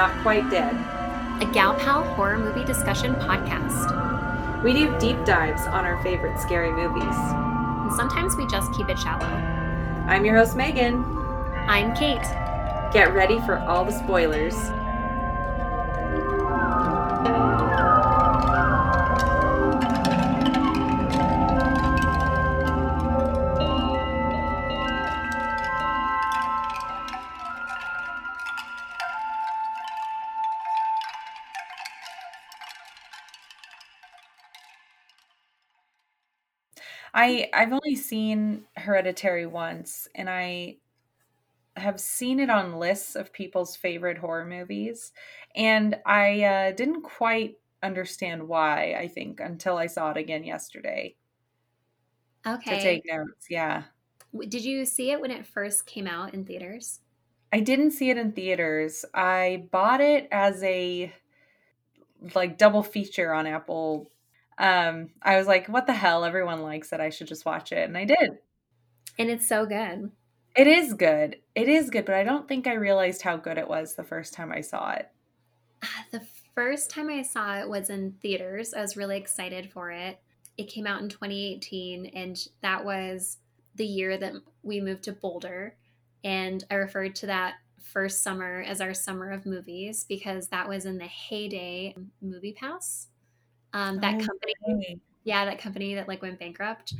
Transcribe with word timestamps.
Not 0.00 0.22
Quite 0.22 0.48
Dead, 0.48 0.72
a 1.42 1.52
Gal 1.52 1.74
Pal 1.74 2.02
horror 2.14 2.38
movie 2.38 2.64
discussion 2.64 3.14
podcast. 3.16 4.64
We 4.64 4.72
do 4.72 4.98
deep 4.98 5.26
dives 5.26 5.60
on 5.66 5.84
our 5.84 6.02
favorite 6.02 6.40
scary 6.40 6.72
movies. 6.72 7.04
And 7.04 7.92
sometimes 7.92 8.34
we 8.34 8.46
just 8.46 8.72
keep 8.72 8.88
it 8.88 8.98
shallow. 8.98 9.26
I'm 10.08 10.24
your 10.24 10.38
host, 10.38 10.56
Megan. 10.56 11.04
I'm 11.68 11.94
Kate. 11.94 12.16
Get 12.94 13.12
ready 13.12 13.40
for 13.40 13.58
all 13.68 13.84
the 13.84 13.92
spoilers. 13.92 14.54
I 37.20 37.50
I've 37.52 37.72
only 37.72 37.96
seen 37.96 38.66
Hereditary 38.76 39.46
once, 39.46 40.08
and 40.14 40.30
I 40.30 40.78
have 41.76 42.00
seen 42.00 42.40
it 42.40 42.50
on 42.50 42.78
lists 42.78 43.16
of 43.16 43.32
people's 43.32 43.76
favorite 43.76 44.18
horror 44.18 44.46
movies, 44.46 45.12
and 45.54 46.00
I 46.06 46.42
uh, 46.42 46.72
didn't 46.72 47.02
quite 47.02 47.58
understand 47.82 48.48
why. 48.48 48.94
I 48.94 49.08
think 49.08 49.40
until 49.40 49.76
I 49.78 49.86
saw 49.86 50.10
it 50.12 50.16
again 50.16 50.44
yesterday. 50.44 51.16
Okay. 52.46 52.76
To 52.76 52.82
take 52.82 53.02
notes, 53.06 53.46
yeah. 53.50 53.84
Did 54.36 54.64
you 54.64 54.84
see 54.86 55.12
it 55.12 55.20
when 55.20 55.30
it 55.30 55.46
first 55.46 55.86
came 55.86 56.08
out 56.08 56.34
in 56.34 56.44
theaters? 56.44 57.00
I 57.52 57.60
didn't 57.60 57.92
see 57.92 58.10
it 58.10 58.18
in 58.18 58.32
theaters. 58.32 59.04
I 59.14 59.68
bought 59.70 60.00
it 60.00 60.28
as 60.30 60.62
a 60.62 61.12
like 62.34 62.58
double 62.58 62.82
feature 62.82 63.32
on 63.32 63.46
Apple 63.46 64.10
um, 64.60 65.08
I 65.22 65.38
was 65.38 65.46
like, 65.46 65.68
what 65.68 65.86
the 65.86 65.94
hell? 65.94 66.22
Everyone 66.22 66.60
likes 66.60 66.92
it. 66.92 67.00
I 67.00 67.08
should 67.08 67.26
just 67.26 67.46
watch 67.46 67.72
it. 67.72 67.88
And 67.88 67.96
I 67.96 68.04
did. 68.04 68.38
And 69.18 69.30
it's 69.30 69.48
so 69.48 69.64
good. 69.64 70.12
It 70.54 70.66
is 70.66 70.92
good. 70.92 71.36
It 71.54 71.66
is 71.66 71.88
good, 71.88 72.04
but 72.04 72.14
I 72.14 72.24
don't 72.24 72.46
think 72.46 72.66
I 72.66 72.74
realized 72.74 73.22
how 73.22 73.38
good 73.38 73.56
it 73.56 73.68
was 73.68 73.94
the 73.94 74.04
first 74.04 74.34
time 74.34 74.52
I 74.52 74.60
saw 74.60 74.92
it. 74.92 75.08
The 76.10 76.26
first 76.54 76.90
time 76.90 77.08
I 77.08 77.22
saw 77.22 77.58
it 77.58 77.70
was 77.70 77.88
in 77.88 78.16
theaters. 78.20 78.74
I 78.74 78.82
was 78.82 78.98
really 78.98 79.16
excited 79.16 79.70
for 79.72 79.90
it. 79.90 80.20
It 80.58 80.68
came 80.68 80.86
out 80.86 81.00
in 81.00 81.08
2018, 81.08 82.06
and 82.06 82.36
that 82.60 82.84
was 82.84 83.38
the 83.76 83.86
year 83.86 84.18
that 84.18 84.34
we 84.62 84.80
moved 84.80 85.04
to 85.04 85.12
Boulder. 85.12 85.76
And 86.22 86.62
I 86.70 86.74
referred 86.74 87.14
to 87.16 87.26
that 87.26 87.54
first 87.82 88.22
summer 88.22 88.62
as 88.66 88.82
our 88.82 88.92
summer 88.92 89.30
of 89.30 89.46
movies 89.46 90.04
because 90.06 90.48
that 90.48 90.68
was 90.68 90.84
in 90.84 90.98
the 90.98 91.06
heyday 91.06 91.94
MoviePass 92.22 93.06
um, 93.72 94.00
that 94.00 94.20
oh, 94.20 94.26
company, 94.26 95.00
yeah, 95.24 95.44
that 95.44 95.58
company 95.58 95.94
that 95.94 96.08
like 96.08 96.22
went 96.22 96.38
bankrupt. 96.38 96.94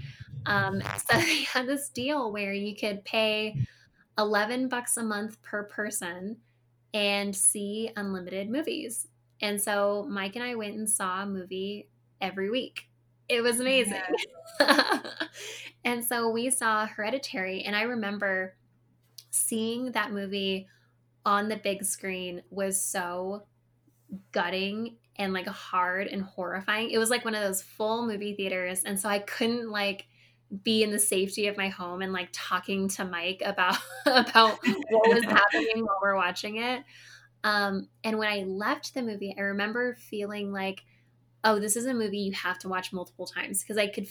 Um, 0.47 0.81
so 1.11 1.19
they 1.19 1.43
had 1.43 1.67
this 1.67 1.89
deal 1.89 2.33
where 2.33 2.53
you 2.53 2.77
could 2.77 3.05
pay 3.05 3.57
11 4.19 4.69
bucks 4.69 4.97
a 4.97 5.03
month 5.03 5.41
per 5.43 5.65
person 5.65 6.37
and 6.93 7.35
see 7.35 7.91
unlimited 7.97 8.51
movies. 8.51 9.09
And 9.41 9.61
so 9.61 10.07
Mike 10.09 10.37
and 10.37 10.45
I 10.45 10.55
went 10.55 10.77
and 10.77 10.89
saw 10.89 11.23
a 11.23 11.27
movie 11.27 11.89
every 12.21 12.51
week. 12.51 12.89
It 13.29 13.43
was 13.43 13.61
amazing. 13.61 14.03
Yeah. 14.61 15.01
and 15.85 16.05
so 16.05 16.31
we 16.31 16.51
saw 16.51 16.87
Hereditary, 16.87 17.63
and 17.63 17.77
I 17.77 17.83
remember 17.83 18.57
seeing 19.31 19.93
that 19.93 20.13
movie 20.13 20.67
on 21.25 21.49
the 21.49 21.57
big 21.57 21.85
screen 21.85 22.43
was 22.51 22.81
so 22.81 23.45
gutting 24.33 24.97
and 25.21 25.35
like 25.35 25.47
hard 25.47 26.07
and 26.07 26.23
horrifying. 26.23 26.91
It 26.91 26.99
was 26.99 27.11
like 27.11 27.27
one 27.27 27.35
of 27.35 27.43
those 27.43 27.61
full 27.61 28.07
movie 28.07 28.35
theaters. 28.35 28.83
And 28.85 28.99
so 28.99 29.09
I 29.09 29.19
couldn't 29.19 29.71
like 29.71 30.07
be 30.65 30.83
in 30.83 30.91
the 30.91 30.99
safety 30.99 31.47
of 31.47 31.59
my 31.59 31.69
home 31.69 32.01
and 32.01 32.13
like 32.13 32.31
talking 32.33 32.89
to 32.89 33.05
Mike 33.05 33.43
about 33.45 33.77
about 34.07 34.59
what 34.65 35.15
was 35.15 35.25
happening 35.29 35.85
while 35.85 35.99
we're 36.03 36.17
watching 36.17 36.57
it. 36.57 36.83
Um, 37.45 37.89
and 38.03 38.19
when 38.19 38.29
I 38.29 38.45
left 38.45 38.95
the 38.95 39.03
movie, 39.03 39.35
I 39.37 39.43
remember 39.43 39.95
feeling 39.95 40.53
like, 40.53 40.83
oh, 41.45 41.59
this 41.59 41.77
is 41.77 41.85
a 41.85 41.95
movie 41.95 42.19
you 42.19 42.33
have 42.33 42.59
to 42.61 42.69
watch 42.69 42.93
multiple 42.93 43.27
times 43.27 43.63
because 43.63 43.77
I 43.77 43.89
could 43.89 44.09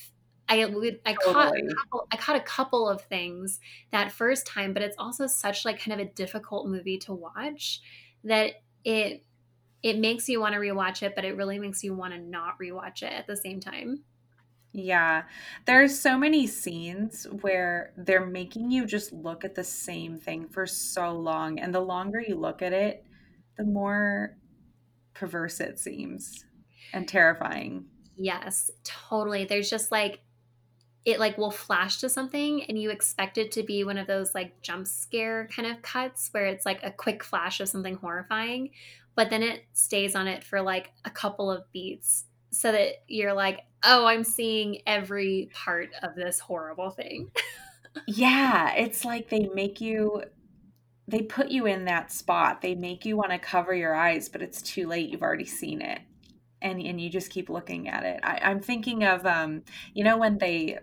I 0.47 0.63
I 1.05 1.13
caught 1.13 1.53
couple, 1.77 2.07
I 2.11 2.17
caught 2.17 2.35
a 2.35 2.41
couple 2.41 2.87
of 2.87 3.01
things 3.01 3.59
that 3.91 4.11
first 4.11 4.45
time, 4.45 4.73
but 4.73 4.83
it's 4.83 4.95
also 4.99 5.25
such 5.25 5.65
like 5.65 5.79
kind 5.79 5.99
of 5.99 6.07
a 6.07 6.11
difficult 6.11 6.67
movie 6.67 6.97
to 6.99 7.13
watch 7.13 7.81
that 8.23 8.53
it 8.83 9.23
it 9.81 9.97
makes 9.97 10.27
you 10.27 10.39
want 10.39 10.53
to 10.53 10.59
rewatch 10.59 11.03
it, 11.03 11.15
but 11.15 11.25
it 11.25 11.35
really 11.35 11.59
makes 11.59 11.83
you 11.83 11.93
want 11.93 12.13
to 12.13 12.19
not 12.19 12.59
rewatch 12.59 13.01
it 13.01 13.13
at 13.13 13.27
the 13.27 13.37
same 13.37 13.59
time. 13.59 14.03
Yeah. 14.71 15.23
There's 15.65 15.99
so 15.99 16.17
many 16.17 16.45
scenes 16.45 17.25
where 17.41 17.93
they're 17.97 18.25
making 18.25 18.71
you 18.71 18.85
just 18.85 19.11
look 19.11 19.43
at 19.43 19.55
the 19.55 19.63
same 19.63 20.19
thing 20.19 20.47
for 20.47 20.67
so 20.67 21.11
long. 21.11 21.59
And 21.59 21.73
the 21.73 21.79
longer 21.79 22.21
you 22.21 22.35
look 22.35 22.61
at 22.61 22.73
it, 22.73 23.03
the 23.57 23.63
more 23.63 24.37
perverse 25.13 25.59
it 25.59 25.79
seems 25.79 26.45
and 26.93 27.07
terrifying. 27.07 27.85
Yes, 28.15 28.69
totally. 28.83 29.45
There's 29.45 29.69
just 29.69 29.91
like, 29.91 30.21
it 31.05 31.19
like 31.19 31.37
will 31.37 31.51
flash 31.51 31.97
to 32.01 32.09
something 32.09 32.63
and 32.65 32.77
you 32.77 32.91
expect 32.91 33.37
it 33.37 33.53
to 33.53 33.63
be 33.63 33.83
one 33.85 33.97
of 33.97 34.05
those 34.05 34.35
like 34.35 34.61
jump 34.61 34.85
scare 34.85 35.47
kind 35.47 35.67
of 35.67 35.81
cuts 35.81 36.27
where 36.31 36.45
it's 36.45 36.65
like 36.65 36.81
a 36.83 36.91
quick 36.91 37.23
flash 37.23 37.61
of 37.61 37.69
something 37.69 37.95
horrifying 37.95 38.69
but 39.19 39.29
then 39.29 39.43
it 39.43 39.65
stays 39.73 40.15
on 40.15 40.29
it 40.29 40.45
for 40.45 40.61
like 40.61 40.93
a 41.03 41.09
couple 41.09 41.51
of 41.51 41.69
beats 41.73 42.23
so 42.51 42.71
that 42.71 43.03
you're 43.05 43.33
like, 43.33 43.65
oh, 43.83 44.05
I'm 44.05 44.23
seeing 44.23 44.79
every 44.87 45.49
part 45.53 45.89
of 46.01 46.15
this 46.15 46.39
horrible 46.39 46.89
thing. 46.89 47.29
yeah, 48.07 48.73
it's 48.75 49.03
like 49.03 49.27
they 49.27 49.49
make 49.53 49.81
you 49.81 50.23
they 51.09 51.23
put 51.23 51.49
you 51.49 51.65
in 51.65 51.83
that 51.83 52.13
spot. 52.13 52.61
They 52.61 52.75
make 52.75 53.03
you 53.03 53.17
want 53.17 53.31
to 53.31 53.39
cover 53.39 53.73
your 53.73 53.93
eyes, 53.93 54.29
but 54.29 54.41
it's 54.41 54.61
too 54.61 54.87
late. 54.87 55.09
You've 55.09 55.21
already 55.21 55.43
seen 55.43 55.81
it. 55.81 55.99
And 56.61 56.81
and 56.81 57.01
you 57.01 57.09
just 57.09 57.29
keep 57.29 57.49
looking 57.49 57.89
at 57.89 58.05
it. 58.05 58.21
I, 58.23 58.39
I'm 58.41 58.61
thinking 58.61 59.03
of 59.03 59.25
um, 59.25 59.63
you 59.93 60.05
know, 60.05 60.17
when 60.17 60.37
they 60.37 60.79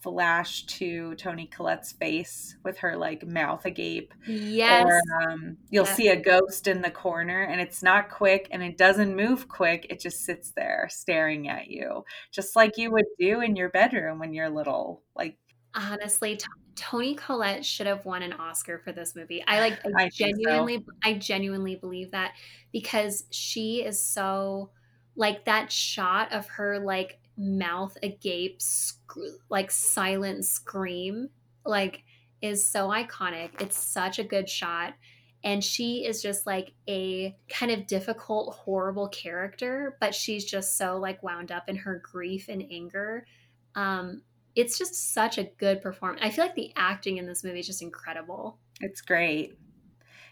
flash 0.00 0.64
to 0.64 1.14
Toni 1.16 1.46
Collette's 1.46 1.92
face 1.92 2.56
with 2.64 2.78
her 2.78 2.96
like 2.96 3.26
mouth 3.26 3.64
agape. 3.66 4.14
Yes. 4.26 4.86
Or 4.86 5.00
um, 5.22 5.56
you'll 5.70 5.84
yes. 5.84 5.96
see 5.96 6.08
a 6.08 6.20
ghost 6.20 6.66
in 6.66 6.80
the 6.80 6.90
corner 6.90 7.42
and 7.42 7.60
it's 7.60 7.82
not 7.82 8.10
quick 8.10 8.48
and 8.50 8.62
it 8.62 8.78
doesn't 8.78 9.14
move 9.14 9.48
quick. 9.48 9.86
It 9.90 10.00
just 10.00 10.24
sits 10.24 10.52
there 10.52 10.88
staring 10.90 11.48
at 11.48 11.68
you, 11.68 12.04
just 12.32 12.56
like 12.56 12.78
you 12.78 12.90
would 12.90 13.06
do 13.18 13.40
in 13.40 13.56
your 13.56 13.68
bedroom 13.68 14.18
when 14.18 14.32
you're 14.32 14.50
little. 14.50 15.02
Like, 15.14 15.36
honestly, 15.74 16.36
t- 16.36 16.46
Toni 16.76 17.14
Collette 17.14 17.64
should 17.64 17.86
have 17.86 18.06
won 18.06 18.22
an 18.22 18.32
Oscar 18.32 18.78
for 18.78 18.92
this 18.92 19.14
movie. 19.14 19.44
I 19.46 19.60
like, 19.60 19.78
I, 19.96 20.04
I 20.04 20.08
genuinely, 20.08 20.78
so. 20.78 20.92
I 21.04 21.14
genuinely 21.14 21.76
believe 21.76 22.10
that 22.12 22.32
because 22.72 23.24
she 23.30 23.84
is 23.84 24.02
so 24.02 24.70
like 25.16 25.44
that 25.44 25.70
shot 25.70 26.32
of 26.32 26.46
her 26.48 26.78
like 26.78 27.19
mouth 27.36 27.96
agape, 28.02 28.60
sc- 28.60 29.38
like 29.48 29.70
silent 29.70 30.44
scream, 30.44 31.30
like 31.64 32.04
is 32.42 32.66
so 32.66 32.88
iconic. 32.88 33.60
It's 33.60 33.78
such 33.78 34.18
a 34.18 34.24
good 34.24 34.48
shot. 34.48 34.94
And 35.42 35.64
she 35.64 36.04
is 36.04 36.22
just 36.22 36.46
like 36.46 36.74
a 36.88 37.34
kind 37.48 37.72
of 37.72 37.86
difficult, 37.86 38.54
horrible 38.54 39.08
character, 39.08 39.96
but 40.00 40.14
she's 40.14 40.44
just 40.44 40.76
so 40.76 40.98
like 40.98 41.22
wound 41.22 41.50
up 41.50 41.68
in 41.68 41.76
her 41.76 42.02
grief 42.04 42.48
and 42.48 42.62
anger. 42.70 43.26
Um, 43.74 44.22
it's 44.54 44.76
just 44.76 45.14
such 45.14 45.38
a 45.38 45.44
good 45.44 45.80
performance. 45.80 46.20
I 46.22 46.30
feel 46.30 46.44
like 46.44 46.56
the 46.56 46.72
acting 46.76 47.16
in 47.16 47.26
this 47.26 47.42
movie 47.42 47.60
is 47.60 47.66
just 47.66 47.82
incredible. 47.82 48.58
It's 48.80 49.00
great. 49.00 49.56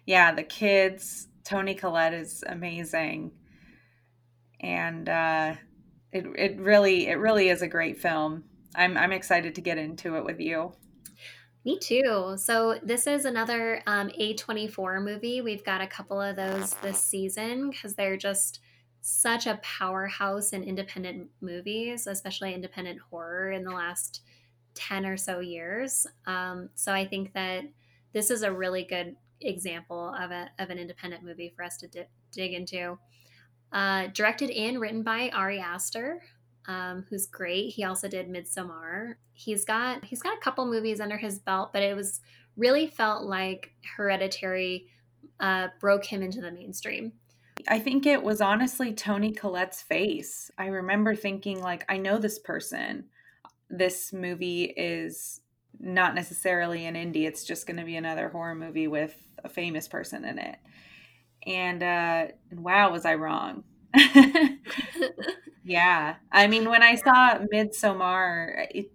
Yeah, 0.04 0.32
the 0.32 0.42
kids, 0.42 1.28
Toni 1.44 1.74
Collette 1.74 2.14
is 2.14 2.44
amazing. 2.46 3.32
And 4.60 5.08
uh 5.08 5.54
it 6.12 6.26
it 6.36 6.58
really 6.58 7.08
it 7.08 7.18
really 7.18 7.48
is 7.48 7.62
a 7.62 7.68
great 7.68 7.98
film. 7.98 8.44
I'm 8.74 8.96
I'm 8.96 9.12
excited 9.12 9.54
to 9.54 9.60
get 9.60 9.78
into 9.78 10.16
it 10.16 10.24
with 10.24 10.40
you. 10.40 10.72
Me 11.64 11.78
too. 11.78 12.34
So 12.38 12.78
this 12.82 13.06
is 13.06 13.24
another 13.24 13.82
um, 13.86 14.08
A24 14.18 15.02
movie. 15.02 15.42
We've 15.42 15.64
got 15.64 15.80
a 15.80 15.86
couple 15.86 16.20
of 16.20 16.36
those 16.36 16.72
this 16.82 16.98
season 16.98 17.70
because 17.70 17.94
they're 17.94 18.16
just 18.16 18.60
such 19.00 19.46
a 19.46 19.60
powerhouse 19.62 20.52
in 20.52 20.62
independent 20.62 21.28
movies, 21.40 22.06
especially 22.06 22.54
independent 22.54 23.00
horror 23.10 23.50
in 23.50 23.64
the 23.64 23.70
last 23.70 24.22
10 24.74 25.04
or 25.04 25.16
so 25.16 25.40
years. 25.40 26.06
Um, 26.26 26.70
so 26.74 26.92
I 26.92 27.06
think 27.06 27.32
that 27.34 27.64
this 28.12 28.30
is 28.30 28.42
a 28.42 28.52
really 28.52 28.84
good 28.84 29.16
example 29.40 30.14
of, 30.18 30.30
a, 30.30 30.50
of 30.58 30.70
an 30.70 30.78
independent 30.78 31.22
movie 31.22 31.52
for 31.54 31.64
us 31.64 31.76
to 31.78 31.88
di- 31.88 32.08
dig 32.32 32.52
into. 32.52 32.98
Uh, 33.72 34.06
directed 34.14 34.50
and 34.50 34.80
written 34.80 35.02
by 35.02 35.30
Ari 35.30 35.60
Aster, 35.60 36.22
um, 36.66 37.04
who's 37.08 37.26
great. 37.26 37.70
He 37.74 37.84
also 37.84 38.08
did 38.08 38.28
Midsommar. 38.28 39.14
He's 39.32 39.64
got 39.64 40.04
he's 40.04 40.22
got 40.22 40.36
a 40.36 40.40
couple 40.40 40.64
movies 40.66 41.00
under 41.00 41.16
his 41.16 41.38
belt, 41.38 41.72
but 41.72 41.82
it 41.82 41.94
was 41.94 42.20
really 42.56 42.86
felt 42.86 43.24
like 43.24 43.72
Hereditary 43.96 44.86
uh, 45.40 45.68
broke 45.80 46.04
him 46.04 46.22
into 46.22 46.40
the 46.40 46.50
mainstream. 46.50 47.12
I 47.66 47.78
think 47.78 48.06
it 48.06 48.22
was 48.22 48.40
honestly 48.40 48.92
Toni 48.92 49.32
Collette's 49.32 49.82
face. 49.82 50.50
I 50.58 50.66
remember 50.66 51.14
thinking, 51.14 51.60
like, 51.60 51.84
I 51.88 51.98
know 51.98 52.18
this 52.18 52.38
person. 52.38 53.06
This 53.68 54.12
movie 54.12 54.64
is 54.64 55.40
not 55.80 56.14
necessarily 56.14 56.86
an 56.86 56.94
indie, 56.94 57.26
it's 57.26 57.44
just 57.44 57.66
going 57.66 57.76
to 57.76 57.84
be 57.84 57.96
another 57.96 58.28
horror 58.28 58.54
movie 58.54 58.88
with 58.88 59.16
a 59.44 59.48
famous 59.48 59.86
person 59.86 60.24
in 60.24 60.38
it. 60.38 60.56
And 61.48 61.82
uh, 61.82 62.26
wow, 62.52 62.92
was 62.92 63.06
I 63.06 63.14
wrong? 63.14 63.64
yeah. 65.64 66.16
I 66.30 66.46
mean, 66.46 66.68
when 66.68 66.82
I 66.82 66.94
saw 66.94 67.38
Midsommar, 67.52 68.66
it, 68.70 68.92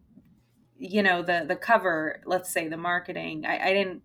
you 0.77 1.01
know, 1.01 1.23
the 1.23 1.45
the 1.47 1.55
cover, 1.55 2.21
let's 2.25 2.53
say 2.53 2.67
the 2.67 2.77
marketing, 2.77 3.45
I, 3.45 3.69
I 3.69 3.73
didn't. 3.73 4.03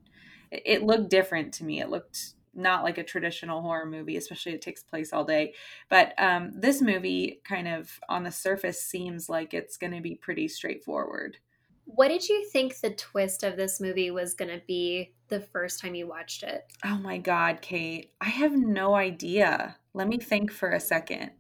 It 0.50 0.83
looked 0.83 1.11
different 1.11 1.53
to 1.55 1.65
me. 1.65 1.81
It 1.81 1.91
looked 1.91 2.33
not 2.55 2.83
like 2.85 2.97
a 2.97 3.05
traditional 3.05 3.61
horror 3.61 3.85
movie, 3.85 4.17
especially 4.17 4.53
it 4.53 4.62
takes 4.62 4.83
place 4.83 5.12
all 5.12 5.25
day. 5.25 5.53
But 5.91 6.15
um, 6.17 6.53
this 6.55 6.81
movie, 6.81 7.41
kind 7.44 7.69
of 7.69 8.01
on 8.09 8.25
the 8.25 8.33
surface, 8.33 8.83
seems 8.83 9.29
like 9.29 9.53
it's 9.53 9.77
going 9.77 9.93
to 9.93 10.01
be 10.01 10.15
pretty 10.15 10.49
straightforward. 10.49 11.37
What 11.85 12.09
did 12.09 12.27
you 12.27 12.49
think 12.51 12.81
the 12.81 12.91
twist 12.91 13.43
of 13.43 13.56
this 13.56 13.79
movie 13.79 14.11
was 14.11 14.33
going 14.33 14.51
to 14.51 14.62
be 14.67 15.12
the 15.29 15.41
first 15.41 15.81
time 15.81 15.95
you 15.95 16.07
watched 16.07 16.43
it? 16.43 16.65
Oh 16.85 16.99
my 16.99 17.19
God, 17.19 17.61
Kate. 17.61 18.13
I 18.21 18.29
have 18.29 18.53
no 18.53 18.95
idea. 18.95 19.77
Let 19.95 20.09
me 20.09 20.19
think 20.19 20.53
for 20.53 20.71
a 20.71 20.81
second. 20.81 21.31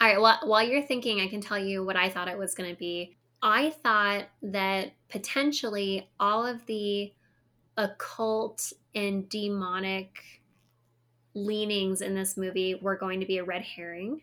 All 0.00 0.08
right. 0.08 0.20
Well, 0.20 0.38
while 0.44 0.66
you're 0.66 0.82
thinking, 0.82 1.20
I 1.20 1.28
can 1.28 1.40
tell 1.40 1.58
you 1.58 1.84
what 1.84 1.96
I 1.96 2.08
thought 2.08 2.28
it 2.28 2.38
was 2.38 2.54
going 2.54 2.70
to 2.70 2.78
be. 2.78 3.16
I 3.42 3.70
thought 3.70 4.28
that 4.42 4.92
potentially 5.08 6.08
all 6.18 6.46
of 6.46 6.64
the 6.66 7.12
occult 7.76 8.72
and 8.94 9.28
demonic 9.28 10.42
leanings 11.34 12.02
in 12.02 12.14
this 12.14 12.36
movie 12.36 12.74
were 12.74 12.96
going 12.96 13.20
to 13.20 13.26
be 13.26 13.38
a 13.38 13.44
red 13.44 13.62
herring 13.62 14.22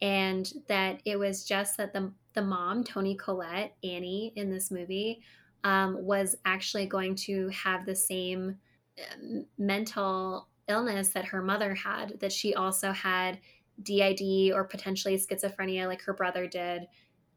and 0.00 0.52
that 0.68 1.00
it 1.04 1.18
was 1.18 1.44
just 1.44 1.76
that 1.76 1.92
the 1.92 2.12
the 2.34 2.42
mom 2.42 2.84
Toni 2.84 3.14
Collette 3.14 3.74
Annie 3.82 4.32
in 4.36 4.50
this 4.50 4.70
movie 4.70 5.22
um, 5.64 6.04
was 6.04 6.36
actually 6.44 6.86
going 6.86 7.14
to 7.14 7.48
have 7.48 7.86
the 7.86 7.96
same 7.96 8.56
um, 8.98 9.44
mental 9.58 10.48
illness 10.68 11.10
that 11.10 11.26
her 11.26 11.42
mother 11.42 11.74
had 11.74 12.18
that 12.20 12.32
she 12.32 12.54
also 12.54 12.92
had 12.92 13.38
DID 13.82 14.52
or 14.52 14.64
potentially 14.64 15.16
schizophrenia 15.16 15.86
like 15.86 16.02
her 16.02 16.14
brother 16.14 16.46
did. 16.46 16.86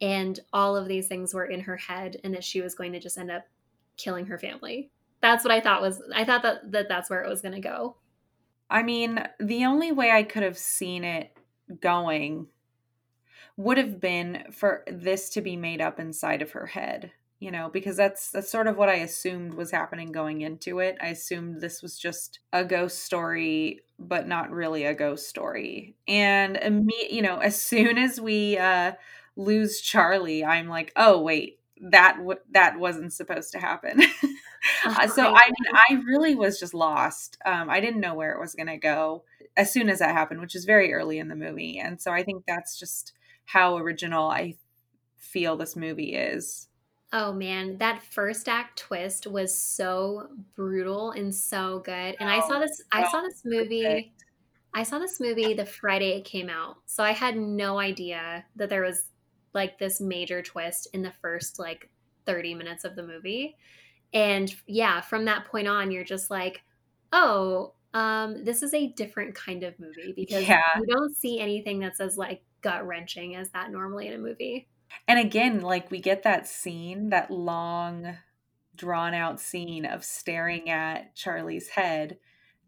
And 0.02 0.40
all 0.54 0.78
of 0.78 0.88
these 0.88 1.08
things 1.08 1.34
were 1.34 1.46
in 1.46 1.60
her 1.62 1.76
head 1.76 2.18
and 2.24 2.34
that 2.34 2.44
she 2.44 2.62
was 2.62 2.76
going 2.76 2.94
to 2.94 3.00
just 3.00 3.18
end 3.18 3.32
up 3.32 3.44
killing 3.98 4.26
her 4.28 4.40
family. 4.40 4.92
That's 5.22 5.44
what 5.44 5.52
i 5.52 5.60
thought 5.60 5.82
was 5.82 6.02
i 6.16 6.24
thought 6.24 6.44
that, 6.44 6.72
that 6.72 6.88
that's 6.88 7.10
where 7.10 7.22
it 7.22 7.30
was 7.30 7.42
going 7.42 7.56
to 7.56 7.60
go. 7.60 7.98
I 8.70 8.84
mean 8.84 9.22
the 9.40 9.66
only 9.66 9.92
way 9.92 10.12
i 10.12 10.24
could 10.24 10.44
have 10.44 10.58
seen 10.58 11.04
it 11.04 11.36
going 11.82 12.48
would 13.58 13.78
have 13.78 14.00
been 14.00 14.46
for 14.52 14.86
this 14.88 15.30
to 15.32 15.42
be 15.42 15.58
made 15.58 15.82
up 15.82 16.00
inside 16.00 16.42
of 16.42 16.52
her 16.52 16.68
head 16.68 17.12
you 17.40 17.52
know 17.52 17.70
because 17.70 17.96
that's 17.96 18.32
that's 18.32 18.52
sort 18.52 18.68
of 18.68 18.78
what 18.78 18.90
i 18.90 18.96
assumed 18.96 19.54
was 19.54 19.72
happening 19.72 20.12
going 20.12 20.42
into 20.42 20.80
it 20.80 20.98
i 21.02 21.08
assumed 21.08 21.62
this 21.62 21.82
was 21.82 21.98
just 21.98 22.40
a 22.54 22.64
ghost 22.66 23.04
story 23.04 23.80
but 23.98 24.28
not 24.28 24.52
really 24.52 24.84
a 24.84 24.94
ghost 24.94 25.28
story 25.28 25.96
and 26.08 26.60
me 26.86 27.08
you 27.10 27.22
know 27.22 27.38
as 27.38 27.62
soon 27.62 27.98
as 27.98 28.20
we 28.20 28.58
uh 28.58 28.92
lose 29.40 29.82
Charlie, 29.82 30.44
I'm 30.44 30.68
like, 30.68 30.92
oh 30.96 31.22
wait, 31.22 31.60
that 31.82 32.18
w- 32.18 32.40
that 32.52 32.78
wasn't 32.78 33.14
supposed 33.14 33.54
to 33.54 33.60
happen. 33.60 34.02
uh, 34.86 35.08
so 35.08 35.24
I 35.24 35.48
mean, 35.48 35.74
I 35.74 35.94
really 36.06 36.36
was 36.36 36.60
just 36.60 36.74
lost. 36.74 37.38
Um, 37.46 37.70
I 37.70 37.80
didn't 37.80 38.02
know 38.02 38.14
where 38.14 38.34
it 38.34 38.40
was 38.40 38.54
going 38.54 38.68
to 38.68 38.78
go 38.78 39.24
as 39.58 39.72
soon 39.72 39.90
as 39.90 40.00
that 40.00 40.14
happened, 40.14 40.42
which 40.42 40.56
is 40.56 40.66
very 40.66 40.94
early 40.94 41.18
in 41.18 41.30
the 41.30 41.36
movie, 41.36 41.80
and 41.80 42.00
so 42.00 42.12
I 42.12 42.22
think 42.24 42.44
that's 42.46 42.78
just 42.78 43.14
how 43.46 43.78
original 43.78 44.30
I 44.30 44.56
feel 45.18 45.58
this 45.58 45.76
movie 45.76 46.14
is. 46.14 46.68
Oh 47.12 47.34
man, 47.34 47.78
that 47.80 48.04
first 48.04 48.48
act 48.48 48.80
twist 48.80 49.26
was 49.26 49.58
so 49.58 50.28
brutal 50.56 51.12
and 51.12 51.34
so 51.34 51.80
good. 51.80 52.16
And 52.20 52.30
I 52.30 52.40
saw 52.48 52.60
this 52.60 52.84
I 52.92 53.10
saw 53.10 53.22
this 53.22 53.42
movie 53.44 54.14
I 54.74 54.84
saw 54.84 55.00
this 55.00 55.20
movie 55.20 55.54
the 55.54 55.66
Friday 55.66 56.12
it 56.12 56.26
came 56.26 56.50
out. 56.50 56.78
So 56.86 57.04
I 57.04 57.12
had 57.12 57.36
no 57.36 57.80
idea 57.80 58.46
that 58.56 58.70
there 58.70 58.84
was 58.84 59.06
like 59.54 59.80
this 59.80 60.00
major 60.00 60.42
twist 60.42 60.88
in 60.94 61.02
the 61.02 61.14
first 61.22 61.58
like 61.58 61.90
30 62.26 62.54
minutes 62.54 62.86
of 62.86 62.96
the 62.96 63.04
movie. 63.04 63.58
And 64.14 64.54
yeah, 64.68 65.02
from 65.02 65.26
that 65.26 65.46
point 65.46 65.68
on, 65.68 65.92
you're 65.92 66.04
just 66.04 66.30
like, 66.30 66.62
oh, 67.12 67.74
um, 67.94 68.44
this 68.44 68.62
is 68.62 68.74
a 68.74 68.88
different 68.90 69.34
kind 69.34 69.64
of 69.64 69.80
movie 69.80 70.14
because 70.16 70.48
yeah. 70.48 70.62
you 70.78 70.86
don't 70.86 71.16
see 71.16 71.40
anything 71.40 71.80
that's 71.80 72.00
as 72.00 72.18
like 72.18 72.44
gut 72.62 72.86
wrenching 72.86 73.36
as 73.36 73.50
that 73.52 73.72
normally 73.72 74.08
in 74.08 74.14
a 74.14 74.18
movie. 74.20 74.68
And 75.08 75.20
again, 75.20 75.62
like 75.62 75.92
we 75.92 76.00
get 76.00 76.24
that 76.24 76.48
scene, 76.48 77.10
that 77.10 77.32
long, 77.32 78.18
drawn 78.76 79.14
out 79.14 79.40
scene 79.40 79.86
of 79.86 80.04
staring 80.04 80.70
at 80.70 81.16
Charlie's 81.16 81.68
head 81.70 82.18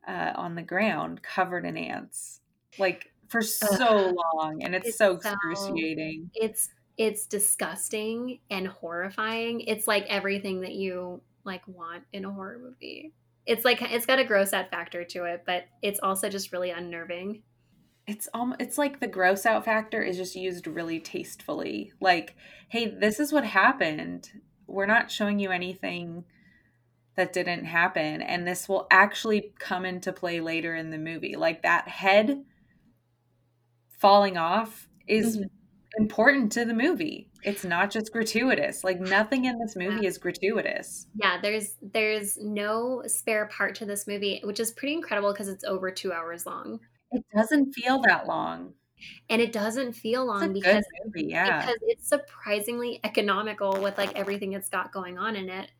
uh, 0.07 0.33
on 0.35 0.55
the 0.55 0.61
ground 0.61 1.23
covered 1.23 1.65
in 1.65 1.77
ants. 1.77 2.41
Like 2.77 3.11
for 3.29 3.41
so 3.41 4.15
long 4.33 4.61
and 4.61 4.75
it's, 4.75 4.89
it's 4.89 4.97
so 4.97 5.13
excruciating. 5.13 6.31
So, 6.33 6.43
it's 6.43 6.69
it's 6.97 7.25
disgusting 7.25 8.39
and 8.49 8.67
horrifying. 8.67 9.61
It's 9.61 9.87
like 9.87 10.05
everything 10.07 10.61
that 10.61 10.73
you 10.73 11.21
like 11.43 11.67
want 11.67 12.03
in 12.13 12.25
a 12.25 12.31
horror 12.31 12.59
movie. 12.61 13.13
It's 13.45 13.65
like 13.65 13.81
it's 13.81 14.05
got 14.05 14.19
a 14.19 14.25
gross 14.25 14.53
out 14.53 14.69
factor 14.69 15.03
to 15.03 15.25
it, 15.25 15.43
but 15.45 15.63
it's 15.81 15.99
also 16.01 16.29
just 16.29 16.51
really 16.51 16.71
unnerving. 16.71 17.41
It's 18.11 18.27
um 18.33 18.53
it's 18.59 18.77
like 18.77 18.99
the 18.99 19.07
gross 19.07 19.45
out 19.45 19.63
factor 19.63 20.01
is 20.01 20.17
just 20.17 20.35
used 20.35 20.67
really 20.67 20.99
tastefully. 20.99 21.93
Like, 22.01 22.35
hey, 22.67 22.87
this 22.87 23.21
is 23.21 23.31
what 23.31 23.45
happened. 23.45 24.29
We're 24.67 24.85
not 24.85 25.09
showing 25.09 25.39
you 25.39 25.49
anything 25.49 26.25
that 27.15 27.31
didn't 27.31 27.63
happen 27.63 28.21
and 28.21 28.45
this 28.45 28.67
will 28.67 28.85
actually 28.91 29.53
come 29.59 29.85
into 29.85 30.11
play 30.11 30.41
later 30.41 30.75
in 30.75 30.89
the 30.89 30.97
movie. 30.97 31.37
Like 31.37 31.61
that 31.61 31.87
head 31.87 32.43
falling 33.97 34.35
off 34.35 34.89
is 35.07 35.37
mm-hmm. 35.37 35.45
important 35.97 36.51
to 36.51 36.65
the 36.65 36.73
movie. 36.73 37.29
It's 37.43 37.63
not 37.63 37.91
just 37.91 38.11
gratuitous. 38.11 38.83
Like 38.83 38.99
nothing 38.99 39.45
in 39.45 39.57
this 39.57 39.77
movie 39.77 40.01
yeah. 40.01 40.09
is 40.09 40.17
gratuitous. 40.17 41.07
Yeah, 41.15 41.39
there's 41.41 41.77
there's 41.81 42.37
no 42.41 43.03
spare 43.07 43.45
part 43.45 43.73
to 43.75 43.85
this 43.85 44.05
movie, 44.05 44.41
which 44.43 44.59
is 44.59 44.73
pretty 44.73 44.95
incredible 44.95 45.31
because 45.31 45.47
it's 45.47 45.63
over 45.63 45.91
2 45.91 46.11
hours 46.11 46.45
long. 46.45 46.81
It 47.11 47.25
doesn't 47.35 47.73
feel 47.73 48.01
that 48.03 48.27
long. 48.27 48.73
And 49.29 49.41
it 49.41 49.51
doesn't 49.51 49.93
feel 49.93 50.25
long 50.25 50.53
because 50.53 50.85
movie, 51.05 51.27
yeah. 51.29 51.61
because 51.61 51.79
it's 51.81 52.07
surprisingly 52.07 52.99
economical 53.03 53.81
with 53.81 53.97
like 53.97 54.15
everything 54.15 54.53
it's 54.53 54.69
got 54.69 54.91
going 54.91 55.17
on 55.17 55.35
in 55.35 55.49
it. 55.49 55.71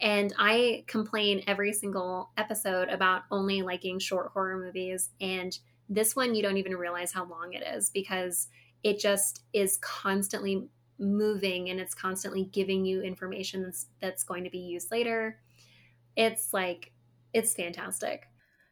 And 0.00 0.34
I 0.38 0.84
complain 0.86 1.42
every 1.46 1.72
single 1.72 2.30
episode 2.36 2.88
about 2.88 3.22
only 3.30 3.62
liking 3.62 3.98
short 3.98 4.30
horror 4.32 4.58
movies 4.58 5.10
and 5.20 5.58
this 5.88 6.14
one, 6.14 6.34
you 6.34 6.42
don't 6.42 6.58
even 6.58 6.76
realize 6.76 7.12
how 7.12 7.24
long 7.24 7.54
it 7.54 7.62
is 7.66 7.90
because 7.90 8.48
it 8.82 8.98
just 8.98 9.42
is 9.52 9.78
constantly 9.78 10.68
moving 10.98 11.70
and 11.70 11.80
it's 11.80 11.94
constantly 11.94 12.44
giving 12.44 12.84
you 12.84 13.02
information 13.02 13.62
that's, 13.62 13.86
that's 14.00 14.24
going 14.24 14.44
to 14.44 14.50
be 14.50 14.58
used 14.58 14.90
later. 14.90 15.40
It's 16.16 16.52
like, 16.52 16.92
it's 17.32 17.54
fantastic. 17.54 18.28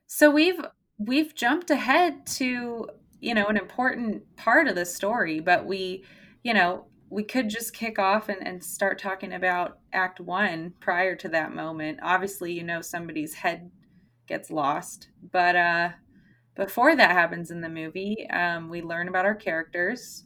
So 0.06 0.30
we've 0.30 0.60
we've 0.98 1.34
jumped 1.34 1.70
ahead 1.70 2.26
to 2.26 2.88
you 3.20 3.34
know 3.34 3.46
an 3.46 3.56
important 3.56 4.22
part 4.36 4.68
of 4.68 4.74
the 4.74 4.86
story 4.86 5.40
but 5.40 5.66
we 5.66 6.04
you 6.42 6.54
know 6.54 6.86
we 7.08 7.22
could 7.22 7.48
just 7.48 7.72
kick 7.72 7.98
off 8.00 8.28
and, 8.28 8.44
and 8.46 8.64
start 8.64 8.98
talking 8.98 9.32
about 9.32 9.78
act 9.92 10.20
one 10.20 10.72
prior 10.80 11.14
to 11.14 11.28
that 11.28 11.54
moment 11.54 11.98
obviously 12.02 12.52
you 12.52 12.62
know 12.62 12.80
somebody's 12.80 13.34
head 13.34 13.70
gets 14.26 14.50
lost 14.50 15.08
but 15.32 15.54
uh 15.54 15.88
before 16.56 16.96
that 16.96 17.12
happens 17.12 17.50
in 17.50 17.60
the 17.60 17.68
movie, 17.68 18.28
um, 18.30 18.68
we 18.68 18.82
learn 18.82 19.08
about 19.08 19.26
our 19.26 19.34
characters. 19.34 20.24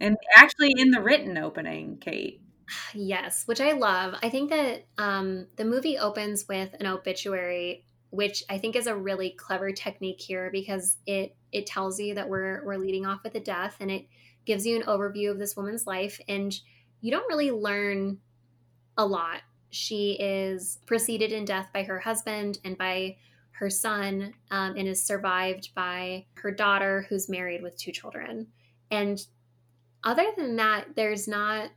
And 0.00 0.16
actually, 0.34 0.74
in 0.76 0.90
the 0.90 1.00
written 1.00 1.38
opening, 1.38 1.98
Kate. 1.98 2.42
Yes, 2.92 3.44
which 3.46 3.60
I 3.60 3.72
love. 3.72 4.16
I 4.22 4.28
think 4.28 4.50
that 4.50 4.86
um, 4.98 5.46
the 5.56 5.64
movie 5.64 5.96
opens 5.96 6.46
with 6.48 6.74
an 6.80 6.86
obituary, 6.86 7.85
which 8.16 8.42
I 8.48 8.58
think 8.58 8.76
is 8.76 8.86
a 8.86 8.96
really 8.96 9.30
clever 9.30 9.70
technique 9.72 10.20
here 10.20 10.50
because 10.50 10.96
it 11.06 11.36
it 11.52 11.66
tells 11.66 12.00
you 12.00 12.14
that 12.14 12.28
we're 12.28 12.64
we're 12.64 12.78
leading 12.78 13.06
off 13.06 13.22
with 13.22 13.34
a 13.34 13.40
death, 13.40 13.76
and 13.80 13.90
it 13.90 14.06
gives 14.46 14.66
you 14.66 14.76
an 14.76 14.82
overview 14.82 15.30
of 15.30 15.38
this 15.38 15.56
woman's 15.56 15.86
life, 15.86 16.18
and 16.28 16.58
you 17.00 17.10
don't 17.10 17.28
really 17.28 17.50
learn 17.50 18.18
a 18.96 19.06
lot. 19.06 19.42
She 19.70 20.12
is 20.18 20.78
preceded 20.86 21.32
in 21.32 21.44
death 21.44 21.68
by 21.74 21.82
her 21.82 22.00
husband 22.00 22.58
and 22.64 22.78
by 22.78 23.16
her 23.50 23.70
son 23.70 24.34
um, 24.50 24.76
and 24.76 24.86
is 24.88 25.02
survived 25.02 25.74
by 25.74 26.26
her 26.34 26.50
daughter 26.50 27.06
who's 27.08 27.28
married 27.28 27.62
with 27.62 27.76
two 27.76 27.90
children 27.90 28.46
and 28.90 29.26
other 30.04 30.26
than 30.36 30.56
that 30.56 30.88
there's 30.94 31.26
not 31.26 31.70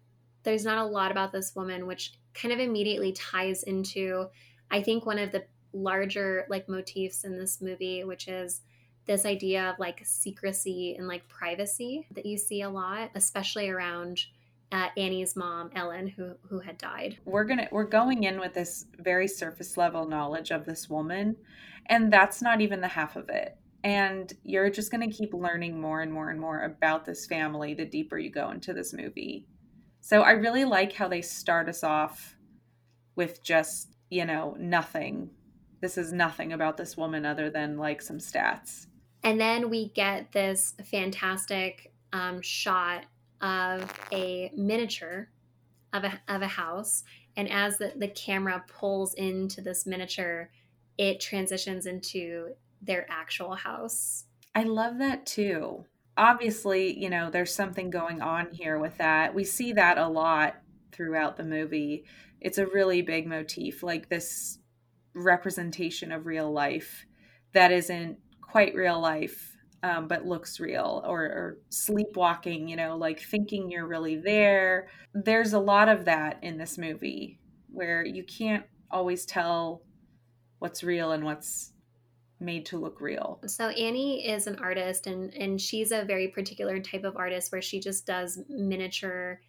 there's 0.43 0.65
not 0.65 0.77
a 0.77 0.89
lot 0.89 1.09
about 1.09 1.31
this 1.31 1.55
woman 1.55 1.87
which 1.87 2.13
kind 2.33 2.53
of 2.53 2.59
immediately 2.59 3.13
ties 3.13 3.63
into 3.63 4.27
i 4.69 4.81
think 4.81 5.05
one 5.05 5.17
of 5.17 5.31
the 5.31 5.43
larger 5.73 6.45
like 6.49 6.67
motifs 6.67 7.23
in 7.23 7.37
this 7.37 7.61
movie, 7.61 8.03
which 8.03 8.27
is 8.27 8.61
this 9.05 9.25
idea 9.25 9.71
of 9.71 9.79
like 9.79 10.01
secrecy 10.05 10.95
and 10.95 11.07
like 11.07 11.27
privacy 11.27 12.07
that 12.11 12.25
you 12.25 12.37
see 12.37 12.61
a 12.61 12.69
lot, 12.69 13.09
especially 13.15 13.69
around 13.69 14.19
uh, 14.71 14.87
Annie's 14.97 15.35
mom, 15.35 15.71
Ellen, 15.75 16.07
who 16.07 16.35
who 16.47 16.59
had 16.59 16.77
died. 16.77 17.17
We're 17.25 17.45
gonna 17.45 17.67
we're 17.71 17.85
going 17.85 18.23
in 18.23 18.39
with 18.39 18.53
this 18.53 18.85
very 18.99 19.27
surface 19.27 19.77
level 19.77 20.07
knowledge 20.07 20.51
of 20.51 20.65
this 20.65 20.89
woman, 20.89 21.35
and 21.87 22.13
that's 22.13 22.41
not 22.41 22.61
even 22.61 22.81
the 22.81 22.87
half 22.87 23.15
of 23.15 23.29
it. 23.29 23.57
And 23.83 24.31
you're 24.43 24.69
just 24.69 24.91
gonna 24.91 25.09
keep 25.09 25.33
learning 25.33 25.79
more 25.79 26.01
and 26.01 26.13
more 26.13 26.29
and 26.29 26.39
more 26.39 26.61
about 26.61 27.05
this 27.05 27.25
family 27.25 27.73
the 27.73 27.85
deeper 27.85 28.19
you 28.19 28.29
go 28.29 28.51
into 28.51 28.73
this 28.73 28.93
movie. 28.93 29.47
So 30.01 30.21
I 30.21 30.31
really 30.31 30.65
like 30.65 30.93
how 30.93 31.07
they 31.07 31.21
start 31.21 31.67
us 31.67 31.83
off 31.83 32.35
with 33.15 33.43
just 33.43 33.95
you 34.11 34.25
know 34.25 34.55
nothing. 34.59 35.31
This 35.81 35.97
is 35.97 36.11
nothing 36.11 36.53
about 36.53 36.77
this 36.77 36.97
woman 36.97 37.25
other 37.25 37.49
than 37.49 37.77
like 37.77 38.01
some 38.01 38.17
stats. 38.17 38.87
And 39.23 39.39
then 39.39 39.69
we 39.69 39.89
get 39.89 40.31
this 40.31 40.73
fantastic 40.83 41.91
um, 42.13 42.41
shot 42.41 43.05
of 43.41 43.91
a 44.11 44.51
miniature 44.55 45.29
of 45.93 46.03
a, 46.03 46.19
of 46.27 46.41
a 46.41 46.47
house. 46.47 47.03
And 47.35 47.49
as 47.49 47.77
the, 47.77 47.93
the 47.95 48.07
camera 48.07 48.63
pulls 48.67 49.13
into 49.13 49.61
this 49.61 49.85
miniature, 49.85 50.51
it 50.97 51.19
transitions 51.19 51.85
into 51.85 52.53
their 52.81 53.05
actual 53.09 53.55
house. 53.55 54.25
I 54.55 54.63
love 54.63 54.97
that 54.99 55.25
too. 55.25 55.85
Obviously, 56.17 56.97
you 56.99 57.09
know, 57.09 57.29
there's 57.29 57.53
something 57.53 57.89
going 57.89 58.21
on 58.21 58.51
here 58.51 58.77
with 58.77 58.97
that. 58.97 59.33
We 59.33 59.45
see 59.45 59.73
that 59.73 59.97
a 59.97 60.07
lot 60.07 60.57
throughout 60.91 61.37
the 61.37 61.43
movie. 61.43 62.03
It's 62.41 62.57
a 62.57 62.67
really 62.67 63.01
big 63.01 63.25
motif, 63.27 63.83
like 63.83 64.09
this 64.09 64.58
representation 65.19 66.11
of 66.11 66.25
real 66.25 66.51
life 66.51 67.05
that 67.53 67.71
isn't 67.71 68.17
quite 68.41 68.75
real 68.75 68.99
life 68.99 69.55
um, 69.83 70.07
but 70.07 70.25
looks 70.25 70.59
real 70.59 71.03
or, 71.05 71.21
or, 71.23 71.57
sleepwalking 71.69 72.67
you 72.67 72.75
know 72.75 72.97
like 72.97 73.21
thinking 73.21 73.71
you're 73.71 73.87
really 73.87 74.17
there. 74.17 74.89
There's 75.13 75.53
a 75.53 75.59
lot 75.59 75.87
of 75.89 76.05
that 76.05 76.39
in 76.41 76.57
this 76.57 76.77
movie 76.77 77.39
where 77.71 78.03
you 78.03 78.23
can't 78.23 78.65
always 78.91 79.25
tell 79.25 79.83
what's 80.59 80.83
real 80.83 81.11
and 81.11 81.23
what's 81.23 81.71
made 82.41 82.65
to 82.67 82.77
look 82.77 82.99
real. 82.99 83.39
So 83.47 83.69
annie 83.69 84.27
is 84.27 84.47
an 84.47 84.57
artist 84.57 85.07
and 85.07 85.33
and 85.33 85.59
she's 85.59 85.91
a 85.91 86.03
very 86.03 86.27
particular 86.27 86.79
type 86.79 87.03
of 87.03 87.15
artist 87.15 87.51
where 87.51 87.61
she 87.61 87.79
just 87.79 88.05
does 88.05 88.39
miniature 88.49 89.39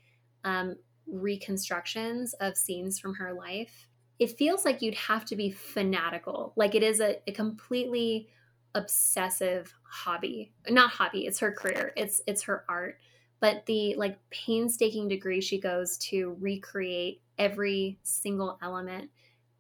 um, 0.44 0.76
reconstructions 1.06 2.34
of 2.34 2.56
scenes 2.56 2.98
from 2.98 3.14
her 3.14 3.32
life 3.32 3.86
it 4.20 4.36
feels 4.36 4.66
like 4.66 4.82
you'd 4.82 4.94
have 4.94 5.24
to 5.24 5.34
be 5.34 5.50
fanatical. 5.50 6.52
Like 6.54 6.74
it 6.74 6.82
is 6.82 7.00
a, 7.00 7.16
a 7.26 7.32
completely 7.32 8.28
obsessive 8.74 9.74
hobby. 9.82 10.52
Not 10.68 10.90
hobby 10.90 11.26
it's 11.26 11.40
her 11.40 11.50
career 11.50 11.92
it's 11.96 12.20
it's 12.26 12.42
her 12.42 12.64
art. 12.68 12.98
But 13.40 13.64
the 13.64 13.94
like 13.96 14.18
painstaking 14.28 15.08
degree 15.08 15.40
she 15.40 15.58
goes 15.58 15.96
to 15.98 16.36
recreate 16.38 17.22
every 17.38 17.98
single 18.02 18.58
element 18.62 19.10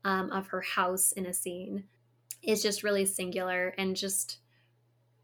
um, 0.04 0.30
of 0.30 0.48
her 0.48 0.60
house 0.60 1.12
in 1.12 1.24
a 1.24 1.32
scene 1.32 1.84
is 2.42 2.62
just 2.62 2.82
really 2.82 3.06
singular 3.06 3.74
and 3.78 3.96
just 3.96 4.38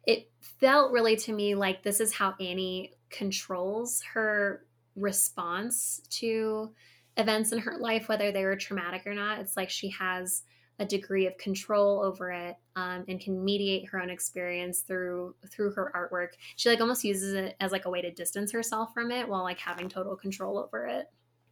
it 0.05 0.31
felt 0.41 0.93
really 0.93 1.17
to 1.17 1.33
me 1.33 1.55
like 1.55 1.83
this 1.83 1.99
is 1.99 2.13
how 2.13 2.35
annie 2.39 2.93
controls 3.09 4.03
her 4.13 4.67
response 4.95 6.03
to 6.11 6.71
events 7.17 7.53
in 7.53 7.59
her 7.59 7.79
life 7.79 8.09
whether 8.09 8.31
they 8.33 8.45
were 8.45 8.57
traumatic 8.57 9.07
or 9.07 9.15
not 9.15 9.39
it's 9.39 9.57
like 9.57 9.71
she 9.71 9.89
has 9.91 10.43
a 10.79 10.85
degree 10.85 11.27
of 11.27 11.37
control 11.39 12.03
over 12.03 12.31
it 12.31 12.57
um, 12.77 13.05
and 13.09 13.21
can 13.21 13.43
mediate 13.43 13.89
her 13.89 14.01
own 14.01 14.11
experience 14.11 14.81
through 14.81 15.35
through 15.51 15.71
her 15.73 15.91
artwork. 15.95 16.35
She 16.57 16.69
like 16.69 16.81
almost 16.81 17.03
uses 17.03 17.33
it 17.33 17.57
as 17.61 17.73
like 17.73 17.87
a 17.87 17.91
way 17.91 18.03
to 18.03 18.11
distance 18.11 18.53
herself 18.53 18.93
from 18.93 19.11
it 19.11 19.27
while 19.27 19.43
like 19.43 19.59
having 19.59 19.89
total 19.89 20.17
control 20.17 20.59
over 20.59 20.87
it. 20.87 21.07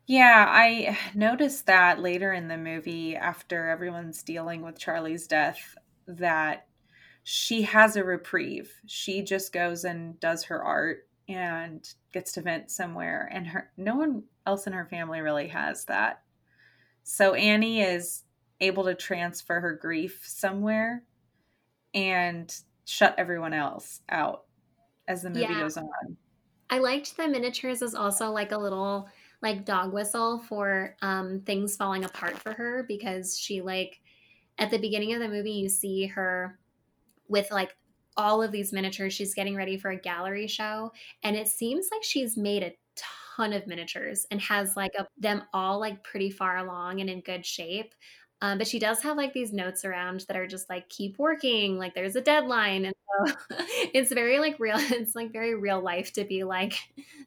Yeah 0.06 0.44
i 0.48 0.98
noticed 1.14 1.66
that 1.66 2.00
later 2.00 2.32
in 2.32 2.48
the 2.48 2.58
movie 2.58 3.16
after 3.16 3.68
everyone's 3.68 4.22
dealing 4.22 4.60
with 4.60 4.78
charlie's 4.78 5.26
death 5.26 5.74
that 6.06 6.66
she 7.26 7.62
has 7.62 7.96
a 7.96 8.04
reprieve. 8.04 8.70
She 8.86 9.22
just 9.22 9.50
goes 9.52 9.84
and 9.84 10.20
does 10.20 10.44
her 10.44 10.62
art 10.62 11.08
and 11.26 11.88
gets 12.12 12.32
to 12.32 12.42
vent 12.42 12.70
somewhere 12.70 13.30
and 13.32 13.46
her 13.46 13.70
no 13.78 13.96
one 13.96 14.24
else 14.46 14.66
in 14.66 14.72
her 14.72 14.86
family 14.86 15.20
really 15.20 15.48
has 15.48 15.84
that 15.86 16.22
so 17.02 17.34
annie 17.34 17.80
is 17.80 18.24
able 18.60 18.84
to 18.84 18.94
transfer 18.94 19.60
her 19.60 19.74
grief 19.74 20.22
somewhere 20.26 21.02
and 21.94 22.54
shut 22.84 23.14
everyone 23.18 23.54
else 23.54 24.00
out 24.08 24.44
as 25.08 25.22
the 25.22 25.30
movie 25.30 25.42
yeah. 25.42 25.60
goes 25.60 25.76
on. 25.76 25.88
I 26.70 26.78
liked 26.78 27.16
the 27.16 27.28
miniatures 27.28 27.82
as 27.82 27.94
also 27.94 28.30
like 28.30 28.52
a 28.52 28.58
little 28.58 29.08
like 29.42 29.64
dog 29.64 29.92
whistle 29.92 30.38
for 30.48 30.96
um 31.02 31.42
things 31.44 31.76
falling 31.76 32.04
apart 32.04 32.38
for 32.38 32.52
her 32.52 32.84
because 32.88 33.38
she 33.38 33.60
like 33.60 34.00
at 34.58 34.70
the 34.70 34.78
beginning 34.78 35.12
of 35.12 35.20
the 35.20 35.28
movie 35.28 35.52
you 35.52 35.68
see 35.68 36.06
her 36.06 36.58
with 37.28 37.50
like 37.50 37.76
all 38.16 38.42
of 38.42 38.52
these 38.52 38.72
miniatures 38.72 39.12
she's 39.12 39.34
getting 39.34 39.56
ready 39.56 39.76
for 39.76 39.90
a 39.90 40.00
gallery 40.00 40.46
show 40.46 40.90
and 41.22 41.36
it 41.36 41.48
seems 41.48 41.88
like 41.92 42.02
she's 42.02 42.36
made 42.36 42.62
a 42.62 42.72
ton 43.36 43.52
of 43.52 43.66
miniatures 43.66 44.26
and 44.30 44.40
has 44.40 44.76
like 44.76 44.92
a, 44.98 45.06
them 45.18 45.42
all 45.52 45.80
like 45.80 46.02
pretty 46.04 46.30
far 46.30 46.58
along 46.58 47.00
and 47.00 47.10
in 47.10 47.20
good 47.20 47.44
shape 47.44 47.94
um, 48.44 48.58
but 48.58 48.66
she 48.66 48.78
does 48.78 49.00
have 49.02 49.16
like 49.16 49.32
these 49.32 49.54
notes 49.54 49.86
around 49.86 50.26
that 50.28 50.36
are 50.36 50.46
just 50.46 50.68
like 50.68 50.88
keep 50.90 51.18
working, 51.18 51.78
like 51.78 51.94
there's 51.94 52.14
a 52.14 52.20
deadline, 52.20 52.84
and 52.84 52.94
so 52.94 53.34
it's 53.94 54.12
very 54.12 54.38
like 54.38 54.60
real. 54.60 54.76
It's 54.90 55.14
like 55.14 55.32
very 55.32 55.54
real 55.54 55.80
life 55.80 56.12
to 56.14 56.24
be 56.24 56.44
like, 56.44 56.74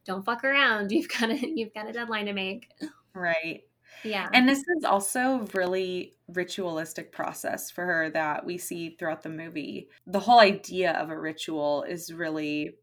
don't 0.05 0.23
fuck 0.23 0.43
around. 0.43 0.91
You've 0.91 1.09
got 1.09 1.31
a 1.31 1.35
you've 1.35 1.73
got 1.73 1.89
a 1.89 1.91
deadline 1.91 2.27
to 2.27 2.33
make. 2.33 2.69
Right. 3.15 3.63
Yeah. 4.03 4.29
And 4.31 4.47
this 4.47 4.59
is 4.59 4.83
also 4.83 5.47
really 5.55 6.13
ritualistic 6.27 7.11
process 7.11 7.71
for 7.71 7.83
her 7.83 8.11
that 8.11 8.45
we 8.45 8.59
see 8.59 8.91
throughout 8.91 9.23
the 9.23 9.29
movie. 9.29 9.89
The 10.05 10.19
whole 10.19 10.39
idea 10.39 10.91
of 10.91 11.09
a 11.09 11.19
ritual 11.19 11.81
is 11.81 12.13
really 12.13 12.75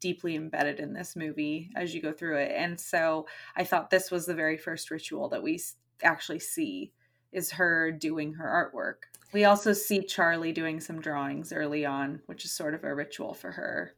deeply 0.00 0.36
embedded 0.36 0.80
in 0.80 0.92
this 0.92 1.16
movie 1.16 1.70
as 1.76 1.94
you 1.94 2.02
go 2.02 2.12
through 2.12 2.38
it. 2.38 2.52
And 2.54 2.78
so 2.78 3.26
I 3.56 3.64
thought 3.64 3.90
this 3.90 4.10
was 4.10 4.26
the 4.26 4.34
very 4.34 4.56
first 4.56 4.90
ritual 4.90 5.28
that 5.30 5.42
we 5.42 5.60
actually 6.02 6.40
see 6.40 6.92
is 7.32 7.52
her 7.52 7.92
doing 7.92 8.34
her 8.34 8.72
artwork. 8.74 9.08
We 9.32 9.44
also 9.44 9.72
see 9.72 10.02
Charlie 10.02 10.52
doing 10.52 10.80
some 10.80 11.00
drawings 11.00 11.52
early 11.52 11.86
on, 11.86 12.20
which 12.26 12.44
is 12.44 12.52
sort 12.52 12.74
of 12.74 12.82
a 12.82 12.94
ritual 12.94 13.34
for 13.34 13.52
her. 13.52 13.94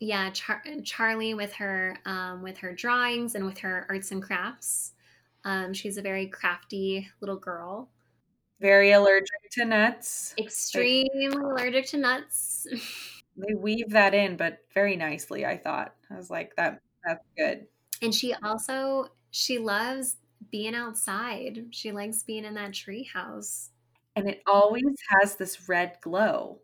Yeah, 0.00 0.30
Char- 0.30 0.62
Charlie 0.84 1.34
with 1.34 1.52
her 1.54 1.96
um, 2.04 2.42
with 2.42 2.58
her 2.58 2.74
drawings 2.74 3.36
and 3.36 3.46
with 3.46 3.58
her 3.58 3.86
arts 3.88 4.10
and 4.10 4.22
crafts. 4.22 4.92
Um, 5.44 5.72
she's 5.72 5.96
a 5.96 6.02
very 6.02 6.26
crafty 6.26 7.08
little 7.20 7.36
girl. 7.36 7.90
Very 8.60 8.92
allergic 8.92 9.50
to 9.52 9.64
nuts. 9.64 10.34
Extremely 10.38 11.10
they, 11.14 11.26
allergic 11.26 11.86
to 11.86 11.98
nuts. 11.98 12.66
they 13.36 13.54
weave 13.54 13.90
that 13.90 14.14
in, 14.14 14.36
but 14.36 14.58
very 14.72 14.96
nicely. 14.96 15.44
I 15.44 15.56
thought 15.56 15.94
I 16.10 16.16
was 16.16 16.30
like 16.30 16.54
that. 16.56 16.80
That's 17.04 17.24
good. 17.36 17.66
And 18.02 18.14
she 18.14 18.34
also 18.34 19.08
she 19.30 19.58
loves 19.58 20.16
being 20.50 20.74
outside. 20.74 21.66
She 21.70 21.92
likes 21.92 22.22
being 22.22 22.44
in 22.44 22.54
that 22.54 22.72
tree 22.72 23.08
house. 23.12 23.70
And 24.16 24.28
it 24.28 24.42
always 24.46 24.84
has 25.08 25.36
this 25.36 25.68
red 25.68 25.96
glow. 26.00 26.60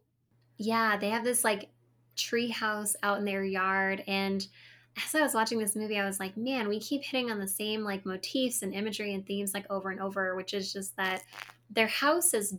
Yeah, 0.57 0.97
they 0.97 1.11
have 1.11 1.25
this 1.25 1.43
like 1.43 1.71
tree 2.17 2.49
house 2.49 2.95
out 3.03 3.19
in 3.19 3.25
their 3.25 3.45
yard. 3.45 4.05
And 4.07 4.47
as 4.97 5.15
I 5.15 5.23
was 5.23 5.35
watching 5.35 5.59
this 5.59 5.77
movie, 5.77 5.99
I 5.99 6.07
was 6.07 6.21
like, 6.21 6.37
man, 6.37 6.69
we 6.69 6.79
keep 6.79 7.03
hitting 7.03 7.31
on 7.31 7.41
the 7.41 7.49
same 7.49 7.83
like 7.83 8.07
motifs 8.07 8.63
and 8.63 8.75
imagery 8.75 9.15
and 9.15 9.27
themes 9.27 9.55
like 9.55 9.67
over 9.71 9.91
and 9.91 10.01
over, 10.01 10.37
which 10.37 10.55
is 10.55 10.73
just 10.73 10.97
that 10.97 11.23
their 11.71 11.87
house 11.87 12.35
is 12.35 12.57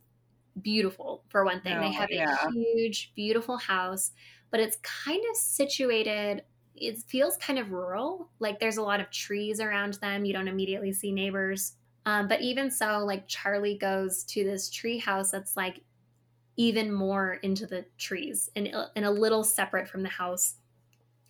beautiful 0.61 1.23
for 1.29 1.45
one 1.45 1.61
thing. 1.61 1.77
Oh, 1.77 1.81
they 1.81 1.91
have 1.91 2.09
yeah. 2.11 2.35
a 2.47 2.51
huge, 2.51 3.13
beautiful 3.15 3.57
house, 3.57 4.11
but 4.49 4.59
it's 4.59 4.77
kind 4.83 5.21
of 5.29 5.35
situated 5.37 6.43
it 6.81 6.97
feels 6.97 7.37
kind 7.37 7.59
of 7.59 7.71
rural. 7.71 8.29
Like 8.39 8.59
there's 8.59 8.77
a 8.77 8.81
lot 8.81 8.99
of 8.99 9.11
trees 9.11 9.59
around 9.59 9.93
them. 9.95 10.25
You 10.25 10.33
don't 10.33 10.47
immediately 10.47 10.91
see 10.91 11.11
neighbors. 11.11 11.75
Um, 12.05 12.27
but 12.27 12.41
even 12.41 12.71
so, 12.71 13.05
like 13.05 13.27
Charlie 13.27 13.77
goes 13.77 14.23
to 14.25 14.43
this 14.43 14.69
tree 14.69 14.97
house 14.97 15.29
that's 15.29 15.55
like 15.55 15.81
even 16.57 16.91
more 16.91 17.35
into 17.43 17.67
the 17.67 17.85
trees 17.97 18.49
and, 18.55 18.73
and 18.95 19.05
a 19.05 19.11
little 19.11 19.43
separate 19.43 19.87
from 19.87 20.01
the 20.01 20.09
house, 20.09 20.55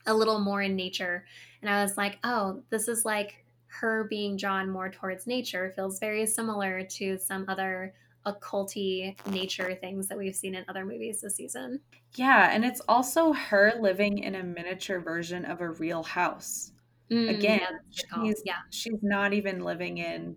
a 0.06 0.14
little 0.14 0.40
more 0.40 0.62
in 0.62 0.76
nature. 0.76 1.26
And 1.62 1.70
I 1.70 1.84
was 1.84 1.98
like, 1.98 2.18
oh, 2.24 2.64
this 2.70 2.88
is 2.88 3.04
like 3.04 3.46
her 3.68 4.06
being 4.10 4.38
drawn 4.38 4.70
more 4.70 4.90
towards 4.90 5.28
nature. 5.28 5.74
Feels 5.76 6.00
very 6.00 6.26
similar 6.26 6.84
to 6.84 7.18
some 7.18 7.46
other 7.50 7.94
occulty 8.26 9.16
nature 9.32 9.76
things 9.76 10.08
that 10.08 10.18
we've 10.18 10.36
seen 10.36 10.56
in 10.56 10.66
other 10.68 10.86
movies 10.86 11.22
this 11.22 11.36
season. 11.36 11.80
Yeah, 12.16 12.50
and 12.52 12.64
it's 12.66 12.82
also 12.88 13.34
her 13.34 13.74
living 13.80 14.20
in 14.20 14.36
a 14.36 14.44
miniature 14.44 15.00
version 15.00 15.46
of 15.46 15.62
a 15.62 15.70
real 15.70 16.04
house. 16.04 16.72
Mm, 17.12 17.30
Again, 17.30 17.60
yeah, 17.62 18.24
she's, 18.24 18.42
yeah. 18.46 18.54
she's 18.70 19.00
not 19.02 19.34
even 19.34 19.64
living 19.64 19.98
in 19.98 20.36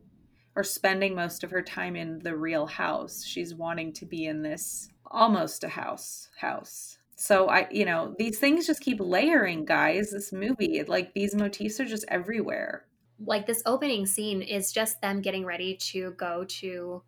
or 0.56 0.62
spending 0.62 1.14
most 1.14 1.44
of 1.44 1.50
her 1.50 1.62
time 1.62 1.96
in 1.96 2.20
the 2.20 2.36
real 2.36 2.66
house. 2.66 3.24
She's 3.24 3.54
wanting 3.54 3.92
to 3.94 4.06
be 4.06 4.26
in 4.26 4.42
this 4.42 4.88
almost 5.06 5.64
a 5.64 5.68
house 5.68 6.28
house. 6.36 6.98
So 7.16 7.48
I, 7.48 7.68
you 7.70 7.84
know, 7.84 8.14
these 8.18 8.38
things 8.38 8.66
just 8.66 8.80
keep 8.80 8.98
layering, 9.00 9.64
guys. 9.64 10.10
This 10.10 10.32
movie, 10.32 10.82
like 10.82 11.14
these 11.14 11.34
motifs 11.34 11.78
are 11.80 11.84
just 11.84 12.04
everywhere. 12.08 12.86
Like 13.24 13.46
this 13.46 13.62
opening 13.66 14.06
scene 14.06 14.42
is 14.42 14.72
just 14.72 15.00
them 15.00 15.20
getting 15.20 15.44
ready 15.44 15.76
to 15.92 16.12
go 16.12 16.44
to 16.44 17.02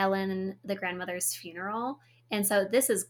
Ellen 0.00 0.56
the 0.64 0.74
grandmother's 0.74 1.34
funeral. 1.34 1.98
And 2.30 2.46
so 2.46 2.64
this 2.64 2.88
is 2.88 3.06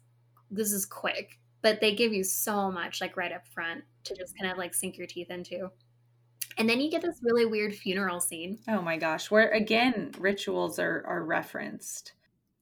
this 0.50 0.72
is 0.72 0.84
quick, 0.84 1.38
but 1.62 1.80
they 1.80 1.94
give 1.94 2.12
you 2.12 2.24
so 2.24 2.70
much 2.70 3.00
like 3.00 3.16
right 3.16 3.32
up 3.32 3.46
front 3.46 3.84
to 4.04 4.16
just 4.16 4.36
kind 4.36 4.50
of 4.50 4.58
like 4.58 4.74
sink 4.74 4.98
your 4.98 5.06
teeth 5.06 5.30
into. 5.30 5.70
And 6.58 6.68
then 6.68 6.80
you 6.80 6.90
get 6.90 7.02
this 7.02 7.20
really 7.22 7.46
weird 7.46 7.74
funeral 7.74 8.20
scene. 8.20 8.58
Oh 8.68 8.82
my 8.82 8.96
gosh, 8.96 9.30
where 9.30 9.50
again 9.50 10.10
rituals 10.18 10.80
are 10.80 11.04
are 11.06 11.24
referenced. 11.24 12.12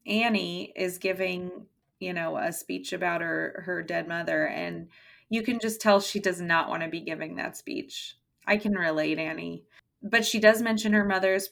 Annie 0.06 0.72
is 0.76 0.98
giving, 0.98 1.66
you 1.98 2.12
know, 2.12 2.36
a 2.36 2.52
speech 2.52 2.92
about 2.92 3.22
her 3.22 3.62
her 3.64 3.82
dead 3.82 4.06
mother 4.06 4.46
and 4.46 4.88
you 5.30 5.42
can 5.42 5.58
just 5.58 5.80
tell 5.80 6.00
she 6.00 6.20
does 6.20 6.40
not 6.40 6.68
want 6.68 6.82
to 6.82 6.88
be 6.88 7.00
giving 7.00 7.36
that 7.36 7.56
speech. 7.56 8.16
I 8.46 8.56
can 8.56 8.72
relate, 8.72 9.18
Annie. 9.18 9.64
But 10.02 10.24
she 10.24 10.38
does 10.38 10.62
mention 10.62 10.92
her 10.92 11.04
mother's 11.04 11.50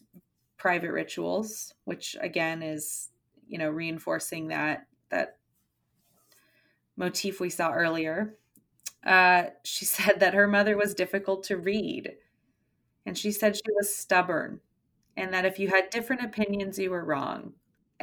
private 0.56 0.92
rituals, 0.92 1.74
which 1.84 2.16
again 2.20 2.62
is, 2.62 3.10
you 3.48 3.58
know, 3.58 3.70
reinforcing 3.70 4.48
that 4.48 4.86
that 5.10 5.38
motif 6.96 7.40
we 7.40 7.50
saw 7.50 7.72
earlier. 7.72 8.36
Uh, 9.04 9.44
she 9.62 9.84
said 9.84 10.20
that 10.20 10.34
her 10.34 10.46
mother 10.46 10.76
was 10.76 10.94
difficult 10.94 11.44
to 11.44 11.56
read, 11.56 12.14
and 13.04 13.16
she 13.16 13.30
said 13.30 13.56
she 13.56 13.72
was 13.74 13.94
stubborn, 13.94 14.60
and 15.16 15.32
that 15.32 15.44
if 15.44 15.58
you 15.58 15.68
had 15.68 15.90
different 15.90 16.24
opinions, 16.24 16.78
you 16.78 16.90
were 16.90 17.04
wrong. 17.04 17.54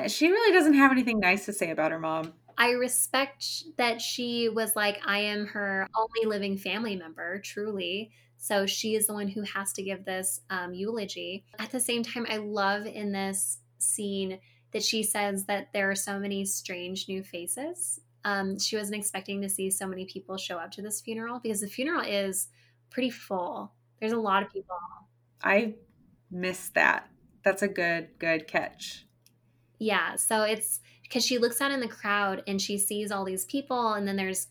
She 0.07 0.29
really 0.29 0.53
doesn't 0.53 0.73
have 0.73 0.91
anything 0.91 1.19
nice 1.19 1.45
to 1.45 1.53
say 1.53 1.69
about 1.69 1.91
her 1.91 1.99
mom. 1.99 2.33
I 2.57 2.71
respect 2.71 3.45
that 3.77 4.01
she 4.01 4.49
was 4.49 4.75
like, 4.75 4.99
I 5.05 5.19
am 5.19 5.47
her 5.47 5.87
only 5.95 6.27
living 6.27 6.57
family 6.57 6.95
member, 6.95 7.39
truly. 7.39 8.11
So 8.43 8.65
she 8.65 8.95
is 8.95 9.07
the 9.07 9.13
one 9.13 9.29
who 9.29 9.43
has 9.43 9.71
to 9.71 9.81
give 9.81 10.03
this 10.03 10.41
um, 10.49 10.73
eulogy. 10.73 11.45
At 11.59 11.71
the 11.71 11.79
same 11.79 12.03
time, 12.03 12.25
I 12.29 12.35
love 12.35 12.85
in 12.85 13.13
this 13.13 13.59
scene 13.77 14.37
that 14.73 14.83
she 14.83 15.01
says 15.01 15.45
that 15.45 15.71
there 15.71 15.89
are 15.89 15.95
so 15.95 16.19
many 16.19 16.43
strange 16.43 17.07
new 17.07 17.23
faces. 17.23 18.01
Um, 18.25 18.59
she 18.59 18.75
wasn't 18.75 18.97
expecting 18.97 19.41
to 19.43 19.49
see 19.49 19.71
so 19.71 19.87
many 19.87 20.03
people 20.03 20.35
show 20.35 20.57
up 20.57 20.71
to 20.71 20.81
this 20.81 20.99
funeral 20.99 21.39
because 21.41 21.61
the 21.61 21.69
funeral 21.69 22.01
is 22.01 22.49
pretty 22.89 23.11
full. 23.11 23.71
There's 24.01 24.11
a 24.11 24.19
lot 24.19 24.43
of 24.43 24.51
people. 24.51 24.75
I 25.41 25.75
missed 26.29 26.73
that. 26.73 27.09
That's 27.45 27.61
a 27.61 27.69
good, 27.69 28.09
good 28.19 28.45
catch. 28.45 29.05
Yeah. 29.79 30.17
So 30.17 30.41
it's 30.41 30.81
because 31.03 31.25
she 31.25 31.37
looks 31.37 31.61
out 31.61 31.71
in 31.71 31.79
the 31.79 31.87
crowd 31.87 32.43
and 32.45 32.61
she 32.61 32.77
sees 32.77 33.09
all 33.09 33.23
these 33.23 33.45
people, 33.45 33.93
and 33.93 34.05
then 34.05 34.17
there's 34.17 34.47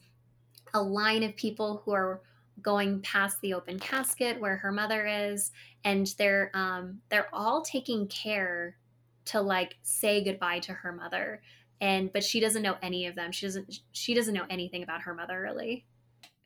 a 0.73 0.83
line 0.83 1.23
of 1.23 1.37
people 1.37 1.83
who 1.85 1.93
are 1.93 2.23
going 2.63 3.01
past 3.03 3.41
the 3.41 3.55
open 3.55 3.79
casket 3.79 4.41
where 4.41 4.57
her 4.57 4.73
mother 4.73 5.07
is 5.07 5.51
and 5.85 6.15
they're 6.19 6.51
um 6.55 7.01
they're 7.09 7.35
all 7.35 7.63
taking 7.63 8.07
care 8.09 8.77
to 9.25 9.41
like 9.41 9.77
say 9.83 10.23
goodbye 10.23 10.61
to 10.61 10.73
her 10.73 10.93
mother. 10.93 11.43
And 11.81 12.13
but 12.13 12.25
she 12.25 12.41
doesn't 12.41 12.63
know 12.63 12.77
any 12.83 13.07
of 13.07 13.15
them. 13.15 13.33
She 13.33 13.47
doesn't 13.47 13.81
she 13.93 14.15
doesn't 14.15 14.35
know 14.35 14.47
anything 14.49 14.83
about 14.83 15.03
her 15.03 15.15
mother 15.15 15.41
really. 15.41 15.85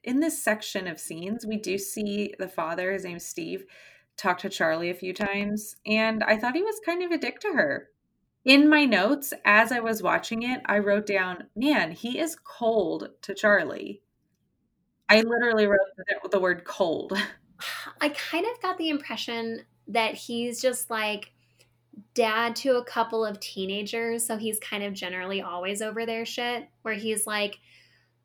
In 0.02 0.20
this 0.20 0.42
section 0.42 0.86
of 0.86 1.00
scenes 1.00 1.44
we 1.46 1.56
do 1.56 1.78
see 1.78 2.34
the 2.38 2.48
father 2.48 2.92
his 2.92 3.04
name's 3.04 3.24
steve 3.24 3.66
talk 4.16 4.38
to 4.38 4.48
charlie 4.48 4.88
a 4.88 4.94
few 4.94 5.12
times 5.12 5.76
and 5.84 6.22
i 6.22 6.36
thought 6.36 6.54
he 6.54 6.62
was 6.62 6.80
kind 6.86 7.02
of 7.02 7.10
a 7.10 7.18
dick 7.18 7.40
to 7.40 7.48
her. 7.48 7.88
In 8.44 8.68
my 8.68 8.84
notes 8.84 9.34
as 9.44 9.72
i 9.72 9.80
was 9.80 10.04
watching 10.04 10.42
it 10.42 10.60
i 10.66 10.78
wrote 10.78 11.06
down 11.06 11.48
man 11.56 11.90
he 11.90 12.20
is 12.20 12.36
cold 12.36 13.08
to 13.22 13.34
charlie 13.34 14.00
I 15.08 15.20
literally 15.20 15.66
wrote 15.66 15.78
the, 15.96 16.28
the 16.30 16.40
word 16.40 16.64
cold. 16.64 17.12
I 18.00 18.08
kind 18.10 18.46
of 18.46 18.60
got 18.60 18.78
the 18.78 18.88
impression 18.88 19.62
that 19.88 20.14
he's 20.14 20.60
just 20.60 20.90
like 20.90 21.32
dad 22.14 22.56
to 22.56 22.76
a 22.76 22.84
couple 22.84 23.24
of 23.24 23.40
teenagers. 23.40 24.26
So 24.26 24.36
he's 24.36 24.58
kind 24.58 24.82
of 24.82 24.92
generally 24.92 25.42
always 25.42 25.80
over 25.80 26.04
their 26.04 26.26
shit, 26.26 26.68
where 26.82 26.94
he's 26.94 27.26
like, 27.26 27.58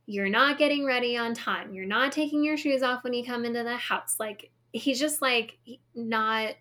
You're 0.05 0.29
not 0.29 0.57
getting 0.57 0.85
ready 0.85 1.17
on 1.17 1.33
time. 1.33 1.73
You're 1.73 1.85
not 1.85 2.11
taking 2.11 2.43
your 2.43 2.57
shoes 2.57 2.83
off 2.83 3.03
when 3.03 3.13
you 3.13 3.23
come 3.23 3.45
into 3.45 3.63
the 3.63 3.77
house. 3.77 4.15
Like, 4.19 4.51
he's 4.73 4.99
just 4.99 5.21
like 5.21 5.57
not 5.95 6.55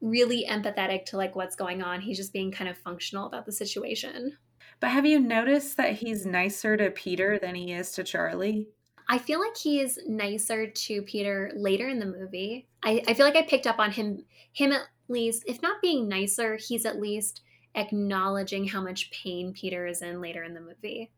really 0.00 0.46
empathetic 0.48 1.06
to 1.06 1.16
like 1.16 1.34
what's 1.34 1.56
going 1.56 1.82
on. 1.82 2.00
He's 2.00 2.18
just 2.18 2.32
being 2.32 2.52
kind 2.52 2.68
of 2.68 2.76
functional 2.76 3.26
about 3.26 3.46
the 3.46 3.52
situation. 3.52 4.36
But 4.80 4.90
have 4.90 5.06
you 5.06 5.18
noticed 5.18 5.76
that 5.76 5.94
he's 5.94 6.26
nicer 6.26 6.76
to 6.76 6.90
Peter 6.90 7.38
than 7.38 7.54
he 7.54 7.72
is 7.72 7.92
to 7.92 8.04
Charlie? 8.04 8.68
I 9.08 9.18
feel 9.18 9.40
like 9.40 9.56
he 9.56 9.80
is 9.80 9.98
nicer 10.06 10.66
to 10.66 11.02
Peter 11.02 11.52
later 11.54 11.88
in 11.88 11.98
the 11.98 12.06
movie. 12.06 12.68
I, 12.82 13.02
I 13.06 13.14
feel 13.14 13.26
like 13.26 13.36
I 13.36 13.42
picked 13.42 13.66
up 13.66 13.78
on 13.78 13.90
him 13.90 14.24
him 14.52 14.72
at 14.72 14.82
least, 15.08 15.44
if 15.46 15.60
not 15.62 15.82
being 15.82 16.08
nicer, 16.08 16.56
he's 16.56 16.86
at 16.86 17.00
least 17.00 17.42
acknowledging 17.74 18.66
how 18.66 18.80
much 18.80 19.10
pain 19.10 19.52
Peter 19.52 19.86
is 19.86 20.00
in 20.00 20.20
later 20.20 20.44
in 20.44 20.54
the 20.54 20.60
movie. 20.60 21.10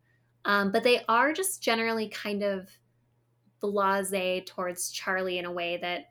Um, 0.45 0.73
but 0.73 0.85
they 0.85 1.05
are 1.09 1.33
just 1.33 1.63
generally 1.63 2.09
kind 2.09 2.43
of 2.43 2.69
blase 3.61 4.45
towards 4.47 4.91
Charlie 4.91 5.39
in 5.39 5.45
a 5.45 5.53
way 5.53 5.79
that 5.83 6.07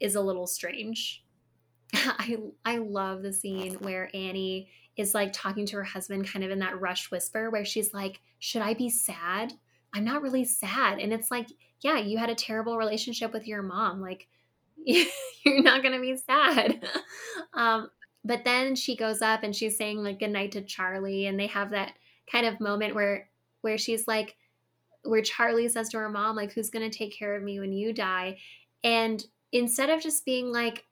is 0.00 0.14
a 0.14 0.20
little 0.20 0.46
strange. 0.46 1.24
I 1.94 2.36
I 2.64 2.78
love 2.78 3.22
the 3.22 3.32
scene 3.32 3.74
where 3.74 4.10
Annie 4.14 4.68
is 4.96 5.14
like 5.14 5.32
talking 5.32 5.66
to 5.66 5.76
her 5.76 5.84
husband 5.84 6.26
kind 6.26 6.44
of 6.44 6.50
in 6.50 6.60
that 6.60 6.80
rush 6.80 7.10
whisper 7.10 7.50
where 7.50 7.64
she's 7.64 7.92
like, 7.94 8.20
"Should 8.38 8.62
I 8.62 8.74
be 8.74 8.90
sad?" 8.90 9.52
I'm 9.94 10.04
not 10.04 10.22
really 10.22 10.44
sad. 10.44 10.98
And 10.98 11.12
it's 11.12 11.30
like, 11.30 11.48
yeah, 11.80 11.98
you 11.98 12.18
had 12.18 12.30
a 12.30 12.34
terrible 12.34 12.76
relationship 12.76 13.32
with 13.32 13.46
your 13.46 13.62
mom. 13.62 14.00
Like, 14.00 14.26
you're 14.76 15.62
not 15.62 15.82
going 15.82 15.94
to 15.94 16.00
be 16.00 16.16
sad. 16.16 16.84
um, 17.54 17.88
but 18.24 18.44
then 18.44 18.74
she 18.74 18.96
goes 18.96 19.22
up 19.22 19.42
and 19.42 19.54
she's 19.54 19.76
saying 19.76 19.98
like 19.98 20.18
goodnight 20.18 20.52
to 20.52 20.62
Charlie. 20.62 21.26
And 21.26 21.38
they 21.38 21.46
have 21.46 21.70
that 21.70 21.92
kind 22.30 22.46
of 22.46 22.60
moment 22.60 22.94
where, 22.94 23.28
where 23.60 23.78
she's 23.78 24.08
like, 24.08 24.36
where 25.04 25.22
Charlie 25.22 25.68
says 25.68 25.90
to 25.90 25.98
her 25.98 26.08
mom, 26.08 26.34
like, 26.34 26.52
who's 26.52 26.70
going 26.70 26.90
to 26.90 26.98
take 26.98 27.16
care 27.16 27.36
of 27.36 27.42
me 27.42 27.60
when 27.60 27.72
you 27.72 27.92
die? 27.92 28.38
And 28.82 29.24
instead 29.52 29.90
of 29.90 30.02
just 30.02 30.24
being 30.24 30.50
like, 30.50 30.84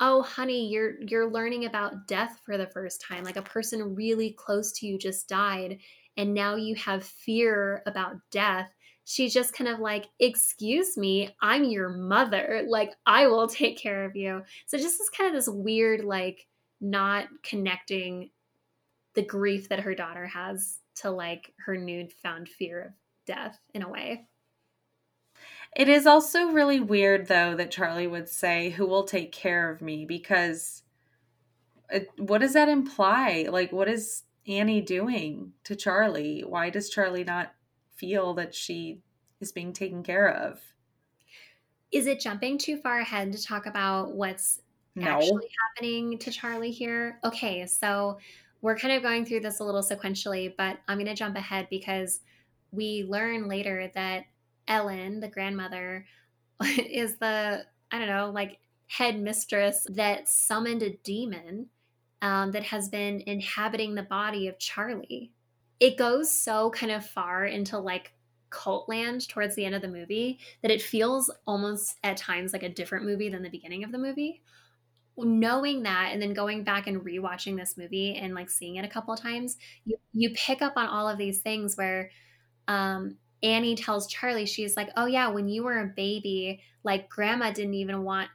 oh 0.00 0.22
honey 0.22 0.68
you're 0.68 1.00
you're 1.02 1.30
learning 1.30 1.66
about 1.66 2.08
death 2.08 2.40
for 2.44 2.58
the 2.58 2.66
first 2.66 3.00
time 3.00 3.22
like 3.22 3.36
a 3.36 3.42
person 3.42 3.94
really 3.94 4.32
close 4.32 4.72
to 4.72 4.86
you 4.86 4.98
just 4.98 5.28
died 5.28 5.78
and 6.16 6.34
now 6.34 6.56
you 6.56 6.74
have 6.74 7.04
fear 7.04 7.82
about 7.86 8.16
death 8.30 8.70
she's 9.04 9.34
just 9.34 9.52
kind 9.52 9.68
of 9.68 9.78
like 9.78 10.06
excuse 10.18 10.96
me 10.96 11.34
i'm 11.40 11.64
your 11.64 11.90
mother. 11.90 12.64
Like 12.66 12.94
i 13.06 13.26
will 13.26 13.48
take 13.48 13.78
care 13.78 14.04
of 14.04 14.16
you. 14.16 14.42
So 14.66 14.78
just 14.78 14.98
this 14.98 15.10
kind 15.10 15.28
of 15.28 15.34
this 15.34 15.48
weird 15.48 16.04
like 16.04 16.46
not 16.80 17.28
connecting 17.42 18.30
the 19.14 19.22
grief 19.22 19.68
that 19.68 19.80
her 19.80 19.94
daughter 19.94 20.26
has 20.26 20.78
to 20.96 21.10
like 21.10 21.52
her 21.64 21.76
newfound 21.76 22.48
fear 22.48 22.82
of 22.82 22.92
death 23.26 23.58
in 23.72 23.82
a 23.82 23.88
way. 23.88 24.26
It 25.76 25.88
is 25.88 26.06
also 26.06 26.46
really 26.50 26.80
weird 26.80 27.26
though 27.26 27.54
that 27.56 27.70
charlie 27.70 28.06
would 28.06 28.28
say 28.28 28.70
who 28.70 28.86
will 28.86 29.04
take 29.04 29.32
care 29.32 29.70
of 29.70 29.82
me? 29.82 30.04
because 30.04 30.82
it, 31.90 32.08
what 32.16 32.40
does 32.40 32.54
that 32.54 32.68
imply? 32.68 33.46
Like 33.50 33.70
what 33.70 33.88
is 33.88 34.23
Annie 34.46 34.80
doing 34.80 35.52
to 35.64 35.76
Charlie? 35.76 36.42
Why 36.46 36.70
does 36.70 36.90
Charlie 36.90 37.24
not 37.24 37.54
feel 37.96 38.34
that 38.34 38.54
she 38.54 39.00
is 39.40 39.52
being 39.52 39.72
taken 39.72 40.02
care 40.02 40.28
of? 40.28 40.60
Is 41.92 42.06
it 42.06 42.20
jumping 42.20 42.58
too 42.58 42.76
far 42.78 42.98
ahead 42.98 43.32
to 43.32 43.42
talk 43.42 43.66
about 43.66 44.14
what's 44.14 44.60
no. 44.96 45.06
actually 45.06 45.48
happening 45.76 46.18
to 46.18 46.30
Charlie 46.30 46.72
here? 46.72 47.18
Okay, 47.24 47.66
so 47.66 48.18
we're 48.62 48.76
kind 48.76 48.94
of 48.94 49.02
going 49.02 49.24
through 49.24 49.40
this 49.40 49.60
a 49.60 49.64
little 49.64 49.82
sequentially, 49.82 50.54
but 50.56 50.78
I'm 50.88 50.98
going 50.98 51.06
to 51.06 51.14
jump 51.14 51.36
ahead 51.36 51.68
because 51.70 52.20
we 52.72 53.06
learn 53.08 53.48
later 53.48 53.90
that 53.94 54.24
Ellen, 54.66 55.20
the 55.20 55.28
grandmother, 55.28 56.06
is 56.62 57.16
the, 57.16 57.64
I 57.92 57.98
don't 57.98 58.08
know, 58.08 58.30
like 58.30 58.58
head 58.86 59.20
mistress 59.20 59.86
that 59.90 60.28
summoned 60.28 60.82
a 60.82 60.96
demon 61.04 61.68
um, 62.24 62.52
that 62.52 62.62
has 62.64 62.88
been 62.88 63.22
inhabiting 63.26 63.94
the 63.94 64.02
body 64.02 64.48
of 64.48 64.58
Charlie. 64.58 65.30
It 65.78 65.98
goes 65.98 66.32
so 66.32 66.70
kind 66.70 66.90
of 66.90 67.04
far 67.04 67.44
into 67.44 67.78
like 67.78 68.14
cult 68.48 68.88
land 68.88 69.28
towards 69.28 69.54
the 69.54 69.64
end 69.66 69.74
of 69.74 69.82
the 69.82 69.88
movie 69.88 70.38
that 70.62 70.70
it 70.70 70.80
feels 70.80 71.30
almost 71.46 71.98
at 72.02 72.16
times 72.16 72.54
like 72.54 72.62
a 72.62 72.68
different 72.68 73.04
movie 73.04 73.28
than 73.28 73.42
the 73.42 73.50
beginning 73.50 73.84
of 73.84 73.92
the 73.92 73.98
movie. 73.98 74.42
Knowing 75.18 75.82
that 75.82 76.12
and 76.12 76.22
then 76.22 76.32
going 76.32 76.64
back 76.64 76.86
and 76.86 77.02
rewatching 77.04 77.58
this 77.58 77.76
movie 77.76 78.14
and 78.14 78.34
like 78.34 78.48
seeing 78.48 78.76
it 78.76 78.86
a 78.86 78.88
couple 78.88 79.12
of 79.12 79.20
times, 79.20 79.58
you, 79.84 79.98
you 80.12 80.30
pick 80.30 80.62
up 80.62 80.72
on 80.76 80.86
all 80.86 81.06
of 81.06 81.18
these 81.18 81.40
things 81.40 81.76
where 81.76 82.10
um, 82.68 83.18
Annie 83.42 83.76
tells 83.76 84.06
Charlie, 84.06 84.46
she's 84.46 84.78
like, 84.78 84.88
Oh, 84.96 85.04
yeah, 85.04 85.28
when 85.28 85.46
you 85.50 85.62
were 85.62 85.78
a 85.78 85.92
baby, 85.94 86.62
like 86.84 87.10
grandma 87.10 87.50
didn't 87.50 87.74
even 87.74 88.02
want 88.02 88.30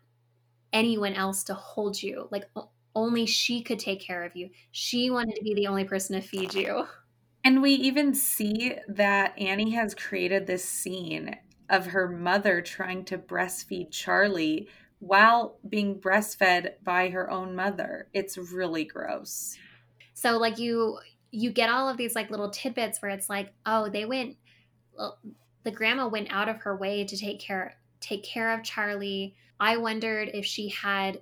anyone 0.72 1.16
else 1.16 1.44
to 1.46 1.56
hold 1.56 2.02
you. 2.02 2.28
Like 2.30 2.44
only 3.00 3.26
she 3.26 3.62
could 3.62 3.80
take 3.80 4.02
care 4.02 4.24
of 4.24 4.36
you. 4.36 4.50
She 4.72 5.10
wanted 5.10 5.36
to 5.36 5.44
be 5.44 5.54
the 5.54 5.68
only 5.68 5.86
person 5.86 6.20
to 6.20 6.28
feed 6.28 6.54
you. 6.54 6.88
And 7.44 7.62
we 7.62 7.72
even 7.72 8.14
see 8.14 8.76
that 8.88 9.38
Annie 9.40 9.72
has 9.72 9.96
created 9.96 10.46
this 10.46 10.66
scene 10.66 11.38
of 11.70 11.88
her 11.88 12.08
mother 12.10 12.62
trying 12.62 13.06
to 13.06 13.18
breastfeed 13.18 13.92
Charlie 13.92 14.68
while 15.00 15.58
being 15.68 16.00
breastfed 16.00 16.72
by 16.84 17.10
her 17.10 17.30
own 17.32 17.56
mother. 17.56 18.10
It's 18.14 18.38
really 18.38 18.84
gross. 18.84 19.58
So 20.14 20.38
like 20.38 20.60
you 20.60 21.00
you 21.32 21.52
get 21.52 21.70
all 21.70 21.88
of 21.88 21.96
these 21.96 22.16
like 22.16 22.30
little 22.30 22.50
tidbits 22.50 23.02
where 23.02 23.12
it's 23.12 23.30
like, 23.30 23.54
oh, 23.66 23.90
they 23.90 24.06
went 24.06 24.36
the 25.64 25.72
grandma 25.72 26.08
went 26.08 26.28
out 26.32 26.50
of 26.50 26.58
her 26.58 26.76
way 26.76 27.06
to 27.06 27.18
take 27.18 27.40
care 27.40 27.78
take 28.02 28.24
care 28.24 28.54
of 28.54 28.64
Charlie. 28.64 29.36
I 29.60 29.78
wondered 29.78 30.32
if 30.34 30.46
she 30.46 30.70
had 30.70 31.22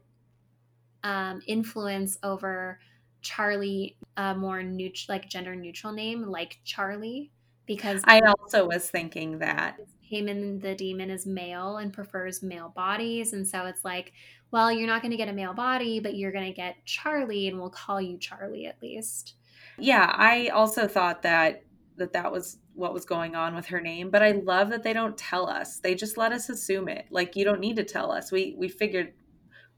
um, 1.04 1.42
influence 1.48 2.18
over 2.24 2.80
Charlie, 3.22 3.98
a 4.16 4.36
more 4.36 4.64
neutral, 4.64 5.16
like 5.16 5.30
gender 5.30 5.56
neutral 5.56 5.94
name, 5.94 6.24
like 6.24 6.60
Charlie, 6.64 7.32
because 7.66 8.02
I 8.06 8.22
also 8.22 8.68
was 8.68 8.90
thinking 8.90 9.40
that 9.40 9.78
Paimon 10.12 10.62
the 10.62 10.76
demon 10.76 11.10
is 11.10 11.26
male 11.26 11.78
and 11.78 11.92
prefers 11.92 12.42
male 12.42 12.72
bodies, 12.76 13.34
and 13.34 13.48
so 13.48 13.66
it's 13.66 13.84
like, 13.84 14.14
well, 14.52 14.72
you're 14.72 14.88
not 14.88 15.02
going 15.02 15.12
to 15.12 15.18
get 15.18 15.28
a 15.28 15.34
male 15.34 15.54
body, 15.54 16.00
but 16.00 16.16
you're 16.16 16.32
going 16.32 16.46
to 16.48 16.54
get 16.54 16.78
Charlie, 16.86 17.48
and 17.48 17.60
we'll 17.60 17.70
call 17.70 18.02
you 18.02 18.18
Charlie 18.18 18.66
at 18.66 18.82
least. 18.82 19.36
Yeah, 19.78 20.12
I 20.16 20.48
also 20.48 20.88
thought 20.88 21.22
that 21.24 21.64
that 21.98 22.14
that 22.14 22.32
was 22.32 22.58
what 22.74 22.94
was 22.94 23.06
going 23.06 23.36
on 23.36 23.56
with 23.56 23.66
her 23.66 23.82
name, 23.82 24.10
but 24.10 24.22
I 24.24 24.32
love 24.32 24.70
that 24.70 24.84
they 24.84 24.94
don't 24.94 25.18
tell 25.18 25.50
us. 25.50 25.80
They 25.80 25.96
just 25.96 26.16
let 26.16 26.32
us 26.32 26.48
assume 26.48 26.88
it. 26.88 27.08
Like 27.10 27.36
you 27.36 27.44
don't 27.44 27.60
need 27.60 27.76
to 27.76 27.84
tell 27.84 28.12
us. 28.12 28.32
We 28.32 28.56
we 28.58 28.70
figured 28.70 29.14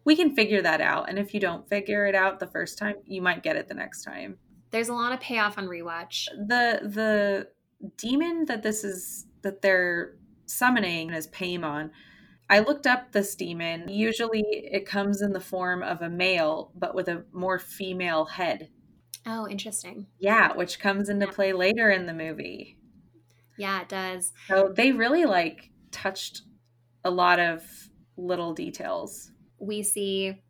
we 0.06 0.16
can 0.16 0.36
figure 0.36 0.62
that 0.62 0.82
out. 0.82 1.10
And 1.10 1.20
if 1.20 1.34
you 1.34 1.40
don't 1.40 1.68
figure 1.70 2.06
it 2.06 2.16
out 2.16 2.40
the 2.40 2.48
first 2.48 2.78
time, 2.78 2.96
you 3.06 3.22
might 3.22 3.44
get 3.44 3.56
it 3.56 3.68
the 3.68 3.74
next 3.74 4.04
time. 4.04 4.38
There's 4.72 4.90
a 4.90 4.94
lot 4.94 5.12
of 5.12 5.20
payoff 5.20 5.58
on 5.58 5.68
rewatch. 5.68 6.26
The 6.48 6.80
the 6.84 7.48
demon 7.98 8.46
that 8.46 8.64
this 8.64 8.84
is 8.84 9.26
that 9.42 9.62
they're 9.62 10.16
summoning 10.46 11.12
is 11.12 11.28
Paimon. 11.28 11.92
I 12.50 12.60
looked 12.60 12.88
up 12.88 13.12
this 13.12 13.36
demon. 13.36 13.88
Usually 13.88 14.42
it 14.42 14.86
comes 14.86 15.22
in 15.22 15.34
the 15.34 15.40
form 15.40 15.84
of 15.84 16.02
a 16.02 16.10
male, 16.10 16.72
but 16.76 16.96
with 16.96 17.08
a 17.08 17.24
more 17.32 17.60
female 17.60 18.26
head. 18.26 18.70
Oh, 19.26 19.48
interesting. 19.48 20.08
Yeah, 20.18 20.54
which 20.56 20.80
comes 20.80 21.10
into 21.10 21.28
play 21.28 21.54
later 21.54 21.92
in 21.92 22.08
the 22.08 22.14
movie. 22.14 22.78
Yeah, 23.58 23.82
it 23.82 23.90
does. 23.90 24.34
So 24.48 24.74
they 24.76 24.92
really 24.92 25.26
like 25.26 25.70
touched 25.92 26.42
a 27.04 27.12
lot 27.12 27.40
of 27.40 27.90
little 28.18 28.54
details. 28.54 29.32
We 29.60 29.84
see 29.84 30.42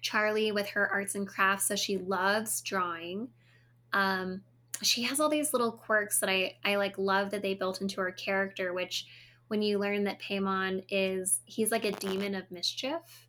Charlie 0.00 0.52
with 0.52 0.70
her 0.70 0.88
arts 0.88 1.14
and 1.14 1.26
crafts, 1.26 1.66
so 1.66 1.76
she 1.76 1.98
loves 1.98 2.60
drawing. 2.60 3.28
Um, 3.92 4.42
she 4.82 5.02
has 5.02 5.18
all 5.20 5.28
these 5.28 5.52
little 5.52 5.72
quirks 5.72 6.20
that 6.20 6.30
I 6.30 6.56
I 6.64 6.76
like 6.76 6.98
love 6.98 7.30
that 7.30 7.42
they 7.42 7.54
built 7.54 7.80
into 7.80 8.00
her 8.00 8.12
character, 8.12 8.72
which 8.72 9.06
when 9.48 9.62
you 9.62 9.78
learn 9.78 10.04
that 10.04 10.20
Paimon 10.20 10.84
is 10.88 11.40
he's 11.46 11.70
like 11.72 11.84
a 11.84 11.92
demon 11.92 12.34
of 12.34 12.50
mischief 12.50 13.28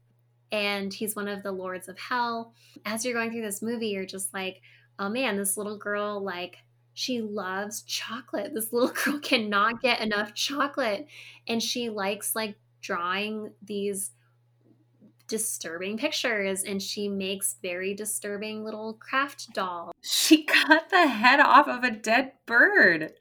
and 0.51 0.93
he's 0.93 1.15
one 1.15 1.27
of 1.27 1.43
the 1.43 1.51
lords 1.51 1.87
of 1.87 1.97
hell. 1.97 2.53
As 2.85 3.05
you're 3.05 3.13
going 3.13 3.31
through 3.31 3.41
this 3.41 3.61
movie, 3.61 3.89
you're 3.89 4.05
just 4.05 4.33
like, 4.33 4.61
oh 4.97 5.09
man, 5.09 5.37
this 5.37 5.57
little 5.57 5.77
girl, 5.77 6.21
like, 6.21 6.57
she 6.93 7.21
loves 7.21 7.83
chocolate. 7.83 8.53
This 8.53 8.73
little 8.73 8.89
girl 9.05 9.19
cannot 9.19 9.81
get 9.81 10.01
enough 10.01 10.33
chocolate. 10.33 11.07
And 11.47 11.61
she 11.61 11.89
likes, 11.89 12.35
like, 12.35 12.55
drawing 12.81 13.53
these 13.61 14.11
disturbing 15.29 15.97
pictures 15.97 16.63
and 16.63 16.81
she 16.81 17.07
makes 17.07 17.55
very 17.61 17.93
disturbing 17.93 18.65
little 18.65 18.95
craft 18.95 19.53
dolls. 19.53 19.93
She 20.01 20.43
cut 20.45 20.89
the 20.89 21.07
head 21.07 21.39
off 21.39 21.67
of 21.67 21.83
a 21.83 21.91
dead 21.91 22.33
bird. 22.45 23.13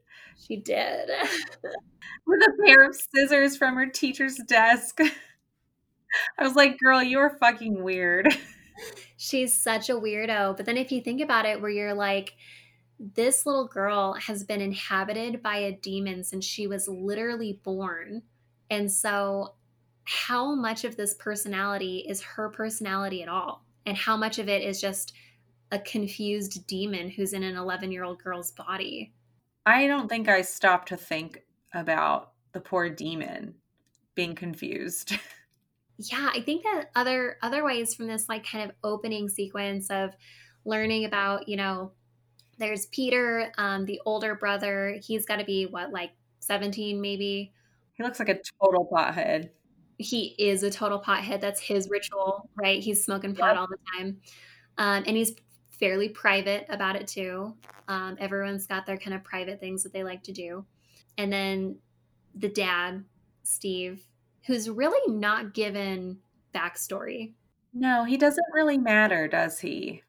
She 0.47 0.57
did. 0.57 1.11
With 2.27 2.43
a 2.43 2.63
pair 2.65 2.89
of 2.89 2.97
scissors 3.15 3.57
from 3.57 3.77
her 3.77 3.87
teacher's 3.87 4.37
desk. 4.37 4.99
I 6.39 6.43
was 6.43 6.57
like, 6.57 6.79
girl, 6.79 7.03
you're 7.03 7.37
fucking 7.39 7.83
weird. 7.83 8.35
She's 9.17 9.53
such 9.53 9.91
a 9.91 9.95
weirdo. 9.95 10.57
But 10.57 10.67
then 10.67 10.77
if 10.77 10.91
you 10.91 11.01
think 11.01 11.21
about 11.21 11.45
it, 11.45 11.61
where 11.61 11.71
you're 11.71 11.95
like, 11.95 12.35
this 12.99 13.47
little 13.47 13.69
girl 13.69 14.15
has 14.15 14.45
been 14.45 14.61
inhabited 14.61 15.43
by 15.43 15.57
a 15.59 15.73
demon 15.73 16.25
since 16.25 16.45
she 16.45 16.67
was 16.67 16.89
literally 16.89 17.61
born. 17.63 18.23
And 18.71 18.91
so, 18.91 19.55
how 20.09 20.55
much 20.55 20.85
of 20.85 20.97
this 20.97 21.13
personality 21.13 22.07
is 22.09 22.23
her 22.23 22.49
personality 22.49 23.23
at 23.23 23.29
all? 23.29 23.63
And 23.85 23.95
how 23.95 24.17
much 24.17 24.39
of 24.39 24.49
it 24.49 24.63
is 24.63 24.81
just 24.81 25.13
a 25.71 25.79
confused 25.79 26.67
demon 26.67 27.11
who's 27.11 27.35
in 27.35 27.43
an 27.43 27.57
11 27.57 27.93
year 27.93 28.05
old 28.05 28.19
girl's 28.23 28.53
body? 28.53 29.13
I 29.67 29.87
don't 29.87 30.09
think 30.09 30.27
I 30.27 30.41
stopped 30.41 30.89
to 30.89 30.97
think 30.97 31.43
about 31.75 32.33
the 32.53 32.61
poor 32.61 32.89
demon 32.89 33.57
being 34.15 34.35
confused. 34.35 35.13
yeah, 35.99 36.31
I 36.33 36.41
think 36.41 36.63
that 36.63 36.87
other 36.97 37.37
other 37.43 37.63
ways 37.63 37.95
from 37.95 38.07
this 38.07 38.31
like 38.31 38.47
kind 38.47 38.65
of 38.65 38.77
opening 38.83 39.29
sequence 39.29 39.91
of 39.91 40.15
learning 40.65 41.05
about, 41.05 41.51
you 41.51 41.59
know, 41.59 41.93
there's 42.57 42.87
Peter, 42.87 43.53
um, 43.59 43.85
the 43.85 44.01
older 44.07 44.35
brother. 44.35 44.99
He's 45.03 45.27
got 45.27 45.37
to 45.37 45.45
be 45.45 45.67
what, 45.67 45.93
like 45.93 46.13
17 46.41 46.99
maybe? 46.99 47.53
He 47.93 48.03
looks 48.03 48.19
like 48.19 48.31
a 48.31 48.41
total 48.63 48.89
pothead. 48.91 49.51
He 49.99 50.35
is 50.39 50.63
a 50.63 50.71
total 50.71 51.01
pothead. 51.01 51.41
That's 51.41 51.61
his 51.61 51.91
ritual, 51.91 52.49
right? 52.55 52.83
He's 52.83 53.05
smoking 53.05 53.35
pot 53.35 53.57
all 53.57 53.67
the 53.67 53.79
time. 53.97 54.21
Um, 54.79 55.05
and 55.07 55.17
he's 55.17 55.35
fairly 55.71 56.09
private 56.09 56.67
about 56.69 56.97
it 56.97 57.07
too. 57.07 57.55
Um, 57.89 58.17
everyone's 58.21 58.67
got 58.67 58.87
their 58.87 58.99
kind 58.99 59.15
of 59.15 59.25
private 59.25 59.61
things 59.61 59.83
that 59.83 59.93
they 59.93 60.05
like 60.05 60.23
to 60.25 60.33
do. 60.33 60.65
And 61.17 61.33
then 61.33 61.79
the 62.35 62.49
dad, 62.49 63.05
Steve, 63.43 64.05
who's 64.47 64.71
really 64.71 65.13
not 65.13 65.55
given 65.55 66.19
backstory. 66.55 67.33
No, 67.75 68.05
he 68.05 68.17
doesn't 68.17 68.45
really 68.53 68.79
matter, 68.79 69.29
does 69.29 69.59
he? 69.59 70.03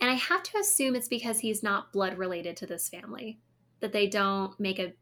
And 0.00 0.10
I 0.10 0.14
have 0.14 0.42
to 0.44 0.58
assume 0.58 0.94
it's 0.94 1.08
because 1.08 1.38
he's 1.38 1.62
not 1.62 1.92
blood 1.92 2.18
related 2.18 2.56
to 2.58 2.66
this 2.66 2.88
family. 2.88 3.38
That 3.80 3.92
they 3.92 4.06
don't 4.06 4.58
make 4.60 4.78
a 4.78 4.92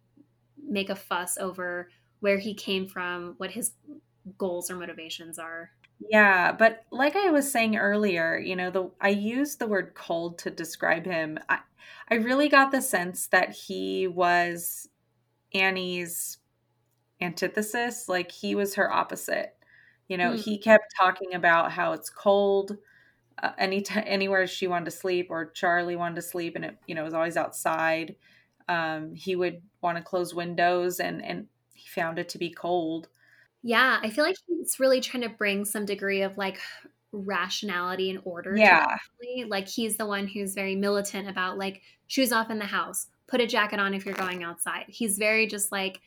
make 0.62 0.90
a 0.90 0.94
fuss 0.94 1.36
over 1.38 1.90
where 2.20 2.38
he 2.38 2.54
came 2.54 2.86
from, 2.86 3.34
what 3.38 3.50
his 3.50 3.72
goals 4.38 4.70
or 4.70 4.76
motivations 4.76 5.38
are. 5.38 5.70
Yeah, 6.11 6.52
but 6.52 6.85
like 6.90 7.14
I 7.16 7.30
was 7.30 7.50
saying 7.50 7.76
earlier, 7.76 8.38
you 8.38 8.56
know, 8.56 8.70
the 8.70 8.90
I 9.00 9.11
used 9.11 9.59
the 9.59 9.66
word 9.66 9.94
cold 9.94 10.38
to 10.38 10.50
describe 10.50 11.04
him. 11.04 11.38
I 11.48 11.59
I 12.09 12.14
really 12.16 12.48
got 12.48 12.72
the 12.72 12.83
sense 12.83 13.26
that 13.28 13.52
he 13.52 14.06
was 14.06 14.88
Annie's 15.52 16.38
antithesis 17.20 18.09
like 18.09 18.33
he 18.33 18.54
was 18.54 18.74
her 18.74 18.90
opposite 18.90 19.54
you 20.09 20.16
know 20.16 20.33
mm. 20.33 20.42
he 20.42 20.56
kept 20.56 20.85
talking 20.98 21.35
about 21.35 21.70
how 21.70 21.92
it's 21.92 22.09
cold 22.09 22.76
uh, 23.42 23.50
any 23.59 23.83
t- 23.83 24.00
anywhere 24.06 24.46
she 24.46 24.66
wanted 24.66 24.87
to 24.87 24.90
sleep 24.90 25.28
or 25.30 25.50
charlie 25.50 25.96
wanted 25.96 26.14
to 26.14 26.22
sleep 26.22 26.56
and 26.56 26.64
it 26.64 26.78
you 26.87 26.94
know 26.94 27.04
was 27.04 27.14
always 27.14 27.37
outside 27.37 28.16
um, 28.68 29.14
he 29.16 29.35
would 29.35 29.61
want 29.83 29.98
to 29.98 30.02
close 30.02 30.35
windows 30.35 31.00
and 31.00 31.22
and 31.24 31.46
he 31.74 31.88
found 31.88 32.18
it 32.18 32.28
to 32.28 32.38
be 32.38 32.50
cold 32.50 33.09
yeah 33.62 33.99
i 34.03 34.11
feel 34.11 34.25
like 34.25 34.37
he's 34.46 34.81
really 34.81 35.01
trying 35.01 35.23
to 35.23 35.29
bring 35.29 35.64
some 35.64 35.85
degree 35.85 36.23
of 36.23 36.37
like 36.38 36.59
rationality 37.12 38.11
and 38.11 38.20
order 38.25 38.57
yeah 38.57 38.96
like 39.49 39.66
he's 39.66 39.96
the 39.96 40.07
one 40.07 40.27
who's 40.27 40.55
very 40.55 40.77
militant 40.77 41.29
about 41.29 41.59
like 41.59 41.83
shoes 42.07 42.33
off 42.33 42.51
in 42.51 42.59
the 42.59 42.64
house 42.64 43.09
put 43.27 43.40
a 43.40 43.46
jacket 43.46 43.81
on 43.81 43.94
if 43.94 44.07
you're 44.07 44.14
going 44.14 44.44
outside 44.44 44.85
he's 44.88 45.18
very 45.18 45.46
just 45.46 45.73
like 45.73 46.01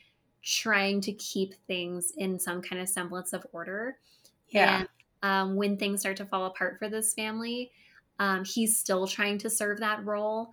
trying 0.43 0.99
to 0.99 1.13
keep 1.13 1.53
things 1.67 2.11
in 2.17 2.37
some 2.37 2.61
kind 2.61 2.81
of 2.81 2.89
semblance 2.89 3.33
of 3.33 3.45
order. 3.53 3.97
Yeah. 4.49 4.79
And 4.79 4.87
um, 5.23 5.55
when 5.55 5.77
things 5.77 6.01
start 6.01 6.17
to 6.17 6.25
fall 6.25 6.45
apart 6.45 6.77
for 6.77 6.89
this 6.89 7.13
family, 7.13 7.71
um, 8.19 8.43
he's 8.43 8.77
still 8.77 9.07
trying 9.07 9.37
to 9.39 9.49
serve 9.49 9.79
that 9.79 10.05
role. 10.05 10.51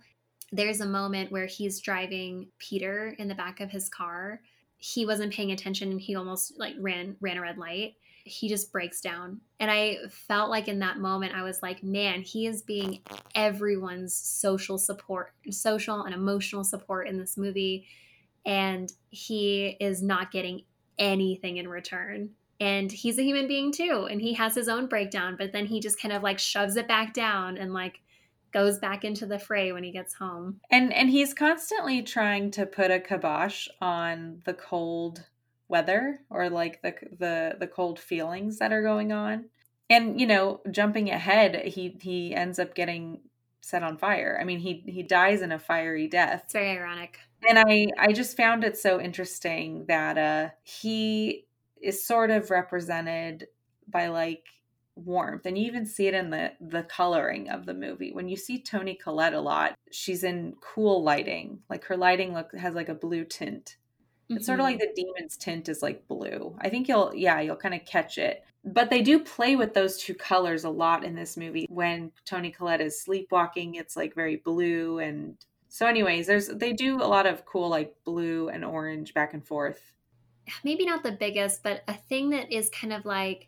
There's 0.51 0.81
a 0.81 0.85
moment 0.85 1.31
where 1.31 1.45
he's 1.45 1.79
driving 1.79 2.47
Peter 2.57 3.15
in 3.19 3.27
the 3.27 3.35
back 3.35 3.59
of 3.59 3.69
his 3.69 3.89
car. 3.89 4.41
He 4.81 5.05
wasn't 5.05 5.33
paying 5.33 5.51
attention 5.51 5.91
and 5.91 6.01
he 6.01 6.15
almost 6.15 6.59
like 6.59 6.75
ran 6.77 7.15
ran 7.21 7.37
a 7.37 7.41
red 7.41 7.57
light. 7.57 7.95
He 8.25 8.49
just 8.49 8.71
breaks 8.71 8.99
down. 8.99 9.39
And 9.59 9.71
I 9.71 9.97
felt 10.09 10.49
like 10.49 10.67
in 10.67 10.79
that 10.79 10.99
moment 10.99 11.33
I 11.33 11.43
was 11.43 11.63
like, 11.63 11.81
man, 11.81 12.21
he 12.21 12.45
is 12.45 12.61
being 12.61 12.99
everyone's 13.33 14.13
social 14.13 14.77
support, 14.77 15.33
social 15.49 16.03
and 16.03 16.13
emotional 16.13 16.63
support 16.63 17.07
in 17.07 17.17
this 17.17 17.37
movie 17.37 17.87
and 18.45 18.91
he 19.09 19.77
is 19.79 20.01
not 20.01 20.31
getting 20.31 20.63
anything 20.97 21.57
in 21.57 21.67
return. 21.67 22.31
And 22.59 22.91
he's 22.91 23.17
a 23.17 23.23
human 23.23 23.47
being 23.47 23.71
too, 23.71 24.07
and 24.09 24.21
he 24.21 24.33
has 24.33 24.53
his 24.53 24.69
own 24.69 24.87
breakdown, 24.87 25.35
but 25.37 25.51
then 25.51 25.65
he 25.65 25.79
just 25.79 25.99
kind 25.99 26.13
of 26.13 26.21
like 26.21 26.37
shoves 26.37 26.75
it 26.75 26.87
back 26.87 27.13
down 27.13 27.57
and 27.57 27.73
like 27.73 28.01
goes 28.51 28.77
back 28.79 29.03
into 29.03 29.25
the 29.25 29.39
fray 29.39 29.71
when 29.71 29.83
he 29.83 29.91
gets 29.91 30.13
home. 30.13 30.59
And 30.69 30.93
and 30.93 31.09
he's 31.09 31.33
constantly 31.33 32.01
trying 32.01 32.51
to 32.51 32.65
put 32.65 32.91
a 32.91 32.99
kibosh 32.99 33.67
on 33.81 34.41
the 34.45 34.53
cold 34.53 35.25
weather 35.67 36.19
or 36.29 36.49
like 36.49 36.81
the 36.81 36.93
the 37.17 37.55
the 37.59 37.67
cold 37.67 37.99
feelings 37.99 38.59
that 38.59 38.73
are 38.73 38.83
going 38.83 39.11
on. 39.11 39.45
And 39.89 40.19
you 40.19 40.27
know, 40.27 40.61
jumping 40.69 41.09
ahead, 41.09 41.63
he 41.65 41.97
he 41.99 42.35
ends 42.35 42.59
up 42.59 42.75
getting 42.75 43.21
set 43.61 43.83
on 43.83 43.97
fire. 43.97 44.37
I 44.39 44.43
mean, 44.43 44.59
he 44.59 44.83
he 44.85 45.03
dies 45.03 45.41
in 45.41 45.51
a 45.51 45.59
fiery 45.59 46.07
death. 46.07 46.43
It's 46.45 46.53
very 46.53 46.77
ironic. 46.77 47.19
And 47.47 47.57
I 47.57 47.87
I 47.97 48.11
just 48.11 48.37
found 48.37 48.63
it 48.63 48.77
so 48.77 48.99
interesting 48.99 49.85
that 49.87 50.17
uh 50.17 50.49
he 50.63 51.45
is 51.81 52.05
sort 52.05 52.29
of 52.29 52.51
represented 52.51 53.47
by 53.87 54.07
like 54.07 54.45
warmth 55.05 55.45
and 55.45 55.57
you 55.57 55.65
even 55.65 55.85
see 55.85 56.07
it 56.07 56.13
in 56.13 56.29
the 56.29 56.51
the 56.59 56.83
coloring 56.83 57.49
of 57.49 57.65
the 57.65 57.73
movie. 57.73 58.11
When 58.11 58.27
you 58.27 58.37
see 58.37 58.59
toni 58.59 58.95
collette 58.95 59.33
a 59.33 59.41
lot 59.41 59.75
she's 59.91 60.23
in 60.23 60.55
cool 60.61 61.03
lighting. 61.03 61.59
Like 61.69 61.85
her 61.85 61.97
lighting 61.97 62.33
look 62.33 62.55
has 62.55 62.73
like 62.73 62.89
a 62.89 62.95
blue 62.95 63.25
tint. 63.25 63.77
It's 64.29 64.39
mm-hmm. 64.39 64.45
sort 64.45 64.59
of 64.59 64.63
like 64.63 64.79
the 64.79 64.93
demon's 64.95 65.37
tint 65.37 65.69
is 65.69 65.81
like 65.81 66.07
blue. 66.07 66.55
I 66.59 66.69
think 66.69 66.87
you'll 66.87 67.13
yeah 67.15 67.39
you'll 67.41 67.55
kind 67.55 67.75
of 67.75 67.85
catch 67.85 68.17
it. 68.17 68.43
But 68.63 68.89
they 68.89 69.01
do 69.01 69.19
play 69.19 69.55
with 69.55 69.73
those 69.73 69.97
two 69.97 70.13
colors 70.13 70.63
a 70.63 70.69
lot 70.69 71.03
in 71.03 71.15
this 71.15 71.37
movie. 71.37 71.67
When 71.69 72.11
toni 72.25 72.51
collette 72.51 72.81
is 72.81 73.01
sleepwalking 73.01 73.75
it's 73.75 73.95
like 73.95 74.15
very 74.15 74.37
blue 74.37 74.99
and 74.99 75.37
so 75.67 75.85
anyways 75.85 76.27
there's 76.27 76.47
they 76.47 76.73
do 76.73 77.01
a 77.01 77.05
lot 77.05 77.25
of 77.25 77.45
cool 77.45 77.69
like 77.69 77.95
blue 78.03 78.49
and 78.49 78.63
orange 78.63 79.13
back 79.13 79.33
and 79.33 79.45
forth. 79.45 79.93
Maybe 80.63 80.85
not 80.85 81.03
the 81.03 81.11
biggest 81.11 81.63
but 81.63 81.83
a 81.87 81.93
thing 81.93 82.29
that 82.31 82.51
is 82.51 82.69
kind 82.69 82.93
of 82.93 83.05
like 83.05 83.47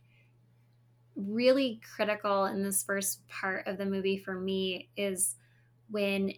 really 1.15 1.79
critical 1.95 2.45
in 2.45 2.63
this 2.63 2.83
first 2.83 3.27
part 3.27 3.67
of 3.67 3.77
the 3.77 3.85
movie 3.85 4.17
for 4.17 4.39
me 4.39 4.89
is 4.97 5.35
when 5.89 6.33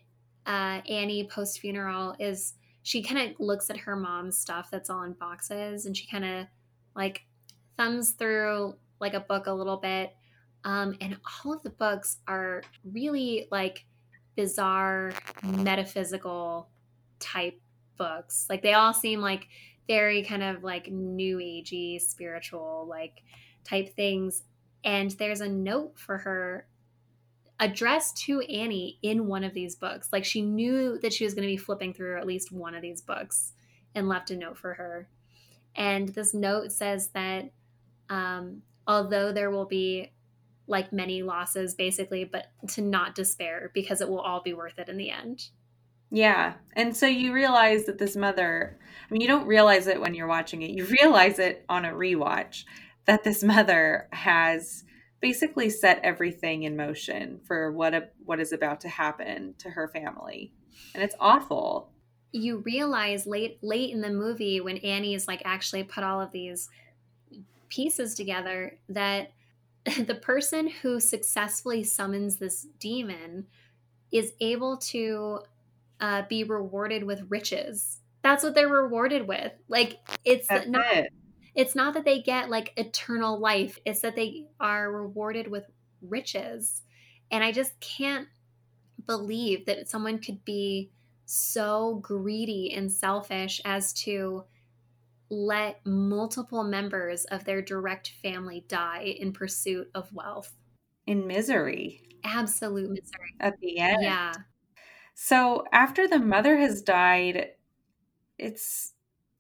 uh, 0.46 0.82
Annie 0.88 1.28
post 1.32 1.60
funeral 1.60 2.16
is 2.20 2.54
she 2.84 3.02
kind 3.02 3.30
of 3.30 3.40
looks 3.40 3.70
at 3.70 3.78
her 3.78 3.96
mom's 3.96 4.38
stuff 4.38 4.70
that's 4.70 4.90
all 4.90 5.04
in 5.04 5.14
boxes 5.14 5.86
and 5.86 5.98
she 5.98 6.06
kind 6.08 6.26
of 6.26 6.48
like 6.96 7.26
thumbs 7.78 8.12
through 8.12 8.76
like 9.00 9.14
a 9.14 9.20
book 9.20 9.48
a 9.48 9.54
little 9.54 9.78
bit. 9.78 10.16
Um, 10.64 10.96
and 11.02 11.18
all 11.46 11.54
of 11.54 11.64
the 11.64 11.70
books 11.70 12.18
are 12.28 12.64
really 12.84 13.48
like 13.52 13.86
bizarre 14.36 15.14
metaphysical 15.44 16.70
type 17.20 17.60
books. 17.98 18.48
Like 18.50 18.62
they 18.62 18.74
all 18.74 18.94
seem 18.94 19.22
like 19.22 19.48
very 19.88 20.24
kind 20.24 20.44
of 20.44 20.64
like 20.64 20.92
new 20.92 21.38
agey 21.38 22.02
spiritual 22.02 22.86
like 22.90 23.22
type 23.64 23.96
things 23.96 24.44
and 24.86 25.12
there's 25.12 25.42
a 25.42 25.50
note 25.50 25.98
for 25.98 26.20
her 26.20 26.68
addressed 27.60 28.18
to 28.18 28.42
Annie 28.42 29.00
in 29.02 29.28
one 29.28 29.44
of 29.44 29.54
these 29.54 29.76
books. 29.76 30.10
Like 30.14 30.24
she 30.24 30.42
knew 30.42 31.00
that 31.02 31.12
she 31.12 31.24
was 31.24 31.34
going 31.34 31.48
to 31.48 31.52
be 31.52 31.58
flipping 31.58 31.94
through 31.94 32.18
at 32.18 32.28
least 32.28 32.52
one 32.52 32.76
of 32.76 32.82
these 32.82 33.02
books 33.02 33.54
and 33.96 34.08
left 34.08 34.32
a 34.32 34.38
note 34.38 34.58
for 34.58 34.76
her. 34.76 35.10
And 35.76 36.10
this 36.10 36.34
note 36.34 36.72
says 36.72 37.10
that 37.10 37.52
um, 38.10 38.62
although 38.86 39.32
there 39.32 39.50
will 39.50 39.66
be 39.66 40.12
like 40.68 40.94
many 40.94 41.24
losses, 41.24 41.74
basically, 41.74 42.24
but 42.24 42.48
to 42.70 42.82
not 42.82 43.16
despair 43.16 43.72
because 43.74 44.02
it 44.02 44.10
will 44.10 44.20
all 44.20 44.42
be 44.42 44.54
worth 44.54 44.78
it 44.78 44.90
in 44.90 44.98
the 44.98 45.12
end. 45.12 45.50
Yeah. 46.12 46.54
And 46.74 46.96
so 46.96 47.08
you 47.08 47.34
realize 47.34 47.86
that 47.86 47.98
this 47.98 48.16
mother, 48.16 48.78
I 48.82 49.14
mean, 49.14 49.22
you 49.22 49.28
don't 49.28 49.48
realize 49.48 49.88
it 49.88 50.00
when 50.00 50.14
you're 50.14 50.28
watching 50.28 50.62
it, 50.62 50.72
you 50.72 50.86
realize 50.86 51.40
it 51.40 51.66
on 51.68 51.86
a 51.86 51.92
rewatch 51.92 52.64
that 53.06 53.24
this 53.24 53.44
mother 53.44 54.08
has 54.12 54.84
basically 55.22 55.70
set 55.70 56.00
everything 56.04 56.64
in 56.64 56.76
motion 56.76 57.40
for 57.46 57.72
what 57.72 57.94
a, 57.94 58.10
what 58.26 58.40
is 58.40 58.52
about 58.52 58.82
to 58.82 58.90
happen 58.90 59.56
to 59.60 59.70
her 59.72 59.88
family. 59.88 60.54
And 60.94 61.04
it's 61.04 61.16
awful. 61.20 61.90
You 62.32 62.58
realize 62.58 63.26
late 63.26 63.60
late 63.64 63.92
in 63.92 64.02
the 64.02 64.10
movie 64.10 64.60
when 64.60 64.78
annie's 64.78 65.28
like 65.28 65.42
actually 65.46 65.84
put 65.84 66.04
all 66.04 66.20
of 66.20 66.32
these 66.32 66.70
pieces 67.70 68.14
together 68.14 68.78
that 68.90 69.32
the 70.06 70.16
person 70.16 70.68
who 70.68 71.00
successfully 71.00 71.84
summons 71.84 72.38
this 72.38 72.68
demon 72.80 73.48
is 74.12 74.34
able 74.42 74.78
to 74.78 75.40
uh, 76.02 76.24
be 76.30 76.44
rewarded 76.44 77.04
with 77.04 77.26
riches. 77.30 78.00
That's 78.22 78.44
what 78.44 78.54
they're 78.54 78.68
rewarded 78.68 79.28
with. 79.28 79.54
Like 79.70 80.00
it's 80.24 80.48
that's 80.48 80.68
not 80.68 80.86
it 80.94 81.14
it's 81.56 81.76
not 81.76 81.94
that 81.94 82.06
they 82.06 82.22
get 82.22 82.50
like 82.50 82.74
eternal 82.78 83.40
life, 83.40 83.80
it's 83.86 84.02
that 84.02 84.16
they 84.16 84.48
are 84.60 84.92
rewarded 84.92 85.48
with 85.48 85.66
riches. 86.02 86.82
And 87.32 87.44
I 87.44 87.52
just 87.52 87.80
can't 87.80 88.28
believe 89.06 89.66
that 89.66 89.90
someone 89.90 90.20
could 90.20 90.44
be 90.46 90.92
so 91.26 92.00
greedy 92.02 92.72
and 92.76 92.92
selfish 92.92 93.62
as 93.66 93.94
to 93.94 94.44
let 95.30 95.84
multiple 95.86 96.64
members 96.64 97.26
of 97.26 97.46
their 97.46 97.62
direct 97.62 98.14
family 98.22 98.64
die 98.68 99.16
in 99.20 99.34
pursuit 99.34 99.90
of 99.96 100.14
wealth. 100.14 100.54
In 101.08 101.26
misery. 101.26 102.02
Absolute 102.24 102.90
misery. 102.90 103.34
At 103.40 103.60
the 103.60 103.80
end. 103.80 103.98
Yeah. 104.02 104.34
So 105.16 105.64
after 105.72 106.08
the 106.08 106.20
mother 106.20 106.58
has 106.58 106.82
died, 106.82 107.52
it's 108.38 108.94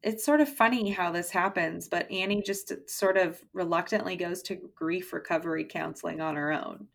it's 0.06 0.24
sort 0.24 0.40
of 0.40 0.48
funny 0.48 0.92
how 0.92 1.12
this 1.12 1.32
happens, 1.32 1.88
but 1.88 2.10
Annie 2.12 2.44
just 2.44 2.72
sort 2.88 3.18
of 3.18 3.44
reluctantly 3.54 4.16
goes 4.16 4.44
to 4.44 4.70
grief 4.76 5.12
recovery 5.12 5.66
counseling 5.66 6.22
on 6.22 6.36
her 6.36 6.54
own. 6.54 6.88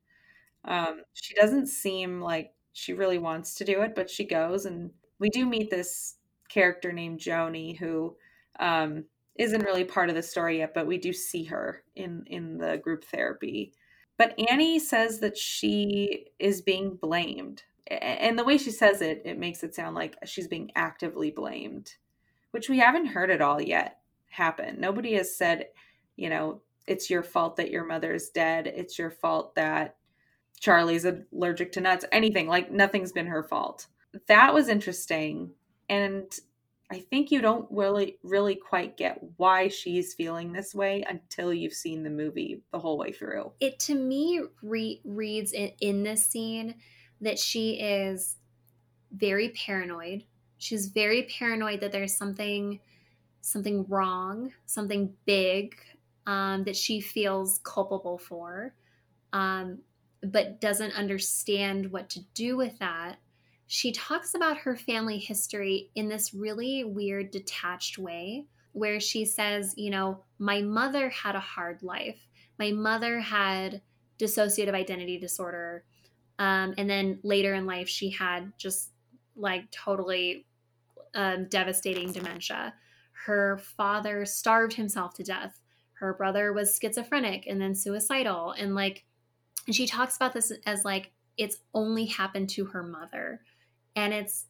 Um, 0.65 1.03
she 1.15 1.35
doesn't 1.35 1.67
seem 1.67 2.21
like 2.21 2.53
she 2.73 2.93
really 2.93 3.19
wants 3.19 3.57
to 3.57 3.65
do 3.65 3.83
it, 3.83 3.97
but 3.97 4.09
she 4.09 4.25
goes, 4.25 4.65
and 4.65 4.93
we 5.19 5.29
do 5.29 5.45
meet 5.45 5.71
this 5.71 6.19
character 6.49 6.93
named 6.93 7.19
Joni 7.19 7.77
who 7.77 8.15
um, 8.61 9.05
not 9.37 9.65
really 9.65 9.85
part 9.85 10.09
of 10.09 10.15
the 10.15 10.23
story 10.23 10.59
yet, 10.59 10.73
but 10.73 10.87
we 10.87 10.97
do 10.97 11.13
see 11.13 11.43
her 11.45 11.83
in 11.97 12.23
in 12.29 12.59
the 12.59 12.77
group 12.79 13.05
therapy. 13.05 13.73
But 14.19 14.39
Annie 14.39 14.79
says 14.79 15.19
that 15.19 15.37
she 15.37 16.27
is 16.39 16.63
being 16.63 16.95
blamed, 16.95 17.65
and 17.89 18.39
the 18.39 18.45
way 18.45 18.57
she 18.57 18.71
says 18.71 19.03
it, 19.03 19.23
it 19.25 19.39
makes 19.39 19.65
it 19.65 19.75
sound 19.75 19.97
like 19.97 20.15
she's 20.27 20.47
being 20.47 20.71
actively 20.77 21.33
blamed 21.33 21.95
which 22.51 22.69
we 22.69 22.79
haven't 22.79 23.07
heard 23.07 23.31
at 23.31 23.41
all 23.41 23.61
yet 23.61 23.99
happen. 24.29 24.81
Nobody 24.81 25.15
has 25.15 25.37
said, 25.37 25.67
you 26.17 26.31
know, 26.31 26.63
it's 26.87 27.11
your 27.11 27.23
fault 27.23 27.57
that 27.57 27.71
your 27.71 27.85
mother's 27.85 28.31
dead. 28.31 28.67
It's 28.67 28.99
your 28.99 29.11
fault 29.11 29.55
that 29.55 29.97
Charlie's 30.59 31.07
allergic 31.07 31.73
to 31.73 31.81
nuts. 31.81 32.05
Anything 32.13 32.49
like 32.49 32.71
nothing's 32.71 33.13
been 33.13 33.27
her 33.27 33.43
fault. 33.43 33.87
That 34.29 34.53
was 34.53 34.69
interesting. 34.69 35.53
And 35.89 36.27
I 36.93 36.99
think 36.99 37.31
you 37.31 37.41
don't 37.41 37.69
really 37.71 38.19
really 38.25 38.57
quite 38.57 38.97
get 38.97 39.21
why 39.37 39.69
she's 39.69 40.15
feeling 40.15 40.53
this 40.53 40.75
way 40.75 41.05
until 41.09 41.55
you've 41.55 41.73
seen 41.73 42.03
the 42.03 42.11
movie 42.11 42.63
the 42.73 42.79
whole 42.81 42.99
way 42.99 43.13
through. 43.13 43.53
It 43.61 43.79
to 43.81 43.95
me 43.95 44.43
re- 44.63 45.01
reads 45.05 45.53
in, 45.53 45.71
in 45.81 46.03
this 46.03 46.27
scene 46.27 46.75
that 47.21 47.39
she 47.39 47.81
is 47.81 48.37
very 49.13 49.51
paranoid 49.51 50.25
she's 50.61 50.87
very 50.87 51.25
paranoid 51.25 51.81
that 51.81 51.91
there's 51.91 52.15
something 52.15 52.79
something 53.41 53.85
wrong 53.89 54.53
something 54.67 55.13
big 55.25 55.75
um, 56.27 56.63
that 56.65 56.77
she 56.77 57.01
feels 57.01 57.61
culpable 57.65 58.19
for 58.19 58.75
um, 59.33 59.79
but 60.23 60.61
doesn't 60.61 60.93
understand 60.93 61.91
what 61.91 62.11
to 62.11 62.21
do 62.35 62.57
with 62.57 62.79
that. 62.79 63.17
She 63.67 63.93
talks 63.93 64.35
about 64.35 64.59
her 64.59 64.77
family 64.77 65.19
history 65.19 65.91
in 65.95 66.09
this 66.09 66.35
really 66.35 66.85
weird 66.85 67.31
detached 67.31 67.99
way 67.99 68.47
where 68.73 69.01
she 69.01 69.25
says 69.25 69.75
you 69.77 69.91
know 69.91 70.23
my 70.39 70.61
mother 70.61 71.09
had 71.09 71.37
a 71.37 71.41
hard 71.41 71.83
life. 71.83 72.21
My 72.59 72.73
mother 72.73 73.21
had 73.21 73.81
dissociative 74.19 74.75
identity 74.75 75.19
disorder 75.19 75.85
um, 76.39 76.75
and 76.77 76.91
then 76.91 77.19
later 77.23 77.55
in 77.55 77.65
life 77.65 77.89
she 77.89 78.11
had 78.11 78.53
just 78.59 78.91
like 79.35 79.71
totally 79.71 80.45
um, 81.15 81.47
devastating 81.49 82.13
dementia. 82.13 82.75
Her 83.27 83.59
father 83.59 84.25
starved 84.25 84.75
himself 84.75 85.15
to 85.15 85.23
death. 85.23 85.61
Her 85.95 86.15
brother 86.15 86.53
was 86.53 86.79
schizophrenic 86.81 87.47
and 87.47 87.61
then 87.61 87.75
suicidal. 87.75 88.53
And 88.53 88.75
like, 88.75 89.05
and 89.67 89.75
she 89.75 89.87
talks 89.87 90.17
about 90.17 90.33
this 90.33 90.53
as 90.67 90.85
like 90.85 91.13
it's 91.37 91.59
only 91.75 92.07
happened 92.07 92.49
to 92.51 92.65
her 92.67 92.83
mother. 92.83 93.41
And 93.97 94.15
it's, 94.15 94.47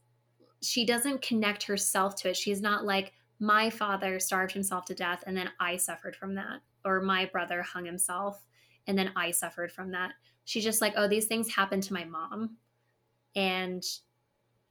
she 0.62 0.84
doesn't 0.84 1.22
connect 1.22 1.64
herself 1.64 2.14
to 2.16 2.30
it. 2.30 2.36
She's 2.36 2.60
not 2.60 2.84
like, 2.84 3.12
my 3.40 3.70
father 3.70 4.20
starved 4.20 4.52
himself 4.52 4.84
to 4.84 4.94
death 4.94 5.24
and 5.26 5.36
then 5.36 5.50
I 5.58 5.76
suffered 5.76 6.14
from 6.14 6.34
that. 6.34 6.60
Or 6.84 7.00
my 7.00 7.24
brother 7.24 7.62
hung 7.62 7.84
himself 7.84 8.44
and 8.86 8.96
then 8.98 9.12
I 9.16 9.30
suffered 9.30 9.72
from 9.72 9.92
that. 9.92 10.12
She's 10.44 10.64
just 10.64 10.80
like, 10.80 10.94
oh, 10.96 11.08
these 11.08 11.26
things 11.26 11.54
happened 11.54 11.82
to 11.84 11.94
my 11.94 12.04
mom. 12.04 12.56
And 13.34 13.82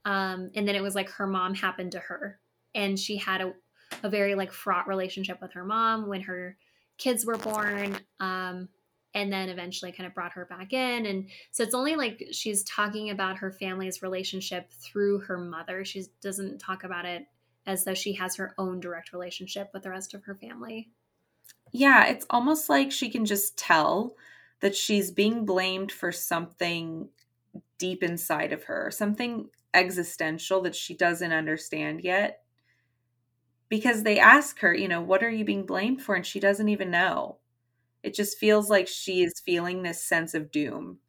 um, 0.06 0.52
and 0.56 0.68
then 0.68 0.76
it 0.76 0.84
was 0.84 0.96
like 0.96 1.10
her 1.12 1.28
mom 1.28 1.54
happened 1.54 1.94
to 1.94 2.00
her. 2.00 2.40
And 2.76 2.98
she 2.98 3.18
had 3.18 3.42
a, 3.42 3.54
a 4.04 4.10
very 4.10 4.36
like 4.36 4.52
fraught 4.52 4.88
relationship 4.88 5.42
with 5.42 5.54
her 5.54 5.66
mom 5.66 6.08
when 6.08 6.22
her 6.22 6.58
kids 6.98 7.26
were 7.26 7.38
born. 7.38 7.98
Um, 8.20 8.70
and 9.16 9.34
then 9.34 9.50
eventually 9.50 9.92
kind 9.92 10.06
of 10.06 10.14
brought 10.14 10.34
her 10.34 10.46
back 10.46 10.72
in. 10.72 11.06
And 11.06 11.30
so 11.52 11.64
it's 11.64 11.74
only 11.74 11.96
like 11.96 12.28
she's 12.32 12.64
talking 12.64 13.10
about 13.10 13.38
her 13.38 13.52
family's 13.52 14.04
relationship 14.04 14.72
through 14.72 15.20
her 15.22 15.38
mother. 15.38 15.84
She 15.84 16.06
doesn't 16.22 16.60
talk 16.60 16.84
about 16.84 17.06
it 17.06 17.26
as 17.66 17.84
though 17.84 17.96
she 17.96 18.14
has 18.14 18.36
her 18.36 18.54
own 18.58 18.80
direct 18.80 19.12
relationship 19.12 19.70
with 19.74 19.84
the 19.84 19.90
rest 19.90 20.14
of 20.14 20.24
her 20.26 20.36
family. 20.36 20.90
Yeah, 21.72 22.08
it's 22.08 22.26
almost 22.30 22.70
like 22.70 22.92
she 22.92 23.10
can 23.10 23.26
just 23.26 23.58
tell 23.58 24.16
that 24.62 24.76
she's 24.76 25.12
being 25.12 25.46
blamed 25.46 25.92
for 25.92 26.12
something 26.12 27.10
deep 27.78 28.04
inside 28.04 28.54
of 28.54 28.66
her, 28.66 28.92
something 28.92 29.50
existential 29.74 30.62
that 30.62 30.76
she 30.76 30.96
doesn't 30.96 31.32
understand 31.32 32.02
yet. 32.02 32.44
Because 33.70 34.04
they 34.04 34.18
ask 34.18 34.60
her, 34.60 34.74
you 34.74 34.88
know, 34.88 35.02
what 35.02 35.24
are 35.24 35.30
you 35.30 35.46
being 35.46 35.66
blamed 35.66 36.02
for? 36.02 36.16
And 36.16 36.26
she 36.26 36.40
doesn't 36.40 36.70
even 36.70 36.90
know. 36.90 37.38
It 38.02 38.14
just 38.16 38.38
feels 38.40 38.70
like 38.70 38.88
she 38.88 39.22
is 39.22 39.42
feeling 39.46 39.84
this 39.84 40.04
sense 40.04 40.34
of 40.34 40.52
doom. 40.52 41.00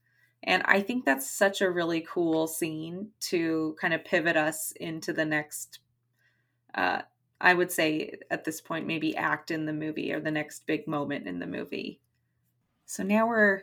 And 0.42 0.62
I 0.66 0.80
think 0.80 1.04
that's 1.04 1.30
such 1.30 1.60
a 1.60 1.70
really 1.70 2.04
cool 2.06 2.46
scene 2.46 3.10
to 3.20 3.76
kind 3.80 3.94
of 3.94 4.04
pivot 4.04 4.36
us 4.36 4.72
into 4.72 5.12
the 5.12 5.24
next, 5.24 5.80
uh, 6.74 7.02
I 7.40 7.54
would 7.54 7.70
say 7.70 8.14
at 8.30 8.44
this 8.44 8.60
point, 8.60 8.86
maybe 8.86 9.16
act 9.16 9.50
in 9.50 9.66
the 9.66 9.72
movie 9.72 10.12
or 10.12 10.20
the 10.20 10.30
next 10.30 10.66
big 10.66 10.86
moment 10.86 11.26
in 11.26 11.38
the 11.38 11.46
movie. 11.46 12.00
So 12.86 13.02
now 13.02 13.28
we're 13.28 13.62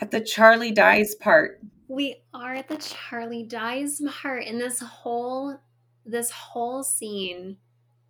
at 0.00 0.10
the 0.10 0.20
Charlie 0.20 0.72
dies 0.72 1.14
part. 1.14 1.60
We 1.92 2.22
are 2.32 2.54
at 2.54 2.68
the 2.68 2.78
Charlie 2.78 3.42
dies 3.42 4.00
part, 4.22 4.46
and 4.46 4.58
this 4.58 4.80
whole 4.80 5.58
this 6.06 6.30
whole 6.30 6.82
scene 6.82 7.58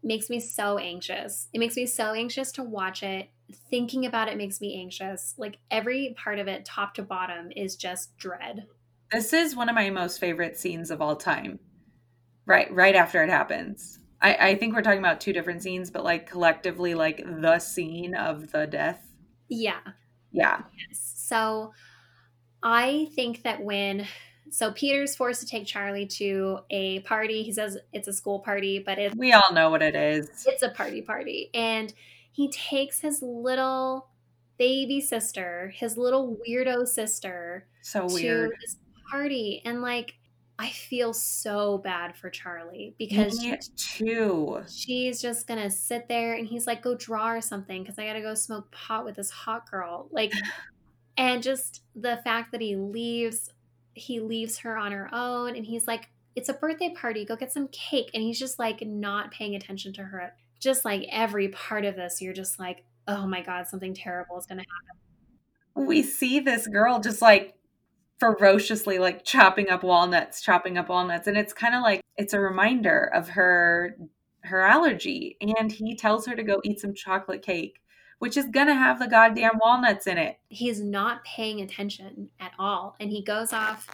makes 0.04 0.30
me 0.30 0.38
so 0.38 0.78
anxious. 0.78 1.48
It 1.52 1.58
makes 1.58 1.74
me 1.74 1.86
so 1.86 2.12
anxious 2.12 2.52
to 2.52 2.62
watch 2.62 3.02
it. 3.02 3.30
Thinking 3.70 4.06
about 4.06 4.28
it 4.28 4.36
makes 4.38 4.60
me 4.60 4.80
anxious. 4.80 5.34
Like 5.36 5.58
every 5.68 6.14
part 6.16 6.38
of 6.38 6.46
it, 6.46 6.64
top 6.64 6.94
to 6.94 7.02
bottom, 7.02 7.50
is 7.56 7.74
just 7.74 8.16
dread. 8.16 8.68
This 9.10 9.32
is 9.32 9.56
one 9.56 9.68
of 9.68 9.74
my 9.74 9.90
most 9.90 10.20
favorite 10.20 10.56
scenes 10.56 10.92
of 10.92 11.02
all 11.02 11.16
time. 11.16 11.58
Right, 12.46 12.72
right 12.72 12.94
after 12.94 13.20
it 13.24 13.30
happens. 13.30 13.98
I, 14.20 14.34
I 14.34 14.54
think 14.54 14.76
we're 14.76 14.82
talking 14.82 15.00
about 15.00 15.20
two 15.20 15.32
different 15.32 15.60
scenes, 15.60 15.90
but 15.90 16.04
like 16.04 16.30
collectively, 16.30 16.94
like 16.94 17.24
the 17.26 17.58
scene 17.58 18.14
of 18.14 18.52
the 18.52 18.68
death. 18.68 19.04
Yeah. 19.48 19.80
Yeah. 20.30 20.62
Yes. 20.88 21.14
So 21.16 21.72
I 22.62 23.08
think 23.14 23.42
that 23.42 23.62
when 23.62 24.06
so 24.50 24.70
Peter's 24.72 25.16
forced 25.16 25.40
to 25.40 25.46
take 25.46 25.66
Charlie 25.66 26.06
to 26.06 26.58
a 26.70 27.00
party. 27.00 27.42
He 27.42 27.52
says 27.52 27.78
it's 27.92 28.06
a 28.06 28.12
school 28.12 28.40
party, 28.40 28.78
but 28.78 28.98
it's 28.98 29.16
we 29.16 29.32
all 29.32 29.52
know 29.52 29.70
what 29.70 29.82
it 29.82 29.94
is. 29.94 30.28
It's 30.46 30.62
a 30.62 30.68
party 30.68 31.00
party. 31.00 31.50
And 31.54 31.92
he 32.32 32.50
takes 32.50 33.00
his 33.00 33.22
little 33.22 34.08
baby 34.58 35.00
sister, 35.00 35.72
his 35.74 35.96
little 35.96 36.36
weirdo 36.46 36.86
sister, 36.86 37.66
so 37.80 38.06
weird. 38.06 38.50
to 38.50 38.56
this 38.60 38.76
party. 39.10 39.62
And 39.64 39.80
like 39.80 40.14
I 40.58 40.68
feel 40.68 41.14
so 41.14 41.78
bad 41.78 42.14
for 42.14 42.28
Charlie 42.28 42.94
because 42.98 43.40
Me 43.40 43.58
too. 43.76 44.62
She's 44.68 45.20
just 45.20 45.46
gonna 45.46 45.70
sit 45.70 46.08
there 46.08 46.34
and 46.34 46.46
he's 46.46 46.66
like, 46.66 46.82
go 46.82 46.94
draw 46.94 47.32
or 47.32 47.40
something 47.40 47.82
because 47.82 47.98
I 47.98 48.04
gotta 48.04 48.20
go 48.20 48.34
smoke 48.34 48.70
pot 48.70 49.04
with 49.04 49.16
this 49.16 49.30
hot 49.30 49.70
girl. 49.70 50.08
Like 50.12 50.32
and 51.16 51.42
just 51.42 51.82
the 51.94 52.20
fact 52.24 52.52
that 52.52 52.60
he 52.60 52.76
leaves 52.76 53.50
he 53.94 54.20
leaves 54.20 54.58
her 54.58 54.76
on 54.76 54.92
her 54.92 55.08
own 55.12 55.54
and 55.54 55.66
he's 55.66 55.86
like 55.86 56.08
it's 56.34 56.48
a 56.48 56.54
birthday 56.54 56.94
party 56.94 57.24
go 57.24 57.36
get 57.36 57.52
some 57.52 57.68
cake. 57.68 58.10
And 58.14 58.22
he's 58.22 58.38
just 58.38 58.58
like 58.58 58.80
not 58.86 59.30
paying 59.30 59.54
attention 59.54 59.92
to 59.94 60.02
her. 60.02 60.34
Just 60.58 60.84
like 60.84 61.06
every 61.10 61.48
part 61.48 61.84
of 61.84 61.96
this 61.96 62.22
you're 62.22 62.32
just 62.32 62.58
like 62.58 62.84
oh 63.08 63.26
my 63.26 63.42
god 63.42 63.68
something 63.68 63.94
terrible 63.94 64.38
is 64.38 64.46
going 64.46 64.58
to 64.58 64.64
happen. 64.64 65.88
We 65.88 66.02
see 66.02 66.40
this 66.40 66.66
girl 66.66 67.00
just 67.00 67.20
like 67.22 67.54
ferociously 68.20 68.98
like 68.98 69.24
chopping 69.24 69.68
up 69.68 69.82
walnuts 69.82 70.40
chopping 70.40 70.78
up 70.78 70.88
walnuts 70.88 71.26
and 71.26 71.36
it's 71.36 71.52
kind 71.52 71.74
of 71.74 71.82
like 71.82 72.00
it's 72.16 72.32
a 72.32 72.40
reminder 72.40 73.10
of 73.12 73.30
her 73.30 73.96
her 74.44 74.62
allergy. 74.62 75.36
And 75.40 75.70
he 75.70 75.94
tells 75.94 76.26
her 76.26 76.34
to 76.34 76.42
go 76.42 76.60
eat 76.64 76.80
some 76.80 76.94
chocolate 76.94 77.42
cake 77.42 77.80
which 78.22 78.36
is 78.36 78.44
gonna 78.44 78.72
have 78.72 79.00
the 79.00 79.08
goddamn 79.08 79.58
walnuts 79.60 80.06
in 80.06 80.16
it. 80.16 80.38
He's 80.48 80.80
not 80.80 81.24
paying 81.24 81.60
attention 81.60 82.30
at 82.38 82.52
all. 82.56 82.94
And 83.00 83.10
he 83.10 83.20
goes 83.20 83.52
off, 83.52 83.88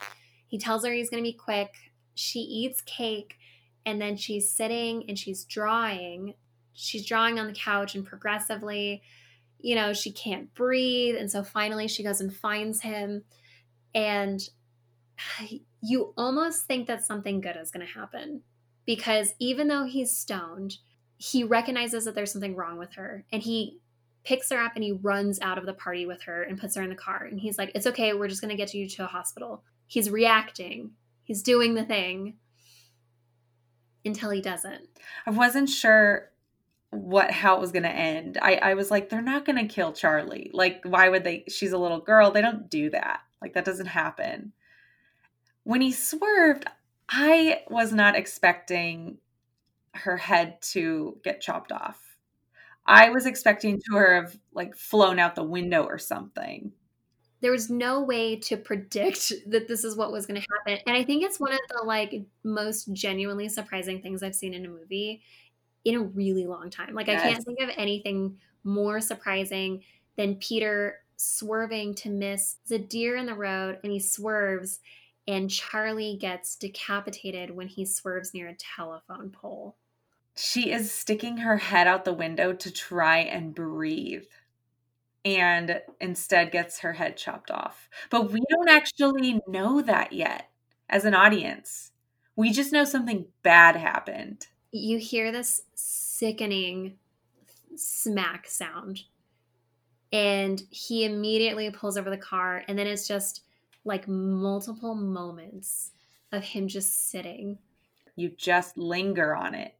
he 0.47 0.59
tells 0.59 0.85
her 0.85 0.93
he's 0.93 1.09
gonna 1.09 1.23
be 1.23 1.33
quick. 1.33 1.73
She 2.15 2.41
eats 2.41 2.83
cake, 2.83 3.39
and 3.87 3.99
then 3.99 4.19
she's 4.19 4.53
sitting 4.53 5.07
and 5.09 5.19
she's 5.19 5.47
drawing. 5.47 6.35
She's 6.75 7.07
drawing 7.07 7.39
on 7.39 7.47
the 7.47 7.55
couch, 7.55 7.95
and 7.95 8.05
progressively, 8.05 9.01
you 9.61 9.75
know, 9.75 9.95
she 9.95 10.13
can't 10.13 10.53
breathe. 10.53 11.17
And 11.17 11.31
so 11.31 11.43
finally, 11.43 11.89
she 11.89 12.03
goes 12.03 12.21
and 12.21 12.31
finds 12.31 12.83
him. 12.83 13.25
And 13.95 14.47
you 15.81 16.13
almost 16.19 16.67
think 16.67 16.87
that 16.89 17.03
something 17.03 17.41
good 17.41 17.57
is 17.57 17.71
to 17.71 17.81
happen 17.81 18.43
because 18.85 19.33
even 19.39 19.69
though 19.69 19.85
he's 19.85 20.15
stoned, 20.15 20.77
he 21.17 21.45
recognizes 21.45 22.05
that 22.05 22.15
there's 22.15 22.31
something 22.31 22.55
wrong 22.55 22.77
with 22.77 22.93
her 22.97 23.25
and 23.33 23.43
he 23.43 23.81
picks 24.29 24.51
her 24.51 24.59
up 24.59 24.73
and 24.75 24.85
he 24.85 24.93
runs 24.93 25.41
out 25.41 25.57
of 25.57 25.65
the 25.65 25.73
party 25.73 26.05
with 26.05 26.21
her 26.21 26.43
and 26.43 26.61
puts 26.61 26.77
her 26.77 26.83
in 26.83 26.91
the 26.91 26.95
car. 26.95 27.25
And 27.25 27.41
he's 27.41 27.57
like, 27.57 27.73
It's 27.75 27.87
okay, 27.87 28.13
we're 28.13 28.29
just 28.29 28.43
going 28.43 28.51
to 28.51 28.63
get 28.63 28.75
you 28.75 28.87
to 28.87 29.05
a 29.05 29.07
hospital. 29.07 29.65
He's 29.87 30.11
reacting, 30.11 30.91
he's 31.25 31.43
doing 31.43 31.75
the 31.75 31.85
thing 31.85 32.37
until 34.05 34.29
he 34.29 34.43
doesn't. 34.43 34.83
I 35.27 35.31
wasn't 35.31 35.71
sure 35.71 36.31
what 36.91 37.31
how 37.31 37.57
it 37.57 37.61
was 37.61 37.73
going 37.73 37.85
to 37.85 37.89
end. 37.91 38.37
I 38.43 38.57
I 38.57 38.75
was 38.75 38.91
like 38.91 39.09
they're 39.09 39.23
not 39.23 39.47
going 39.47 39.57
to 39.57 39.75
kill 39.75 39.95
Charlie. 39.95 40.51
Like 40.53 40.83
why 40.85 41.09
would 41.09 41.25
they 41.25 41.45
she's 41.49 41.73
a 41.73 41.79
little 41.79 42.01
girl. 42.01 42.31
They 42.31 42.43
don't 42.43 42.69
do 42.69 42.91
that. 42.91 43.21
Like 43.41 43.55
that 43.55 43.65
doesn't 43.65 43.87
happen. 43.87 44.53
When 45.65 45.81
he 45.81 45.91
swerved, 45.91 46.67
I 47.09 47.63
was 47.69 47.95
not 47.95 48.15
expecting 48.15 49.19
her 49.95 50.19
head 50.19 50.61
to 50.61 51.19
get 51.25 51.41
chopped 51.41 51.73
off. 51.73 52.08
I 52.89 53.11
was 53.11 53.27
expecting 53.27 53.81
to 53.91 53.97
have 53.97 54.35
like 54.55 54.75
flown 54.75 55.19
out 55.19 55.35
the 55.35 55.45
window 55.45 55.85
or 55.85 55.99
something. 55.99 56.73
There 57.41 57.53
was 57.53 57.71
no 57.71 58.03
way 58.03 58.37
to 58.37 58.57
predict 58.57 59.31
that 59.47 59.69
this 59.69 59.85
is 59.85 59.95
what 59.95 60.11
was 60.11 60.25
going 60.27 60.41
to 60.41 60.47
happen. 60.51 60.83
And 60.87 60.97
I 60.97 61.05
think 61.05 61.23
it's 61.23 61.39
one 61.39 61.53
of 61.53 61.61
the 61.69 61.85
like 61.85 62.23
most 62.43 62.93
genuinely 62.95 63.51
surprising 63.51 64.01
things 64.01 64.23
I've 64.23 64.35
seen 64.35 64.55
in 64.55 64.65
a 64.65 64.71
movie 64.71 65.21
in 65.85 65.97
a 65.97 66.03
really 66.03 66.47
long 66.47 66.71
time. 66.71 66.95
Like 66.95 67.09
yes. 67.09 67.23
I 67.23 67.33
can't 67.33 67.45
think 67.45 67.61
of 67.61 67.69
anything 67.77 68.39
more 68.65 69.01
surprising 69.03 69.85
than 70.17 70.37
Peter 70.37 71.01
swerving 71.17 71.95
to 71.95 72.09
miss 72.09 72.57
the 72.69 72.79
deer 72.79 73.17
in 73.17 73.27
the 73.27 73.35
road 73.35 73.79
and 73.83 73.93
he 73.93 74.01
swerves 74.01 74.81
and 75.27 75.51
Charlie 75.51 76.17
gets 76.19 76.57
decapitated 76.57 77.51
when 77.51 77.69
he 77.69 77.85
swerves 77.85 78.33
near 78.33 78.49
a 78.49 78.55
telephone 78.55 79.31
pole 79.31 79.77
she 80.39 80.71
is 80.71 80.93
sticking 80.93 81.39
her 81.39 81.57
head 81.57 81.89
out 81.89 82.05
the 82.05 82.13
window 82.13 82.53
to 82.53 82.71
try 82.71 83.19
and 83.19 83.55
breathe 83.55 84.25
and 85.25 85.83
instead 86.01 86.53
gets 86.53 86.79
her 86.79 86.93
head 86.93 87.17
chopped 87.17 87.51
off. 87.51 87.89
But 88.09 88.31
we 88.31 88.41
don't 88.49 88.69
actually 88.69 89.41
know 89.49 89.83
that 89.83 90.13
yet 90.13 90.49
as 90.89 91.05
an 91.05 91.15
audience. 91.15 91.91
We 92.37 92.53
just 92.53 92.73
know 92.73 92.85
something 92.85 93.27
bad 93.43 93.75
happened. 93.75 94.47
You 94.71 94.99
hear 94.99 95.33
this 95.33 95.63
sickening 95.75 96.99
smack 97.75 98.47
sound. 98.47 99.03
And 100.13 100.63
he 100.71 101.05
immediately 101.05 101.69
pulls 101.71 101.97
over 101.99 102.11
the 102.11 102.17
car. 102.17 102.63
And 102.69 102.79
then 102.79 102.87
it's 102.87 103.09
just 103.09 103.43
like 103.85 104.07
multiple 104.07 104.95
moments 104.95 105.91
of 106.31 106.45
him 106.45 106.69
just 106.69 107.11
sitting. 107.11 107.59
You 108.15 108.31
just 108.31 108.79
linger 108.79 109.35
on 109.35 109.57
it 109.57 109.75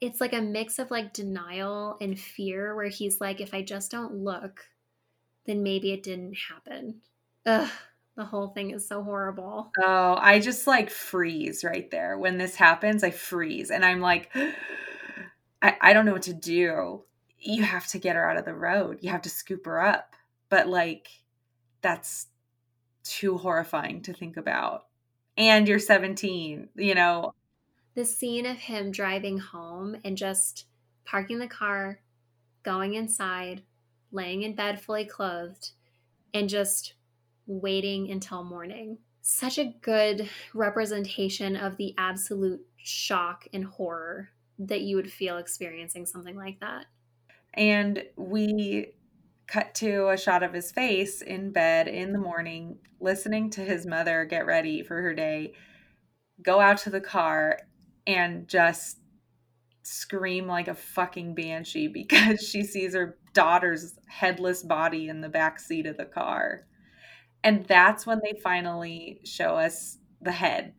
it's 0.00 0.20
like 0.20 0.32
a 0.32 0.40
mix 0.40 0.78
of 0.78 0.90
like 0.90 1.12
denial 1.12 1.96
and 2.00 2.18
fear 2.18 2.74
where 2.74 2.88
he's 2.88 3.20
like 3.20 3.40
if 3.40 3.52
i 3.52 3.62
just 3.62 3.90
don't 3.90 4.14
look 4.14 4.66
then 5.46 5.62
maybe 5.62 5.92
it 5.92 6.02
didn't 6.02 6.34
happen. 6.34 7.00
Ugh 7.46 7.70
the 8.18 8.24
whole 8.24 8.48
thing 8.48 8.72
is 8.72 8.86
so 8.86 9.02
horrible. 9.02 9.70
Oh 9.78 10.18
i 10.20 10.40
just 10.40 10.66
like 10.66 10.90
freeze 10.90 11.62
right 11.64 11.90
there. 11.90 12.18
When 12.18 12.36
this 12.36 12.56
happens 12.56 13.04
i 13.04 13.10
freeze 13.10 13.70
and 13.70 13.84
i'm 13.84 14.00
like 14.00 14.30
I, 15.62 15.76
I 15.80 15.92
don't 15.92 16.06
know 16.06 16.12
what 16.12 16.22
to 16.22 16.34
do. 16.34 17.02
You 17.40 17.62
have 17.62 17.86
to 17.88 17.98
get 17.98 18.14
her 18.14 18.30
out 18.30 18.36
of 18.36 18.44
the 18.44 18.54
road. 18.54 18.98
You 19.00 19.10
have 19.10 19.22
to 19.22 19.30
scoop 19.30 19.66
her 19.66 19.80
up. 19.80 20.14
But 20.50 20.68
like 20.68 21.08
that's 21.80 22.26
too 23.04 23.38
horrifying 23.38 24.02
to 24.02 24.12
think 24.12 24.36
about. 24.36 24.86
And 25.36 25.68
you're 25.68 25.78
17 25.78 26.68
you 26.74 26.94
know 26.94 27.32
the 27.98 28.04
scene 28.04 28.46
of 28.46 28.56
him 28.56 28.92
driving 28.92 29.38
home 29.38 29.96
and 30.04 30.16
just 30.16 30.66
parking 31.04 31.40
the 31.40 31.48
car, 31.48 31.98
going 32.62 32.94
inside, 32.94 33.60
laying 34.12 34.42
in 34.42 34.54
bed 34.54 34.80
fully 34.80 35.04
clothed, 35.04 35.72
and 36.32 36.48
just 36.48 36.94
waiting 37.48 38.08
until 38.08 38.44
morning. 38.44 38.98
Such 39.20 39.58
a 39.58 39.74
good 39.82 40.30
representation 40.54 41.56
of 41.56 41.76
the 41.76 41.92
absolute 41.98 42.64
shock 42.76 43.48
and 43.52 43.64
horror 43.64 44.28
that 44.60 44.82
you 44.82 44.94
would 44.94 45.10
feel 45.10 45.38
experiencing 45.38 46.06
something 46.06 46.36
like 46.36 46.60
that. 46.60 46.86
And 47.54 48.04
we 48.14 48.92
cut 49.48 49.74
to 49.74 50.10
a 50.10 50.16
shot 50.16 50.44
of 50.44 50.52
his 50.52 50.70
face 50.70 51.20
in 51.20 51.50
bed 51.50 51.88
in 51.88 52.12
the 52.12 52.20
morning, 52.20 52.78
listening 53.00 53.50
to 53.50 53.62
his 53.62 53.84
mother 53.86 54.24
get 54.24 54.46
ready 54.46 54.84
for 54.84 55.02
her 55.02 55.14
day, 55.14 55.54
go 56.40 56.60
out 56.60 56.78
to 56.78 56.90
the 56.90 57.00
car, 57.00 57.58
and 58.08 58.48
just 58.48 58.98
scream 59.82 60.48
like 60.48 60.66
a 60.66 60.74
fucking 60.74 61.34
banshee 61.34 61.86
because 61.92 62.40
she 62.40 62.64
sees 62.64 62.94
her 62.94 63.18
daughter's 63.34 63.98
headless 64.08 64.64
body 64.64 65.08
in 65.08 65.20
the 65.20 65.28
back 65.28 65.60
seat 65.60 65.86
of 65.86 65.96
the 65.96 66.04
car. 66.04 66.66
And 67.44 67.64
that's 67.66 68.04
when 68.04 68.20
they 68.24 68.40
finally 68.42 69.20
show 69.22 69.56
us 69.56 69.98
the 70.20 70.32
head. 70.32 70.72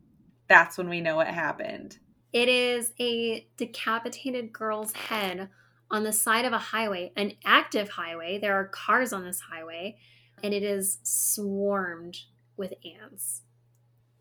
That's 0.50 0.78
when 0.78 0.90
we 0.90 1.00
know 1.00 1.16
what 1.16 1.28
happened. 1.28 2.00
It 2.34 2.50
is 2.50 2.92
a 3.00 3.48
decapitated 3.56 4.52
girl's 4.52 4.92
head 4.92 5.50
on 5.90 6.04
the 6.04 6.12
side 6.12 6.46
of 6.46 6.54
a 6.54 6.58
highway, 6.58 7.12
an 7.16 7.34
active 7.46 7.90
highway. 7.90 8.40
There 8.40 8.56
are 8.56 8.66
cars 8.66 9.14
on 9.14 9.24
this 9.24 9.40
highway, 9.40 9.98
and 10.44 10.54
it 10.54 10.64
is 10.64 11.00
swarmed 11.04 12.18
with 12.58 12.74
ants. 12.84 13.44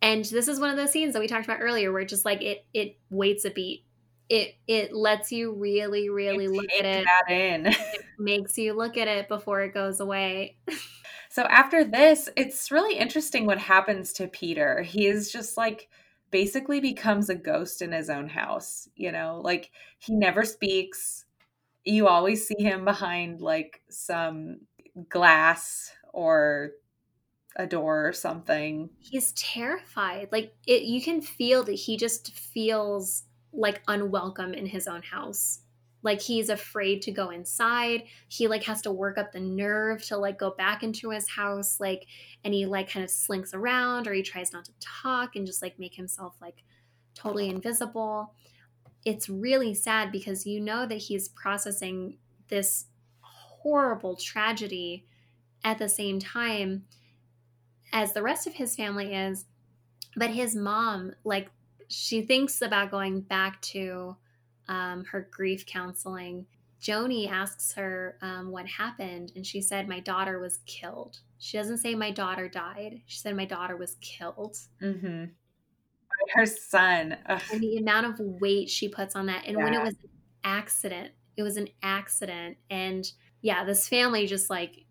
And 0.00 0.24
this 0.24 0.48
is 0.48 0.60
one 0.60 0.70
of 0.70 0.76
those 0.76 0.92
scenes 0.92 1.12
that 1.14 1.20
we 1.20 1.26
talked 1.28 1.44
about 1.44 1.60
earlier 1.60 1.92
where 1.92 2.04
just 2.04 2.24
like 2.24 2.42
it 2.42 2.66
it 2.72 2.98
waits 3.10 3.44
a 3.44 3.50
beat. 3.50 3.84
It 4.28 4.54
it 4.66 4.92
lets 4.92 5.32
you 5.32 5.52
really, 5.54 6.08
really 6.10 6.44
You 6.44 6.52
look 6.52 6.72
at 6.78 6.84
it. 6.84 7.04
that 7.04 7.30
in. 7.32 7.66
It 7.92 8.02
makes 8.18 8.58
you 8.58 8.74
look 8.74 8.96
at 8.96 9.08
it 9.08 9.28
before 9.28 9.62
it 9.62 9.74
goes 9.74 10.00
away. 10.00 10.56
So 11.28 11.42
after 11.44 11.84
this, 11.84 12.28
it's 12.36 12.70
really 12.70 12.96
interesting 12.98 13.46
what 13.46 13.58
happens 13.58 14.12
to 14.14 14.28
Peter. 14.28 14.82
He 14.82 15.06
is 15.06 15.30
just 15.30 15.56
like 15.56 15.88
basically 16.30 16.80
becomes 16.80 17.28
a 17.28 17.34
ghost 17.34 17.82
in 17.82 17.92
his 17.92 18.10
own 18.10 18.28
house, 18.28 18.88
you 18.96 19.12
know? 19.12 19.40
Like 19.44 19.70
he 19.98 20.14
never 20.14 20.44
speaks. 20.44 21.24
You 21.84 22.08
always 22.08 22.46
see 22.46 22.62
him 22.62 22.84
behind 22.84 23.40
like 23.40 23.82
some 23.90 24.60
glass 25.08 25.92
or 26.12 26.72
a 27.56 27.66
door 27.66 28.06
or 28.06 28.12
something. 28.12 28.90
He's 28.98 29.32
terrified. 29.32 30.28
Like 30.30 30.54
it 30.66 30.82
you 30.82 31.02
can 31.02 31.20
feel 31.20 31.62
that 31.64 31.72
he 31.72 31.96
just 31.96 32.32
feels 32.32 33.24
like 33.52 33.82
unwelcome 33.88 34.54
in 34.54 34.66
his 34.66 34.86
own 34.86 35.02
house. 35.02 35.60
Like 36.02 36.20
he's 36.20 36.48
afraid 36.48 37.02
to 37.02 37.12
go 37.12 37.30
inside. 37.30 38.04
He 38.28 38.46
like 38.46 38.64
has 38.64 38.82
to 38.82 38.92
work 38.92 39.18
up 39.18 39.32
the 39.32 39.40
nerve 39.40 40.04
to 40.06 40.16
like 40.16 40.38
go 40.38 40.50
back 40.52 40.82
into 40.82 41.10
his 41.10 41.28
house 41.28 41.80
like 41.80 42.06
and 42.44 42.54
he 42.54 42.66
like 42.66 42.90
kind 42.90 43.02
of 43.04 43.10
slinks 43.10 43.52
around 43.52 44.06
or 44.06 44.12
he 44.12 44.22
tries 44.22 44.52
not 44.52 44.64
to 44.66 44.72
talk 44.78 45.34
and 45.34 45.46
just 45.46 45.62
like 45.62 45.78
make 45.78 45.94
himself 45.94 46.36
like 46.40 46.62
totally 47.14 47.48
invisible. 47.48 48.34
It's 49.04 49.28
really 49.28 49.74
sad 49.74 50.12
because 50.12 50.46
you 50.46 50.60
know 50.60 50.86
that 50.86 50.96
he's 50.98 51.28
processing 51.28 52.18
this 52.48 52.86
horrible 53.20 54.16
tragedy 54.16 55.06
at 55.64 55.78
the 55.78 55.88
same 55.88 56.18
time 56.20 56.84
as 57.92 58.12
the 58.12 58.22
rest 58.22 58.46
of 58.46 58.54
his 58.54 58.76
family 58.76 59.14
is. 59.14 59.44
But 60.16 60.30
his 60.30 60.54
mom, 60.54 61.12
like, 61.24 61.50
she 61.88 62.22
thinks 62.22 62.60
about 62.62 62.90
going 62.90 63.20
back 63.22 63.60
to 63.62 64.16
um, 64.68 65.04
her 65.10 65.28
grief 65.30 65.64
counseling. 65.66 66.46
Joni 66.80 67.28
asks 67.28 67.72
her 67.72 68.18
um, 68.22 68.50
what 68.50 68.66
happened, 68.66 69.32
and 69.34 69.44
she 69.44 69.60
said, 69.60 69.88
My 69.88 70.00
daughter 70.00 70.38
was 70.38 70.60
killed. 70.66 71.18
She 71.38 71.56
doesn't 71.56 71.78
say 71.78 71.94
my 71.94 72.10
daughter 72.10 72.48
died. 72.48 73.00
She 73.06 73.18
said, 73.18 73.36
My 73.36 73.44
daughter 73.44 73.76
was 73.76 73.96
killed. 74.00 74.56
Mm-hmm. 74.82 75.24
Her 76.34 76.46
son. 76.46 77.16
Ugh. 77.26 77.42
And 77.52 77.60
the 77.60 77.78
amount 77.78 78.06
of 78.06 78.18
weight 78.18 78.68
she 78.68 78.88
puts 78.88 79.16
on 79.16 79.26
that. 79.26 79.46
And 79.46 79.56
when 79.56 79.74
it 79.74 79.82
was 79.82 79.94
an 79.94 80.10
accident, 80.44 81.12
it 81.36 81.42
was 81.42 81.56
an 81.56 81.68
accident. 81.82 82.58
And 82.70 83.10
yeah, 83.40 83.64
this 83.64 83.88
family 83.88 84.26
just 84.26 84.50
like, 84.50 84.84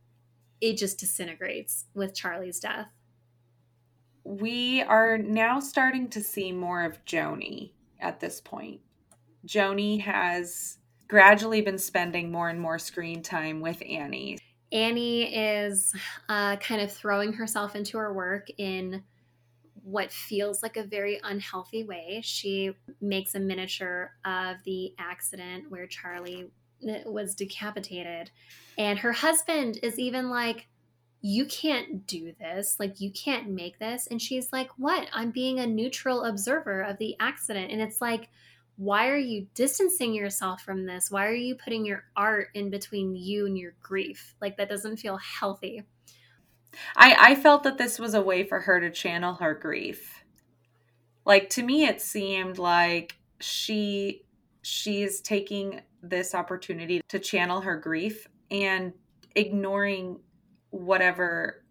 it 0.61 0.77
just 0.77 0.99
disintegrates 0.99 1.85
with 1.93 2.15
Charlie's 2.15 2.59
death. 2.59 2.87
we 4.23 4.81
are 4.81 5.17
now 5.17 5.59
starting 5.59 6.09
to 6.09 6.21
see 6.21 6.51
more 6.51 6.83
of 6.83 7.03
Joni 7.05 7.71
at 7.99 8.19
this 8.19 8.41
point. 8.41 8.81
Joni 9.45 10.01
has 10.01 10.77
gradually 11.07 11.61
been 11.61 11.77
spending 11.77 12.29
more 12.29 12.49
and 12.49 12.59
more 12.59 12.77
screen 12.77 13.23
time 13.23 13.61
with 13.61 13.81
Annie. 13.87 14.37
Annie 14.73 15.33
is 15.33 15.93
uh, 16.27 16.57
kind 16.57 16.81
of 16.81 16.91
throwing 16.91 17.31
herself 17.31 17.73
into 17.73 17.97
her 17.97 18.13
work 18.13 18.47
in 18.57 19.03
what 19.81 20.11
feels 20.11 20.61
like 20.61 20.75
a 20.75 20.83
very 20.83 21.21
unhealthy 21.23 21.85
way. 21.85 22.19
She 22.21 22.73
makes 22.99 23.35
a 23.35 23.39
miniature 23.39 24.11
of 24.25 24.57
the 24.65 24.93
accident 24.99 25.71
where 25.71 25.87
Charlie 25.87 26.51
uh, 26.85 27.09
was 27.09 27.33
decapitated. 27.33 28.29
And 28.77 28.99
her 28.99 29.13
husband 29.13 29.79
is 29.81 29.99
even 29.99 30.29
like, 30.29 30.67
You 31.21 31.45
can't 31.45 32.05
do 32.05 32.33
this. 32.39 32.77
Like, 32.79 33.01
you 33.01 33.11
can't 33.11 33.49
make 33.49 33.79
this. 33.79 34.07
And 34.07 34.21
she's 34.21 34.53
like, 34.53 34.69
What? 34.77 35.07
I'm 35.13 35.31
being 35.31 35.59
a 35.59 35.67
neutral 35.67 36.23
observer 36.23 36.81
of 36.81 36.97
the 36.97 37.15
accident. 37.19 37.71
And 37.71 37.81
it's 37.81 38.01
like, 38.01 38.29
why 38.77 39.09
are 39.09 39.17
you 39.17 39.47
distancing 39.55 40.13
yourself 40.13 40.61
from 40.61 40.85
this? 40.85 41.09
Why 41.09 41.25
are 41.25 41.33
you 41.33 41.55
putting 41.55 41.83
your 41.83 42.03
art 42.15 42.49
in 42.53 42.69
between 42.69 43.15
you 43.15 43.47
and 43.47 43.57
your 43.57 43.73
grief? 43.81 44.35
Like 44.39 44.57
that 44.57 44.69
doesn't 44.69 44.97
feel 44.97 45.17
healthy. 45.17 45.83
I, 46.95 47.31
I 47.31 47.35
felt 47.35 47.63
that 47.63 47.79
this 47.79 47.97
was 47.97 48.13
a 48.13 48.21
way 48.21 48.43
for 48.43 48.61
her 48.61 48.79
to 48.79 48.91
channel 48.91 49.33
her 49.35 49.55
grief. 49.55 50.23
Like 51.25 51.49
to 51.51 51.63
me 51.63 51.85
it 51.85 52.01
seemed 52.01 52.59
like 52.59 53.17
she 53.39 54.23
she's 54.61 55.21
taking 55.21 55.81
this 56.03 56.35
opportunity 56.35 57.01
to 57.09 57.19
channel 57.19 57.61
her 57.61 57.77
grief 57.77 58.27
and 58.51 58.93
ignoring 59.35 60.19
whatever 60.69 61.63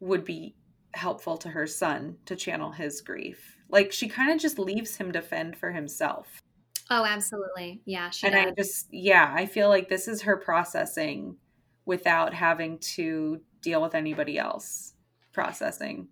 would 0.00 0.24
be 0.24 0.56
helpful 0.94 1.36
to 1.38 1.48
her 1.48 1.66
son 1.66 2.16
to 2.26 2.36
channel 2.36 2.72
his 2.72 3.00
grief. 3.00 3.56
Like 3.68 3.92
she 3.92 4.08
kind 4.08 4.30
of 4.32 4.38
just 4.38 4.58
leaves 4.58 4.96
him 4.96 5.12
to 5.12 5.22
fend 5.22 5.56
for 5.56 5.72
himself. 5.72 6.42
Oh, 6.90 7.04
absolutely. 7.04 7.80
Yeah, 7.86 8.10
she 8.10 8.26
and 8.26 8.34
does. 8.34 8.46
I 8.46 8.54
just 8.54 8.86
yeah, 8.90 9.32
I 9.34 9.46
feel 9.46 9.68
like 9.68 9.88
this 9.88 10.08
is 10.08 10.22
her 10.22 10.36
processing 10.36 11.36
without 11.84 12.34
having 12.34 12.78
to 12.78 13.40
deal 13.60 13.80
with 13.80 13.94
anybody 13.94 14.38
else 14.38 14.92
processing. 15.32 16.08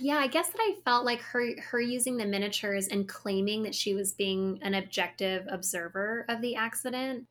yeah, 0.00 0.16
I 0.16 0.28
guess 0.28 0.48
that 0.48 0.60
I 0.60 0.76
felt 0.84 1.04
like 1.04 1.20
her 1.20 1.60
her 1.70 1.80
using 1.80 2.16
the 2.16 2.24
miniatures 2.24 2.88
and 2.88 3.08
claiming 3.08 3.64
that 3.64 3.74
she 3.74 3.94
was 3.94 4.12
being 4.12 4.58
an 4.62 4.74
objective 4.74 5.46
observer 5.50 6.24
of 6.28 6.40
the 6.40 6.56
accident, 6.56 7.26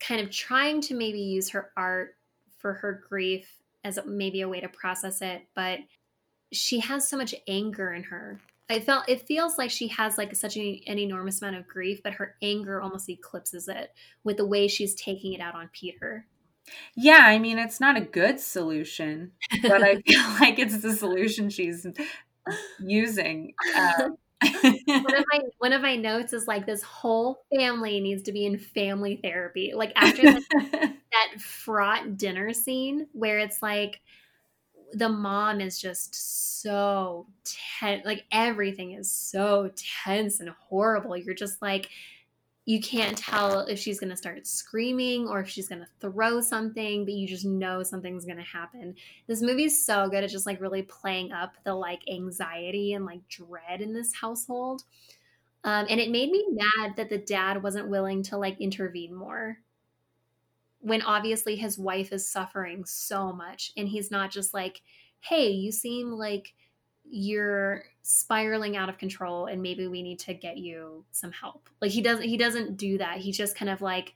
kind 0.00 0.20
of 0.20 0.30
trying 0.30 0.80
to 0.82 0.94
maybe 0.94 1.20
use 1.20 1.50
her 1.50 1.70
art 1.76 2.16
for 2.58 2.74
her 2.74 3.04
grief 3.08 3.62
as 3.84 3.98
maybe 4.06 4.40
a 4.40 4.48
way 4.48 4.60
to 4.60 4.68
process 4.68 5.20
it, 5.20 5.42
but 5.54 5.78
she 6.52 6.80
has 6.80 7.08
so 7.08 7.16
much 7.16 7.34
anger 7.46 7.92
in 7.92 8.04
her. 8.04 8.40
I 8.70 8.80
felt 8.80 9.08
it 9.08 9.26
feels 9.26 9.58
like 9.58 9.70
she 9.70 9.88
has 9.88 10.16
like 10.16 10.34
such 10.34 10.56
a, 10.56 10.82
an 10.86 10.98
enormous 10.98 11.42
amount 11.42 11.56
of 11.56 11.68
grief, 11.68 12.02
but 12.02 12.14
her 12.14 12.36
anger 12.40 12.80
almost 12.80 13.10
eclipses 13.10 13.68
it 13.68 13.92
with 14.24 14.38
the 14.38 14.46
way 14.46 14.68
she's 14.68 14.94
taking 14.94 15.34
it 15.34 15.40
out 15.40 15.54
on 15.54 15.68
Peter. 15.72 16.26
Yeah, 16.96 17.20
I 17.20 17.38
mean 17.38 17.58
it's 17.58 17.80
not 17.80 17.98
a 17.98 18.00
good 18.00 18.40
solution, 18.40 19.32
but 19.62 19.82
I 19.82 19.96
feel 20.06 20.22
like 20.40 20.58
it's 20.58 20.80
the 20.80 20.94
solution 20.94 21.50
she's 21.50 21.86
using. 22.80 23.54
Um, 23.76 24.16
one 24.44 25.14
of 25.14 25.24
my 25.32 25.40
one 25.58 25.72
of 25.72 25.82
my 25.82 25.96
notes 25.96 26.32
is 26.32 26.46
like 26.46 26.66
this 26.66 26.82
whole 26.82 27.44
family 27.54 28.00
needs 28.00 28.22
to 28.24 28.32
be 28.32 28.46
in 28.46 28.58
family 28.58 29.16
therapy. 29.22 29.72
Like 29.74 29.92
after 29.96 30.22
that, 30.22 30.42
that 31.12 31.40
fraught 31.40 32.16
dinner 32.16 32.52
scene 32.52 33.06
where 33.12 33.38
it's 33.38 33.62
like 33.62 34.00
the 34.92 35.08
mom 35.08 35.60
is 35.60 35.80
just 35.80 36.62
so 36.62 37.26
tense, 37.44 38.04
like 38.04 38.24
everything 38.30 38.92
is 38.92 39.10
so 39.10 39.70
tense 40.04 40.40
and 40.40 40.50
horrible. 40.50 41.16
You're 41.16 41.34
just 41.34 41.60
like 41.60 41.88
you 42.66 42.80
can't 42.80 43.18
tell 43.18 43.60
if 43.60 43.78
she's 43.78 44.00
going 44.00 44.10
to 44.10 44.16
start 44.16 44.46
screaming 44.46 45.28
or 45.28 45.40
if 45.40 45.48
she's 45.48 45.68
going 45.68 45.80
to 45.82 45.88
throw 46.00 46.40
something, 46.40 47.04
but 47.04 47.12
you 47.12 47.28
just 47.28 47.44
know 47.44 47.82
something's 47.82 48.24
going 48.24 48.38
to 48.38 48.42
happen. 48.42 48.94
This 49.26 49.42
movie 49.42 49.64
is 49.64 49.84
so 49.84 50.08
good 50.08 50.24
at 50.24 50.30
just 50.30 50.46
like 50.46 50.60
really 50.62 50.82
playing 50.82 51.30
up 51.30 51.56
the 51.64 51.74
like 51.74 52.00
anxiety 52.10 52.94
and 52.94 53.04
like 53.04 53.26
dread 53.28 53.82
in 53.82 53.92
this 53.92 54.14
household. 54.14 54.84
Um, 55.62 55.86
and 55.90 56.00
it 56.00 56.10
made 56.10 56.30
me 56.30 56.44
mad 56.50 56.96
that 56.96 57.10
the 57.10 57.18
dad 57.18 57.62
wasn't 57.62 57.90
willing 57.90 58.22
to 58.24 58.38
like 58.38 58.60
intervene 58.60 59.14
more 59.14 59.58
when 60.80 61.02
obviously 61.02 61.56
his 61.56 61.78
wife 61.78 62.12
is 62.12 62.30
suffering 62.30 62.84
so 62.84 63.32
much 63.32 63.72
and 63.76 63.88
he's 63.88 64.10
not 64.10 64.30
just 64.30 64.52
like, 64.52 64.82
hey, 65.20 65.48
you 65.48 65.72
seem 65.72 66.10
like 66.10 66.52
you're 67.04 67.84
spiraling 68.06 68.76
out 68.76 68.90
of 68.90 68.98
control 68.98 69.46
and 69.46 69.62
maybe 69.62 69.86
we 69.86 70.02
need 70.02 70.18
to 70.18 70.34
get 70.34 70.58
you 70.58 71.06
some 71.10 71.32
help. 71.32 71.70
Like 71.80 71.90
he 71.90 72.02
doesn't 72.02 72.24
he 72.24 72.36
doesn't 72.36 72.76
do 72.76 72.98
that. 72.98 73.16
He's 73.16 73.36
just 73.36 73.56
kind 73.56 73.70
of 73.70 73.80
like 73.80 74.12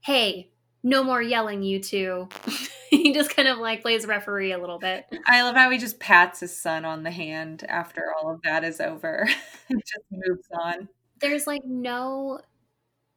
hey 0.00 0.50
no 0.82 1.02
more 1.02 1.22
yelling 1.22 1.62
you 1.62 1.80
two. 1.80 2.28
He 2.88 3.12
just 3.12 3.34
kind 3.34 3.48
of 3.48 3.58
like 3.58 3.82
plays 3.82 4.06
referee 4.06 4.52
a 4.52 4.58
little 4.58 4.78
bit. 4.78 5.06
I 5.26 5.42
love 5.42 5.56
how 5.56 5.68
he 5.70 5.76
just 5.76 5.98
pats 5.98 6.38
his 6.38 6.56
son 6.56 6.84
on 6.84 7.02
the 7.02 7.10
hand 7.10 7.64
after 7.68 8.12
all 8.14 8.30
of 8.30 8.40
that 8.42 8.62
is 8.62 8.80
over. 8.80 9.28
and 9.68 9.82
just 9.84 10.04
moves 10.08 10.46
on. 10.52 10.88
there's 11.20 11.48
like 11.48 11.64
no 11.64 12.40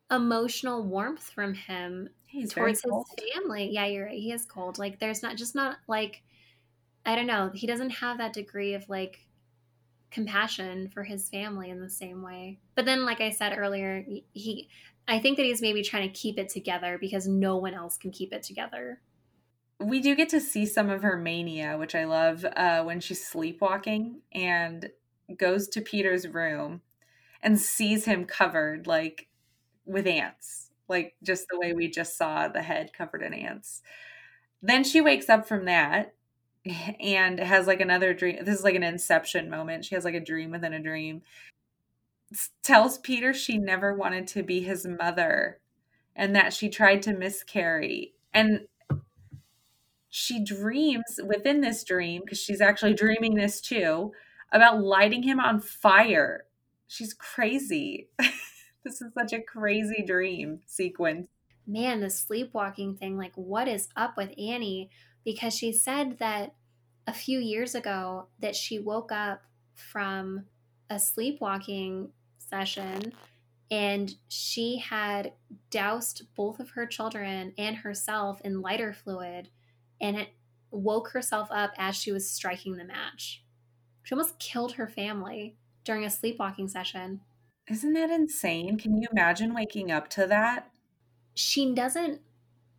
emotional 0.10 0.82
warmth 0.84 1.22
from 1.22 1.54
him 1.54 2.10
He's 2.26 2.52
towards 2.52 2.82
his 2.82 3.32
family. 3.36 3.70
Yeah 3.72 3.86
you're 3.86 4.06
right. 4.08 4.18
He 4.18 4.32
is 4.32 4.44
cold. 4.44 4.80
Like 4.80 5.00
there's 5.00 5.22
not 5.22 5.38
just 5.38 5.54
not 5.54 5.78
like 5.88 6.24
i 7.06 7.16
don't 7.16 7.28
know. 7.28 7.52
He 7.54 7.68
doesn't 7.68 7.92
have 7.92 8.18
that 8.18 8.34
degree 8.34 8.74
of 8.74 8.90
like 8.90 9.20
compassion 10.12 10.90
for 10.90 11.04
his 11.04 11.30
family 11.30 11.70
in 11.70 11.80
the 11.80 11.90
same 11.90 12.22
way 12.24 12.60
but 12.76 12.86
then 12.86 13.06
like 13.06 13.22
i 13.22 13.30
said 13.30 13.56
earlier 13.58 14.04
he 14.34 14.70
I 15.10 15.18
think 15.18 15.38
that 15.38 15.46
he's 15.46 15.62
maybe 15.62 15.82
trying 15.82 16.08
to 16.08 16.14
keep 16.14 16.38
it 16.38 16.50
together 16.50 17.00
because 17.02 17.28
no 17.28 17.58
one 17.58 17.74
else 17.74 17.98
can 17.98 18.12
keep 18.12 18.32
it 18.32 18.44
together. 18.44 19.02
We 19.80 20.02
do 20.02 20.16
get 20.16 20.30
to 20.30 20.40
see 20.40 20.68
some 20.68 20.90
of 20.92 21.02
her 21.02 21.18
mania, 21.18 21.78
which 21.78 21.96
I 21.96 22.04
love 22.04 22.46
uh, 22.46 22.84
when 22.84 23.00
she's 23.00 23.26
sleepwalking 23.26 24.22
and 24.32 24.92
goes 25.36 25.68
to 25.70 25.82
Peter's 25.82 26.28
room 26.28 26.82
and 27.42 27.60
sees 27.60 28.06
him 28.06 28.26
covered 28.26 28.86
like 28.86 29.30
with 29.84 30.06
ants, 30.06 30.70
like 30.88 31.16
just 31.24 31.48
the 31.50 31.58
way 31.58 31.74
we 31.74 31.90
just 31.90 32.16
saw 32.16 32.48
the 32.48 32.62
head 32.62 32.94
covered 32.94 33.24
in 33.24 33.34
ants. 33.34 33.82
Then 34.62 34.84
she 34.84 35.02
wakes 35.02 35.28
up 35.28 35.48
from 35.48 35.66
that 35.66 36.14
and 37.00 37.40
has 37.40 37.68
like 37.68 37.82
another 37.82 38.14
dream. 38.14 38.44
This 38.44 38.60
is 38.60 38.64
like 38.64 38.76
an 38.76 38.84
inception 38.84 39.50
moment. 39.50 39.86
She 39.86 39.96
has 39.96 40.06
like 40.06 40.16
a 40.16 40.20
dream 40.20 40.52
within 40.52 40.74
a 40.74 40.82
dream. 40.82 41.22
Tells 42.62 42.98
Peter 43.00 43.34
she 43.34 43.58
never 43.58 43.94
wanted 43.94 44.28
to 44.28 44.44
be 44.44 44.62
his 44.62 44.86
mother 44.86 45.60
and 46.16 46.36
that 46.36 46.54
she 46.54 46.70
tried 46.70 47.02
to 47.04 47.14
miscarry. 47.14 48.14
And 48.34 48.68
she 50.10 50.44
dreams 50.44 51.20
within 51.26 51.62
this 51.62 51.84
dream, 51.84 52.24
because 52.24 52.42
she's 52.42 52.62
actually 52.62 52.94
dreaming 52.94 53.36
this 53.36 53.62
too, 53.62 54.12
about 54.52 54.82
lighting 54.82 55.24
him 55.24 55.40
on 55.40 55.62
fire. 55.62 56.46
She's 56.88 57.14
crazy. 57.14 58.10
this 58.20 59.02
is 59.02 59.14
such 59.18 59.32
a 59.32 59.42
crazy 59.42 60.04
dream 60.06 60.60
sequence. 60.66 61.30
Man, 61.66 62.02
the 62.02 62.10
sleepwalking 62.10 62.98
thing, 62.98 63.18
like, 63.18 63.36
what 63.36 63.68
is 63.68 63.88
up 63.96 64.18
with 64.18 64.32
Annie? 64.38 64.90
Because 65.24 65.56
she 65.56 65.72
said 65.72 66.18
that 66.18 66.56
a 67.10 67.14
few 67.14 67.40
years 67.40 67.74
ago 67.74 68.28
that 68.38 68.56
she 68.56 68.78
woke 68.78 69.12
up 69.12 69.42
from 69.74 70.46
a 70.92 71.00
sleepwalking 71.00 72.12
session 72.38 73.12
and 73.72 74.14
she 74.28 74.78
had 74.78 75.34
doused 75.72 76.28
both 76.36 76.60
of 76.60 76.70
her 76.70 76.86
children 76.86 77.52
and 77.58 77.78
herself 77.78 78.40
in 78.42 78.62
lighter 78.62 78.94
fluid 78.94 79.50
and 80.00 80.18
it 80.18 80.30
woke 80.70 81.10
herself 81.10 81.48
up 81.50 81.72
as 81.80 81.96
she 81.96 82.12
was 82.12 82.30
striking 82.30 82.78
the 82.78 82.86
match. 82.86 83.44
She 84.04 84.14
almost 84.14 84.38
killed 84.38 84.74
her 84.74 84.88
family 84.88 85.56
during 85.84 86.06
a 86.06 86.12
sleepwalking 86.12 86.68
session. 86.68 87.22
Isn't 87.68 87.94
that 87.94 88.12
insane? 88.12 88.78
Can 88.78 88.96
you 88.96 89.08
imagine 89.12 89.56
waking 89.56 89.92
up 89.92 90.10
to 90.12 90.28
that? 90.28 90.70
She 91.34 91.74
doesn't 91.74 92.22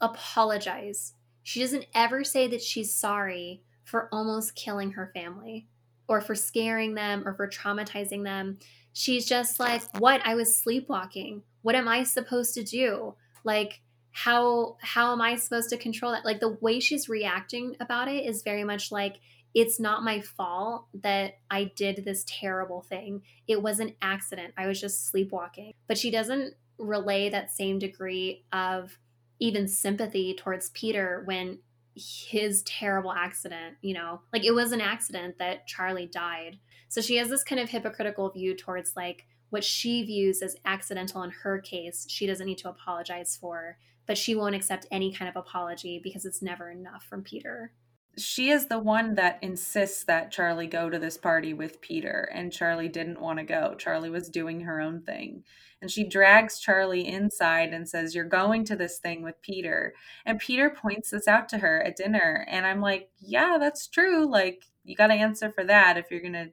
apologize. 0.00 1.14
She 1.42 1.60
doesn't 1.60 1.86
ever 1.96 2.22
say 2.22 2.46
that 2.46 2.62
she's 2.62 2.94
sorry 2.94 3.64
for 3.90 4.08
almost 4.12 4.54
killing 4.54 4.92
her 4.92 5.10
family 5.12 5.66
or 6.08 6.20
for 6.20 6.34
scaring 6.34 6.94
them 6.94 7.26
or 7.26 7.34
for 7.34 7.48
traumatizing 7.48 8.24
them. 8.24 8.58
She's 8.92 9.26
just 9.26 9.60
like, 9.60 9.82
What? 9.98 10.20
I 10.24 10.34
was 10.34 10.56
sleepwalking. 10.56 11.42
What 11.62 11.74
am 11.74 11.88
I 11.88 12.04
supposed 12.04 12.54
to 12.54 12.64
do? 12.64 13.14
Like, 13.44 13.80
how 14.12 14.76
how 14.80 15.12
am 15.12 15.20
I 15.20 15.36
supposed 15.36 15.70
to 15.70 15.76
control 15.76 16.12
that? 16.12 16.24
Like 16.24 16.40
the 16.40 16.56
way 16.60 16.80
she's 16.80 17.08
reacting 17.08 17.76
about 17.80 18.08
it 18.08 18.26
is 18.26 18.42
very 18.42 18.64
much 18.64 18.90
like 18.90 19.20
it's 19.54 19.80
not 19.80 20.04
my 20.04 20.20
fault 20.20 20.86
that 20.94 21.38
I 21.50 21.64
did 21.64 22.04
this 22.04 22.24
terrible 22.26 22.82
thing. 22.82 23.22
It 23.48 23.62
was 23.62 23.80
an 23.80 23.94
accident. 24.00 24.54
I 24.56 24.66
was 24.66 24.80
just 24.80 25.08
sleepwalking. 25.08 25.72
But 25.88 25.98
she 25.98 26.10
doesn't 26.10 26.54
relay 26.78 27.28
that 27.30 27.52
same 27.52 27.78
degree 27.78 28.44
of 28.52 28.98
even 29.40 29.66
sympathy 29.66 30.34
towards 30.34 30.70
Peter 30.70 31.22
when 31.24 31.58
his 32.00 32.62
terrible 32.62 33.12
accident, 33.12 33.76
you 33.82 33.94
know, 33.94 34.20
like 34.32 34.44
it 34.44 34.52
was 34.52 34.72
an 34.72 34.80
accident 34.80 35.38
that 35.38 35.66
Charlie 35.66 36.06
died. 36.06 36.58
So 36.88 37.00
she 37.00 37.16
has 37.16 37.28
this 37.28 37.44
kind 37.44 37.60
of 37.60 37.68
hypocritical 37.68 38.30
view 38.30 38.56
towards 38.56 38.96
like 38.96 39.26
what 39.50 39.64
she 39.64 40.04
views 40.04 40.42
as 40.42 40.56
accidental 40.64 41.22
in 41.22 41.30
her 41.30 41.58
case, 41.58 42.06
she 42.08 42.26
doesn't 42.26 42.46
need 42.46 42.58
to 42.58 42.68
apologize 42.68 43.36
for, 43.40 43.78
but 44.06 44.16
she 44.16 44.34
won't 44.34 44.54
accept 44.54 44.86
any 44.90 45.12
kind 45.12 45.28
of 45.28 45.36
apology 45.36 46.00
because 46.02 46.24
it's 46.24 46.42
never 46.42 46.70
enough 46.70 47.04
from 47.04 47.22
Peter 47.22 47.72
she 48.16 48.50
is 48.50 48.66
the 48.66 48.78
one 48.78 49.14
that 49.14 49.38
insists 49.42 50.04
that 50.04 50.32
Charlie 50.32 50.66
go 50.66 50.90
to 50.90 50.98
this 50.98 51.16
party 51.16 51.54
with 51.54 51.80
Peter, 51.80 52.28
and 52.32 52.52
Charlie 52.52 52.88
didn't 52.88 53.20
want 53.20 53.38
to 53.38 53.44
go. 53.44 53.74
Charlie 53.78 54.10
was 54.10 54.28
doing 54.28 54.60
her 54.62 54.80
own 54.80 55.02
thing. 55.02 55.44
And 55.80 55.90
she 55.90 56.04
drags 56.04 56.58
Charlie 56.58 57.06
inside 57.06 57.72
and 57.72 57.88
says, 57.88 58.14
You're 58.14 58.24
going 58.24 58.64
to 58.64 58.76
this 58.76 58.98
thing 58.98 59.22
with 59.22 59.40
Peter. 59.40 59.94
And 60.26 60.38
Peter 60.38 60.68
points 60.68 61.10
this 61.10 61.26
out 61.26 61.48
to 61.50 61.58
her 61.58 61.82
at 61.82 61.96
dinner. 61.96 62.46
And 62.50 62.66
I'm 62.66 62.80
like, 62.82 63.10
Yeah, 63.18 63.56
that's 63.58 63.86
true. 63.86 64.30
Like, 64.30 64.64
you 64.84 64.94
got 64.94 65.06
to 65.06 65.14
answer 65.14 65.50
for 65.50 65.64
that 65.64 65.96
if 65.96 66.10
you're 66.10 66.20
going 66.20 66.34
to 66.34 66.50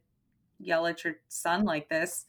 yell 0.59 0.87
at 0.87 1.03
your 1.03 1.15
son 1.27 1.65
like 1.65 1.89
this. 1.89 2.25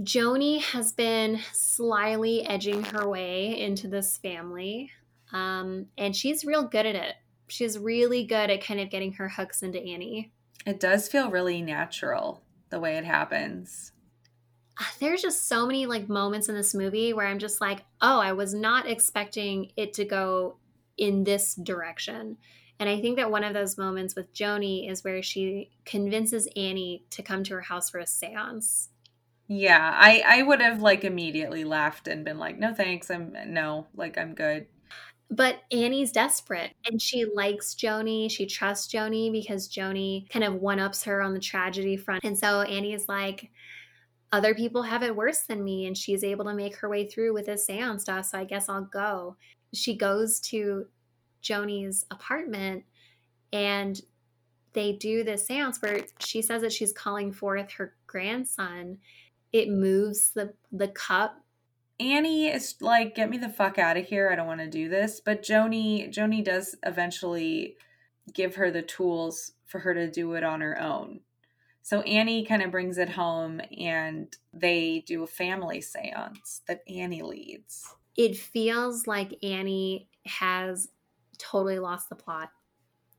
Joni 0.00 0.60
has 0.60 0.92
been 0.92 1.40
slyly 1.52 2.46
edging 2.46 2.82
her 2.84 3.08
way 3.08 3.58
into 3.60 3.88
this 3.88 4.16
family, 4.16 4.90
um, 5.32 5.86
and 5.98 6.16
she's 6.16 6.46
real 6.46 6.62
good 6.62 6.86
at 6.86 6.94
it 6.94 7.14
she's 7.52 7.78
really 7.78 8.24
good 8.24 8.50
at 8.50 8.64
kind 8.64 8.80
of 8.80 8.90
getting 8.90 9.12
her 9.12 9.28
hooks 9.28 9.62
into 9.62 9.78
Annie. 9.78 10.32
It 10.66 10.80
does 10.80 11.08
feel 11.08 11.30
really 11.30 11.60
natural 11.60 12.42
the 12.70 12.80
way 12.80 12.96
it 12.96 13.04
happens. 13.04 13.92
Uh, 14.80 14.84
there's 15.00 15.20
just 15.20 15.48
so 15.48 15.66
many 15.66 15.84
like 15.84 16.08
moments 16.08 16.48
in 16.48 16.54
this 16.54 16.74
movie 16.74 17.12
where 17.12 17.26
I'm 17.26 17.38
just 17.38 17.60
like, 17.60 17.84
oh, 18.00 18.20
I 18.20 18.32
was 18.32 18.54
not 18.54 18.88
expecting 18.88 19.70
it 19.76 19.92
to 19.94 20.04
go 20.04 20.56
in 20.96 21.24
this 21.24 21.54
direction. 21.54 22.38
And 22.80 22.88
I 22.88 23.00
think 23.00 23.16
that 23.16 23.30
one 23.30 23.44
of 23.44 23.54
those 23.54 23.76
moments 23.76 24.16
with 24.16 24.32
Joni 24.32 24.90
is 24.90 25.04
where 25.04 25.22
she 25.22 25.70
convinces 25.84 26.48
Annie 26.56 27.04
to 27.10 27.22
come 27.22 27.44
to 27.44 27.54
her 27.54 27.60
house 27.60 27.90
for 27.90 27.98
a 27.98 28.06
seance. 28.06 28.88
Yeah, 29.46 29.92
I 29.94 30.22
I 30.26 30.42
would 30.42 30.62
have 30.62 30.80
like 30.80 31.04
immediately 31.04 31.64
laughed 31.64 32.08
and 32.08 32.24
been 32.24 32.38
like, 32.38 32.58
"No 32.58 32.72
thanks. 32.72 33.10
I'm 33.10 33.36
no, 33.48 33.86
like 33.94 34.16
I'm 34.16 34.34
good." 34.34 34.66
But 35.32 35.62
Annie's 35.72 36.12
desperate 36.12 36.74
and 36.86 37.00
she 37.00 37.24
likes 37.24 37.74
Joni. 37.74 38.30
She 38.30 38.44
trusts 38.44 38.92
Joni 38.92 39.32
because 39.32 39.66
Joni 39.66 40.28
kind 40.28 40.44
of 40.44 40.56
one 40.56 40.78
ups 40.78 41.04
her 41.04 41.22
on 41.22 41.32
the 41.32 41.40
tragedy 41.40 41.96
front. 41.96 42.22
And 42.22 42.38
so 42.38 42.60
Annie's 42.60 43.08
like, 43.08 43.50
other 44.30 44.54
people 44.54 44.82
have 44.82 45.02
it 45.02 45.14
worse 45.14 45.40
than 45.40 45.62
me, 45.62 45.86
and 45.86 45.96
she's 45.96 46.24
able 46.24 46.46
to 46.46 46.54
make 46.54 46.76
her 46.76 46.88
way 46.88 47.06
through 47.06 47.34
with 47.34 47.46
this 47.46 47.66
seance 47.66 48.02
stuff. 48.02 48.26
So 48.26 48.38
I 48.38 48.44
guess 48.44 48.68
I'll 48.68 48.84
go. 48.84 49.36
She 49.74 49.96
goes 49.96 50.40
to 50.40 50.86
Joni's 51.42 52.06
apartment 52.10 52.84
and 53.52 54.00
they 54.72 54.92
do 54.92 55.22
this 55.22 55.46
seance 55.46 55.82
where 55.82 56.00
she 56.18 56.40
says 56.40 56.62
that 56.62 56.72
she's 56.72 56.92
calling 56.92 57.32
forth 57.32 57.72
her 57.72 57.94
grandson. 58.06 58.98
It 59.52 59.68
moves 59.68 60.30
the 60.30 60.54
the 60.70 60.88
cup 60.88 61.41
Annie 62.02 62.48
is 62.48 62.74
like, 62.80 63.14
get 63.14 63.30
me 63.30 63.38
the 63.38 63.48
fuck 63.48 63.78
out 63.78 63.96
of 63.96 64.06
here. 64.06 64.30
I 64.30 64.34
don't 64.34 64.46
want 64.46 64.60
to 64.60 64.68
do 64.68 64.88
this. 64.88 65.20
But 65.20 65.42
Joni, 65.42 66.12
Joni 66.12 66.44
does 66.44 66.74
eventually 66.84 67.76
give 68.32 68.56
her 68.56 68.70
the 68.70 68.82
tools 68.82 69.52
for 69.66 69.78
her 69.80 69.94
to 69.94 70.10
do 70.10 70.34
it 70.34 70.42
on 70.42 70.60
her 70.60 70.80
own. 70.80 71.20
So 71.82 72.00
Annie 72.02 72.44
kind 72.44 72.62
of 72.62 72.70
brings 72.70 72.98
it 72.98 73.10
home 73.10 73.60
and 73.76 74.34
they 74.52 75.02
do 75.06 75.22
a 75.22 75.28
family 75.28 75.80
seance 75.80 76.62
that 76.68 76.82
Annie 76.88 77.22
leads. 77.22 77.94
It 78.16 78.36
feels 78.36 79.06
like 79.06 79.42
Annie 79.42 80.08
has 80.26 80.88
totally 81.38 81.78
lost 81.78 82.08
the 82.08 82.14
plot. 82.14 82.50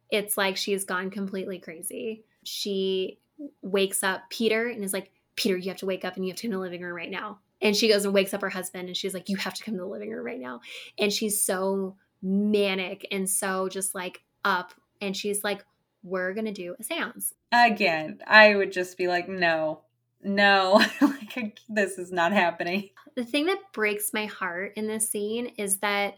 It's 0.10 0.38
like 0.38 0.56
she's 0.56 0.86
gone 0.86 1.10
completely 1.10 1.60
crazy. 1.60 2.24
She 2.44 3.20
wakes 3.62 4.04
up 4.04 4.30
Peter 4.30 4.68
and 4.68 4.84
is 4.84 4.94
like, 4.94 5.12
Peter, 5.36 5.58
you 5.58 5.70
have 5.70 5.80
to 5.80 5.86
wake 5.86 6.06
up 6.06 6.16
and 6.16 6.26
you 6.26 6.32
have 6.32 6.40
to 6.40 6.48
go 6.48 6.54
in 6.54 6.54
the 6.54 6.60
living 6.60 6.82
room 6.82 6.96
right 6.96 7.12
now. 7.12 7.40
And 7.64 7.76
she 7.76 7.88
goes 7.88 8.06
and 8.06 8.14
wakes 8.14 8.34
up 8.34 8.42
her 8.42 8.50
husband 8.50 8.90
and 8.90 8.96
she's 8.96 9.14
like, 9.14 9.30
You 9.30 9.38
have 9.38 9.56
to 9.56 9.64
come 9.64 9.76
to 9.76 9.80
the 9.80 9.88
living 9.88 10.12
room 10.12 10.26
right 10.26 10.40
now. 10.40 10.60
And 11.00 11.12
she's 11.12 11.44
so 11.44 11.96
manic 12.22 13.08
and 13.12 13.28
so 13.28 13.70
just 13.70 13.96
like 13.96 14.22
up. 14.46 14.74
And 15.02 15.18
she's 15.18 15.44
like, 15.44 15.66
We're 16.04 16.34
going 16.34 16.46
to 16.46 16.52
do 16.52 16.76
a 16.80 16.84
seance. 16.84 17.34
Again, 17.52 18.20
I 18.28 18.56
would 18.56 18.72
just 18.72 18.98
be 18.98 19.08
like, 19.08 19.28
No, 19.28 19.82
no, 20.22 20.84
like 21.02 21.60
this 21.70 21.98
is 21.98 22.12
not 22.12 22.34
happening. 22.34 22.90
The 23.16 23.26
thing 23.26 23.46
that 23.48 23.72
breaks 23.74 24.14
my 24.14 24.26
heart 24.26 24.74
in 24.76 24.88
this 24.88 25.10
scene 25.10 25.48
is 25.58 25.78
that 25.78 26.16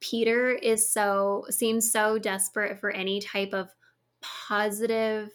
Peter 0.00 0.50
is 0.50 0.90
so, 0.90 1.46
seems 1.48 1.90
so 1.90 2.18
desperate 2.18 2.78
for 2.78 2.90
any 2.90 3.20
type 3.20 3.54
of 3.54 3.70
positive 4.20 5.30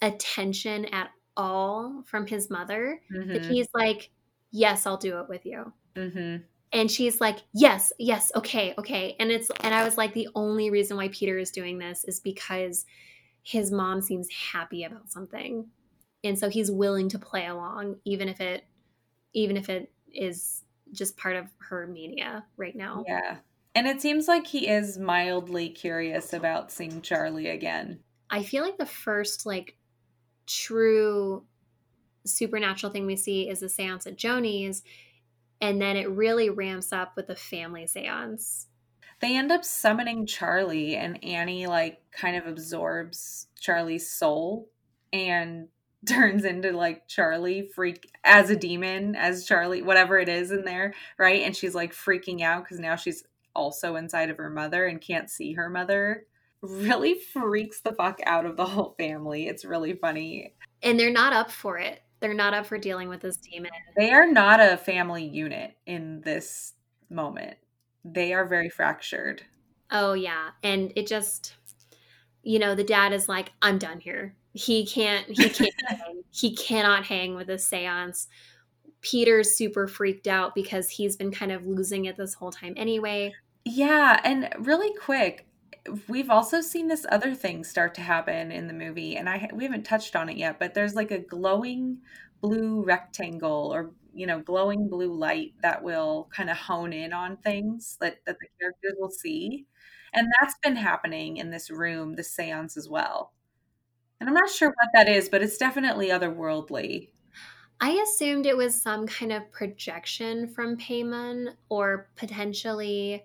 attention 0.00 0.86
at 0.86 1.10
all 1.36 2.02
from 2.06 2.26
his 2.26 2.48
mother 2.48 3.00
mm-hmm. 3.12 3.32
that 3.32 3.44
he's 3.44 3.68
like, 3.74 4.10
yes, 4.50 4.86
I'll 4.86 4.96
do 4.96 5.18
it 5.20 5.28
with 5.28 5.44
you. 5.46 5.72
Mm-hmm. 5.94 6.42
And 6.72 6.90
she's 6.90 7.20
like, 7.20 7.38
yes, 7.54 7.92
yes, 7.98 8.32
okay, 8.34 8.74
okay. 8.76 9.16
And 9.18 9.30
it's, 9.30 9.50
and 9.60 9.74
I 9.74 9.84
was 9.84 9.96
like, 9.96 10.14
the 10.14 10.28
only 10.34 10.70
reason 10.70 10.96
why 10.96 11.08
Peter 11.08 11.38
is 11.38 11.50
doing 11.50 11.78
this 11.78 12.04
is 12.04 12.20
because 12.20 12.84
his 13.42 13.70
mom 13.70 14.00
seems 14.00 14.28
happy 14.52 14.84
about 14.84 15.10
something. 15.10 15.68
And 16.24 16.38
so 16.38 16.48
he's 16.48 16.70
willing 16.70 17.08
to 17.10 17.18
play 17.18 17.46
along, 17.46 17.96
even 18.04 18.28
if 18.28 18.40
it, 18.40 18.64
even 19.32 19.56
if 19.56 19.68
it 19.68 19.92
is 20.12 20.64
just 20.92 21.16
part 21.16 21.36
of 21.36 21.46
her 21.68 21.86
mania 21.86 22.44
right 22.56 22.74
now. 22.74 23.04
Yeah. 23.06 23.36
And 23.74 23.86
it 23.86 24.00
seems 24.00 24.26
like 24.26 24.46
he 24.46 24.68
is 24.68 24.98
mildly 24.98 25.68
curious 25.68 26.32
about 26.32 26.72
seeing 26.72 27.02
Charlie 27.02 27.48
again. 27.48 28.00
I 28.30 28.42
feel 28.42 28.64
like 28.64 28.78
the 28.78 28.86
first 28.86 29.46
like 29.46 29.76
true 30.46 31.44
supernatural 32.26 32.92
thing 32.92 33.06
we 33.06 33.16
see 33.16 33.48
is 33.48 33.60
the 33.60 33.68
seance 33.68 34.06
at 34.06 34.16
Joni's. 34.16 34.82
And 35.60 35.80
then 35.80 35.96
it 35.96 36.10
really 36.10 36.50
ramps 36.50 36.92
up 36.92 37.16
with 37.16 37.28
the 37.28 37.36
family 37.36 37.86
seance. 37.86 38.66
They 39.20 39.36
end 39.36 39.50
up 39.50 39.64
summoning 39.64 40.26
Charlie, 40.26 40.94
and 40.94 41.24
Annie, 41.24 41.66
like, 41.66 42.02
kind 42.12 42.36
of 42.36 42.46
absorbs 42.46 43.46
Charlie's 43.58 44.10
soul 44.10 44.68
and 45.12 45.68
turns 46.06 46.44
into 46.44 46.72
like 46.72 47.08
Charlie 47.08 47.68
freak 47.74 48.10
as 48.22 48.50
a 48.50 48.56
demon, 48.56 49.16
as 49.16 49.44
Charlie, 49.44 49.82
whatever 49.82 50.18
it 50.18 50.28
is 50.28 50.50
in 50.50 50.64
there, 50.64 50.94
right? 51.18 51.42
And 51.42 51.56
she's 51.56 51.74
like 51.74 51.92
freaking 51.92 52.42
out 52.42 52.64
because 52.64 52.78
now 52.78 52.96
she's 52.96 53.24
also 53.54 53.96
inside 53.96 54.30
of 54.30 54.36
her 54.36 54.50
mother 54.50 54.86
and 54.86 55.00
can't 55.00 55.30
see 55.30 55.54
her 55.54 55.68
mother. 55.68 56.26
Really 56.62 57.14
freaks 57.14 57.80
the 57.80 57.92
fuck 57.92 58.20
out 58.24 58.46
of 58.46 58.56
the 58.56 58.66
whole 58.66 58.94
family. 58.98 59.48
It's 59.48 59.64
really 59.64 59.94
funny. 59.94 60.54
And 60.82 60.98
they're 60.98 61.10
not 61.10 61.32
up 61.32 61.50
for 61.50 61.78
it. 61.78 62.02
They're 62.20 62.34
not 62.34 62.54
up 62.54 62.66
for 62.66 62.78
dealing 62.78 63.08
with 63.08 63.20
this 63.20 63.36
demon. 63.36 63.70
They 63.96 64.10
are 64.12 64.30
not 64.30 64.60
a 64.60 64.76
family 64.76 65.24
unit 65.24 65.76
in 65.86 66.20
this 66.22 66.72
moment. 67.10 67.56
They 68.04 68.32
are 68.32 68.46
very 68.46 68.68
fractured. 68.68 69.42
Oh, 69.90 70.14
yeah. 70.14 70.50
And 70.62 70.92
it 70.96 71.06
just, 71.06 71.54
you 72.42 72.58
know, 72.58 72.74
the 72.74 72.84
dad 72.84 73.12
is 73.12 73.28
like, 73.28 73.52
I'm 73.62 73.78
done 73.78 74.00
here. 74.00 74.34
He 74.54 74.86
can't, 74.86 75.26
he 75.26 75.48
can't, 75.50 75.74
hang. 75.86 76.22
he 76.30 76.56
cannot 76.56 77.04
hang 77.04 77.34
with 77.34 77.46
this 77.46 77.66
seance. 77.66 78.28
Peter's 79.02 79.54
super 79.54 79.86
freaked 79.86 80.26
out 80.26 80.54
because 80.54 80.88
he's 80.88 81.16
been 81.16 81.30
kind 81.30 81.52
of 81.52 81.66
losing 81.66 82.06
it 82.06 82.16
this 82.16 82.34
whole 82.34 82.50
time 82.50 82.74
anyway. 82.76 83.32
Yeah. 83.64 84.20
And 84.24 84.48
really 84.58 84.92
quick, 84.94 85.45
we've 86.08 86.30
also 86.30 86.60
seen 86.60 86.88
this 86.88 87.06
other 87.10 87.34
thing 87.34 87.64
start 87.64 87.94
to 87.94 88.00
happen 88.00 88.50
in 88.50 88.66
the 88.66 88.72
movie 88.72 89.16
and 89.16 89.28
i 89.28 89.48
we 89.52 89.64
haven't 89.64 89.84
touched 89.84 90.16
on 90.16 90.28
it 90.28 90.36
yet 90.36 90.58
but 90.58 90.74
there's 90.74 90.94
like 90.94 91.10
a 91.10 91.18
glowing 91.18 91.98
blue 92.40 92.82
rectangle 92.84 93.70
or 93.72 93.92
you 94.16 94.26
know 94.26 94.40
glowing 94.40 94.88
blue 94.88 95.12
light 95.12 95.52
that 95.62 95.82
will 95.82 96.28
kind 96.34 96.50
of 96.50 96.56
hone 96.56 96.92
in 96.92 97.12
on 97.12 97.36
things 97.36 97.96
that, 98.00 98.16
that 98.26 98.36
the 98.40 98.46
characters 98.58 98.94
will 98.98 99.10
see. 99.10 99.66
And 100.14 100.28
that's 100.40 100.56
been 100.62 100.76
happening 100.76 101.36
in 101.36 101.50
this 101.50 101.70
room 101.70 102.16
this 102.16 102.30
seance 102.30 102.76
as 102.76 102.88
well. 102.88 103.32
And 104.18 104.28
i'm 104.28 104.34
not 104.34 104.50
sure 104.50 104.68
what 104.68 104.88
that 104.94 105.08
is 105.08 105.28
but 105.28 105.42
it's 105.42 105.58
definitely 105.58 106.08
otherworldly. 106.08 107.10
I 107.78 107.90
assumed 107.90 108.46
it 108.46 108.56
was 108.56 108.80
some 108.80 109.06
kind 109.06 109.32
of 109.32 109.52
projection 109.52 110.48
from 110.48 110.78
Paimon 110.78 111.48
or 111.68 112.08
potentially 112.16 113.22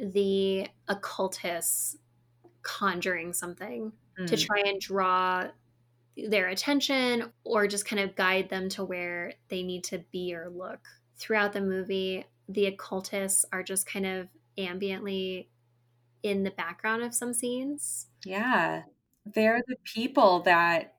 the 0.00 0.66
occultists 0.88 1.96
conjuring 2.62 3.32
something 3.32 3.92
mm. 4.18 4.26
to 4.26 4.36
try 4.36 4.60
and 4.66 4.80
draw 4.80 5.46
their 6.16 6.48
attention 6.48 7.30
or 7.44 7.66
just 7.66 7.86
kind 7.86 8.00
of 8.00 8.16
guide 8.16 8.48
them 8.48 8.68
to 8.70 8.84
where 8.84 9.32
they 9.48 9.62
need 9.62 9.84
to 9.84 9.98
be 10.10 10.34
or 10.34 10.50
look. 10.50 10.80
Throughout 11.18 11.52
the 11.52 11.60
movie, 11.60 12.24
the 12.48 12.66
occultists 12.66 13.44
are 13.52 13.62
just 13.62 13.86
kind 13.86 14.06
of 14.06 14.28
ambiently 14.58 15.46
in 16.22 16.42
the 16.42 16.50
background 16.50 17.02
of 17.02 17.14
some 17.14 17.32
scenes. 17.32 18.06
Yeah. 18.24 18.82
They're 19.24 19.62
the 19.66 19.76
people 19.84 20.40
that 20.40 20.94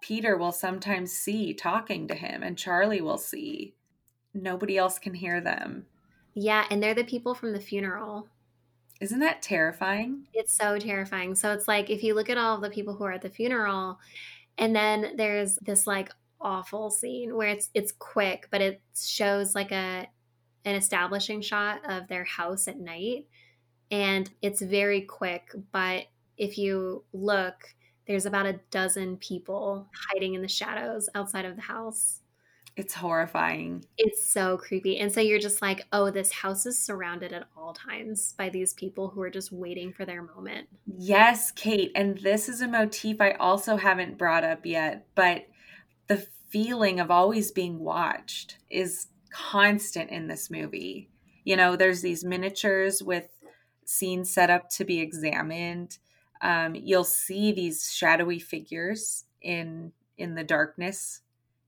Peter 0.00 0.36
will 0.36 0.52
sometimes 0.52 1.12
see 1.12 1.54
talking 1.54 2.08
to 2.08 2.14
him 2.14 2.42
and 2.42 2.58
Charlie 2.58 3.00
will 3.00 3.18
see. 3.18 3.74
Nobody 4.34 4.76
else 4.76 4.98
can 4.98 5.14
hear 5.14 5.40
them. 5.40 5.86
Yeah, 6.34 6.66
and 6.70 6.82
they're 6.82 6.94
the 6.94 7.04
people 7.04 7.34
from 7.34 7.52
the 7.52 7.60
funeral. 7.60 8.28
Isn't 9.00 9.20
that 9.20 9.42
terrifying? 9.42 10.26
It's 10.32 10.52
so 10.52 10.78
terrifying. 10.78 11.34
So 11.34 11.52
it's 11.52 11.68
like 11.68 11.90
if 11.90 12.02
you 12.02 12.14
look 12.14 12.30
at 12.30 12.38
all 12.38 12.58
the 12.58 12.70
people 12.70 12.94
who 12.94 13.04
are 13.04 13.12
at 13.12 13.22
the 13.22 13.28
funeral, 13.28 13.98
and 14.58 14.74
then 14.74 15.16
there's 15.16 15.56
this 15.56 15.86
like 15.86 16.10
awful 16.40 16.90
scene 16.90 17.34
where 17.34 17.48
it's 17.48 17.70
it's 17.74 17.92
quick, 17.92 18.48
but 18.50 18.60
it 18.60 18.80
shows 18.96 19.54
like 19.54 19.72
a 19.72 20.08
an 20.64 20.74
establishing 20.74 21.40
shot 21.40 21.80
of 21.90 22.08
their 22.08 22.24
house 22.24 22.68
at 22.68 22.78
night. 22.78 23.26
And 23.90 24.30
it's 24.42 24.62
very 24.62 25.02
quick, 25.02 25.50
but 25.72 26.06
if 26.36 26.58
you 26.58 27.04
look, 27.12 27.74
there's 28.06 28.26
about 28.26 28.46
a 28.46 28.60
dozen 28.70 29.18
people 29.18 29.88
hiding 30.10 30.34
in 30.34 30.42
the 30.42 30.48
shadows 30.48 31.08
outside 31.14 31.44
of 31.44 31.56
the 31.56 31.62
house. 31.62 32.20
It's 32.76 32.94
horrifying. 32.94 33.84
It's 33.96 34.24
so 34.24 34.56
creepy. 34.56 34.98
And 34.98 35.12
so 35.12 35.20
you're 35.20 35.38
just 35.38 35.62
like, 35.62 35.86
oh, 35.92 36.10
this 36.10 36.32
house 36.32 36.66
is 36.66 36.76
surrounded 36.76 37.32
at 37.32 37.46
all 37.56 37.72
times 37.72 38.34
by 38.36 38.48
these 38.48 38.74
people 38.74 39.08
who 39.08 39.22
are 39.22 39.30
just 39.30 39.52
waiting 39.52 39.92
for 39.92 40.04
their 40.04 40.22
moment. 40.22 40.68
Yes, 40.86 41.52
Kate. 41.52 41.92
And 41.94 42.18
this 42.18 42.48
is 42.48 42.60
a 42.60 42.68
motif 42.68 43.20
I 43.20 43.32
also 43.32 43.76
haven't 43.76 44.18
brought 44.18 44.42
up 44.42 44.66
yet, 44.66 45.06
but 45.14 45.46
the 46.08 46.26
feeling 46.48 46.98
of 46.98 47.12
always 47.12 47.52
being 47.52 47.78
watched 47.78 48.58
is 48.68 49.06
constant 49.30 50.10
in 50.10 50.26
this 50.26 50.50
movie. 50.50 51.10
You 51.44 51.56
know, 51.56 51.76
there's 51.76 52.02
these 52.02 52.24
miniatures 52.24 53.02
with 53.02 53.28
scenes 53.84 54.30
set 54.30 54.50
up 54.50 54.68
to 54.70 54.84
be 54.84 55.00
examined. 55.00 55.98
Um, 56.40 56.74
you'll 56.74 57.04
see 57.04 57.52
these 57.52 57.92
shadowy 57.92 58.38
figures 58.38 59.24
in 59.40 59.92
in 60.16 60.34
the 60.36 60.44
darkness 60.44 61.20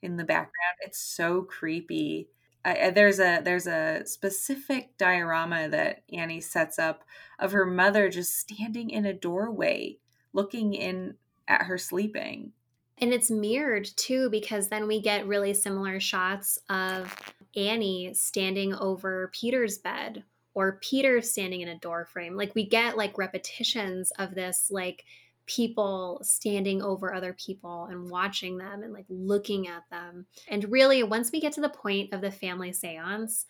in 0.07 0.16
the 0.16 0.24
background. 0.24 0.78
It's 0.80 0.98
so 0.98 1.42
creepy. 1.42 2.28
Uh, 2.64 2.90
there's 2.90 3.20
a 3.20 3.40
there's 3.42 3.66
a 3.66 4.02
specific 4.07 4.96
diorama 4.96 5.68
that 5.68 6.02
Annie 6.12 6.40
sets 6.40 6.78
up 6.78 7.04
of 7.38 7.52
her 7.52 7.66
mother 7.66 8.09
just 8.09 8.38
standing 8.38 8.90
in 8.90 9.04
a 9.04 9.12
doorway 9.12 9.98
looking 10.32 10.74
in 10.74 11.14
at 11.48 11.62
her 11.62 11.76
sleeping. 11.76 12.52
And 12.98 13.12
it's 13.12 13.30
mirrored 13.30 13.88
too 13.96 14.30
because 14.30 14.68
then 14.68 14.86
we 14.86 15.00
get 15.00 15.26
really 15.26 15.52
similar 15.52 16.00
shots 16.00 16.59
of 16.70 17.14
Annie 17.54 18.14
standing 18.14 18.74
over 18.74 19.30
Peter's 19.34 19.78
bed 19.78 20.24
or 20.54 20.78
Peter 20.80 21.20
standing 21.20 21.61
in 21.61 21.68
a 21.68 21.78
door 21.78 22.07
frame. 22.07 22.36
Like 22.36 22.54
we 22.54 22.66
get 22.66 22.96
like 22.96 23.18
repetitions 23.18 24.12
of 24.18 24.34
this 24.34 24.68
like 24.70 25.04
people 25.47 26.20
standing 26.22 26.82
over 26.82 27.14
other 27.14 27.32
people 27.32 27.86
and 27.90 28.11
watching 28.11 28.59
them 28.59 28.82
and 28.82 28.92
like 28.92 29.07
looking 29.09 29.68
at 29.68 29.84
them. 29.90 30.26
And 30.49 30.70
really, 30.70 31.03
once 31.03 31.30
we 31.32 31.40
get 31.40 31.53
to 31.53 31.61
the 31.61 31.68
point 31.68 32.12
of 32.12 32.20
the 32.20 32.30
family 32.30 32.72
seance, 32.72 33.47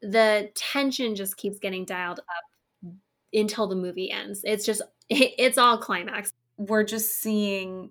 the 0.00 0.50
tension 0.54 1.14
just 1.14 1.36
keeps 1.36 1.58
getting 1.58 1.84
dialed 1.84 2.20
up 2.20 2.92
until 3.32 3.66
the 3.66 3.76
movie 3.76 4.10
ends. 4.10 4.40
It's 4.44 4.64
just, 4.64 4.82
it's 5.10 5.58
all 5.58 5.78
climax. 5.78 6.32
We're 6.56 6.84
just 6.84 7.16
seeing 7.16 7.90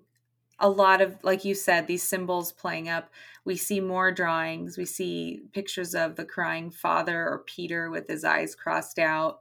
a 0.58 0.68
lot 0.68 1.00
of, 1.00 1.16
like 1.22 1.44
you 1.44 1.54
said, 1.54 1.86
these 1.86 2.02
symbols 2.02 2.50
playing 2.50 2.88
up. 2.88 3.10
We 3.44 3.56
see 3.56 3.78
more 3.78 4.10
drawings. 4.10 4.76
We 4.76 4.86
see 4.86 5.42
pictures 5.52 5.94
of 5.94 6.16
the 6.16 6.24
crying 6.24 6.70
father 6.70 7.28
or 7.28 7.44
Peter 7.46 7.90
with 7.90 8.08
his 8.08 8.24
eyes 8.24 8.56
crossed 8.56 8.98
out. 8.98 9.40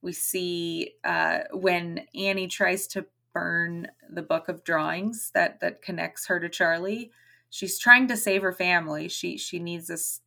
We 0.00 0.12
see 0.12 0.94
uh, 1.04 1.40
when 1.52 2.06
Annie 2.14 2.48
tries 2.48 2.86
to 2.88 3.04
burn 3.32 3.88
the 4.10 4.22
book 4.22 4.48
of 4.48 4.64
drawings 4.64 5.30
that 5.34 5.60
that 5.60 5.82
connects 5.82 6.26
her 6.26 6.40
to 6.40 6.48
Charlie. 6.48 7.10
She's 7.50 7.78
trying 7.78 8.08
to 8.08 8.16
save 8.16 8.42
her 8.42 8.52
family. 8.52 9.08
She 9.08 9.38
she 9.38 9.58
needs 9.58 9.88
this 9.88 10.20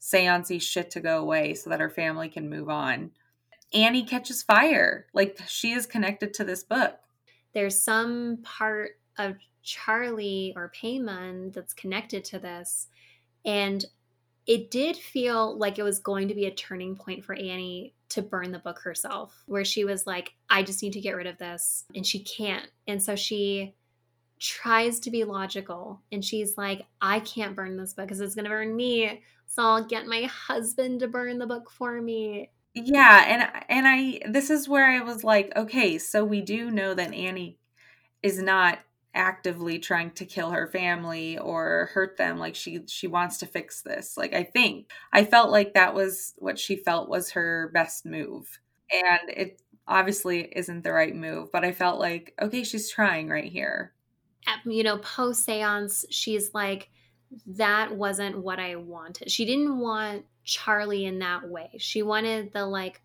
seancey 0.00 0.60
shit 0.60 0.90
to 0.92 1.00
go 1.00 1.18
away 1.18 1.54
so 1.54 1.70
that 1.70 1.80
her 1.80 1.90
family 1.90 2.28
can 2.28 2.50
move 2.50 2.68
on. 2.68 3.10
Annie 3.72 4.04
catches 4.04 4.42
fire. 4.42 5.06
Like 5.12 5.40
she 5.46 5.72
is 5.72 5.86
connected 5.86 6.34
to 6.34 6.44
this 6.44 6.62
book. 6.62 6.98
There's 7.52 7.80
some 7.80 8.38
part 8.42 8.92
of 9.18 9.36
Charlie 9.62 10.52
or 10.56 10.70
Paimon 10.70 11.52
that's 11.52 11.74
connected 11.74 12.24
to 12.26 12.38
this. 12.38 12.88
And 13.44 13.84
it 14.46 14.70
did 14.70 14.96
feel 14.96 15.58
like 15.58 15.78
it 15.78 15.82
was 15.82 15.98
going 15.98 16.28
to 16.28 16.34
be 16.34 16.46
a 16.46 16.54
turning 16.54 16.96
point 16.96 17.24
for 17.24 17.34
Annie 17.34 17.94
to 18.10 18.22
burn 18.22 18.52
the 18.52 18.58
book 18.58 18.78
herself, 18.80 19.42
where 19.46 19.64
she 19.64 19.84
was 19.84 20.06
like, 20.06 20.34
I 20.48 20.62
just 20.62 20.82
need 20.82 20.92
to 20.92 21.00
get 21.00 21.16
rid 21.16 21.26
of 21.26 21.38
this. 21.38 21.84
And 21.94 22.06
she 22.06 22.20
can't. 22.20 22.68
And 22.86 23.02
so 23.02 23.16
she 23.16 23.74
tries 24.38 25.00
to 25.00 25.10
be 25.10 25.24
logical 25.24 26.02
and 26.12 26.24
she's 26.24 26.56
like, 26.56 26.86
I 27.00 27.20
can't 27.20 27.56
burn 27.56 27.76
this 27.76 27.94
book 27.94 28.06
because 28.06 28.20
it's 28.20 28.34
going 28.34 28.44
to 28.44 28.50
burn 28.50 28.76
me. 28.76 29.22
So 29.46 29.62
I'll 29.62 29.84
get 29.84 30.06
my 30.06 30.22
husband 30.24 31.00
to 31.00 31.08
burn 31.08 31.38
the 31.38 31.46
book 31.46 31.70
for 31.70 32.00
me. 32.00 32.50
Yeah, 32.74 33.24
and 33.26 33.64
and 33.70 33.88
I 33.88 34.20
this 34.28 34.50
is 34.50 34.68
where 34.68 34.86
I 34.86 35.00
was 35.00 35.24
like, 35.24 35.50
okay, 35.56 35.96
so 35.96 36.24
we 36.24 36.42
do 36.42 36.70
know 36.70 36.92
that 36.92 37.14
Annie 37.14 37.58
is 38.22 38.38
not 38.38 38.80
actively 39.16 39.78
trying 39.78 40.10
to 40.12 40.24
kill 40.24 40.50
her 40.50 40.68
family 40.68 41.38
or 41.38 41.90
hurt 41.92 42.16
them 42.16 42.38
like 42.38 42.54
she 42.54 42.80
she 42.86 43.06
wants 43.08 43.38
to 43.38 43.46
fix 43.46 43.82
this. 43.82 44.16
Like 44.16 44.34
i 44.34 44.44
think 44.44 44.90
i 45.12 45.24
felt 45.24 45.50
like 45.50 45.74
that 45.74 45.94
was 45.94 46.34
what 46.36 46.58
she 46.58 46.76
felt 46.76 47.08
was 47.08 47.30
her 47.30 47.70
best 47.72 48.06
move. 48.06 48.60
And 48.92 49.30
it 49.30 49.62
obviously 49.88 50.52
isn't 50.54 50.82
the 50.82 50.92
right 50.92 51.14
move 51.14 51.50
but 51.52 51.64
i 51.64 51.72
felt 51.72 51.98
like 52.00 52.34
okay 52.40 52.62
she's 52.62 52.90
trying 52.90 53.28
right 53.28 53.50
here. 53.50 53.92
You 54.64 54.84
know 54.84 54.98
post 54.98 55.44
seance 55.44 56.04
she's 56.10 56.52
like 56.54 56.90
that 57.46 57.96
wasn't 57.96 58.38
what 58.38 58.60
i 58.60 58.76
wanted. 58.76 59.30
She 59.30 59.44
didn't 59.44 59.78
want 59.78 60.26
charlie 60.44 61.06
in 61.06 61.18
that 61.20 61.48
way. 61.48 61.70
She 61.78 62.02
wanted 62.02 62.52
the 62.52 62.66
like 62.66 63.00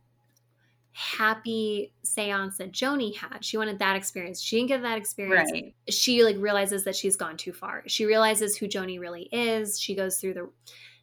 happy 0.93 1.93
seance 2.03 2.57
that 2.57 2.71
Joni 2.71 3.15
had. 3.15 3.43
She 3.43 3.57
wanted 3.57 3.79
that 3.79 3.95
experience. 3.95 4.41
She 4.41 4.57
didn't 4.57 4.69
get 4.69 4.81
that 4.81 4.97
experience. 4.97 5.51
Right. 5.51 5.73
She 5.89 6.23
like 6.23 6.37
realizes 6.37 6.83
that 6.83 6.95
she's 6.95 7.15
gone 7.15 7.37
too 7.37 7.53
far. 7.53 7.83
She 7.87 8.05
realizes 8.05 8.57
who 8.57 8.67
Joni 8.67 8.99
really 8.99 9.29
is. 9.31 9.79
She 9.79 9.95
goes 9.95 10.19
through 10.19 10.33
the 10.33 10.49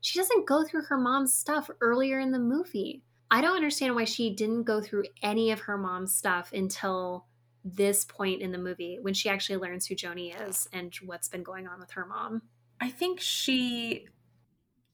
she 0.01 0.19
doesn't 0.19 0.47
go 0.47 0.65
through 0.65 0.83
her 0.83 0.97
mom's 0.97 1.35
stuff 1.35 1.71
earlier 1.81 2.21
in 2.21 2.31
the 2.31 2.39
movie. 2.39 3.03
I 3.31 3.41
don't 3.41 3.57
understand 3.57 3.95
why 3.95 4.05
she 4.05 4.35
didn't 4.35 4.63
go 4.63 4.81
through 4.81 5.05
any 5.23 5.51
of 5.51 5.61
her 5.61 5.77
mom's 5.77 6.15
stuff 6.15 6.53
until 6.53 7.27
this 7.65 8.05
point 8.05 8.41
in 8.41 8.53
the 8.53 8.59
movie 8.59 8.99
when 9.01 9.13
she 9.13 9.29
actually 9.29 9.59
learns 9.59 9.87
who 9.87 9.95
Joni 9.95 10.49
is 10.49 10.69
and 10.73 10.95
what's 11.05 11.29
been 11.29 11.43
going 11.43 11.67
on 11.67 11.81
with 11.81 11.91
her 11.93 12.07
mom. 12.07 12.43
I 12.81 12.91
think 12.91 13.21
she 13.21 14.07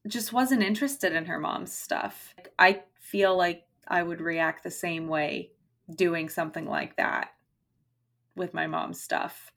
just 0.08 0.32
wasn't 0.32 0.62
interested 0.62 1.12
in 1.12 1.26
her 1.26 1.38
mom's 1.38 1.72
stuff. 1.72 2.34
I 2.58 2.82
feel 2.98 3.36
like 3.36 3.66
I 3.88 4.02
would 4.02 4.20
react 4.20 4.62
the 4.62 4.70
same 4.70 5.08
way 5.08 5.50
doing 5.94 6.28
something 6.28 6.66
like 6.66 6.96
that 6.96 7.30
with 8.36 8.54
my 8.54 8.66
mom's 8.66 9.02
stuff. 9.02 9.52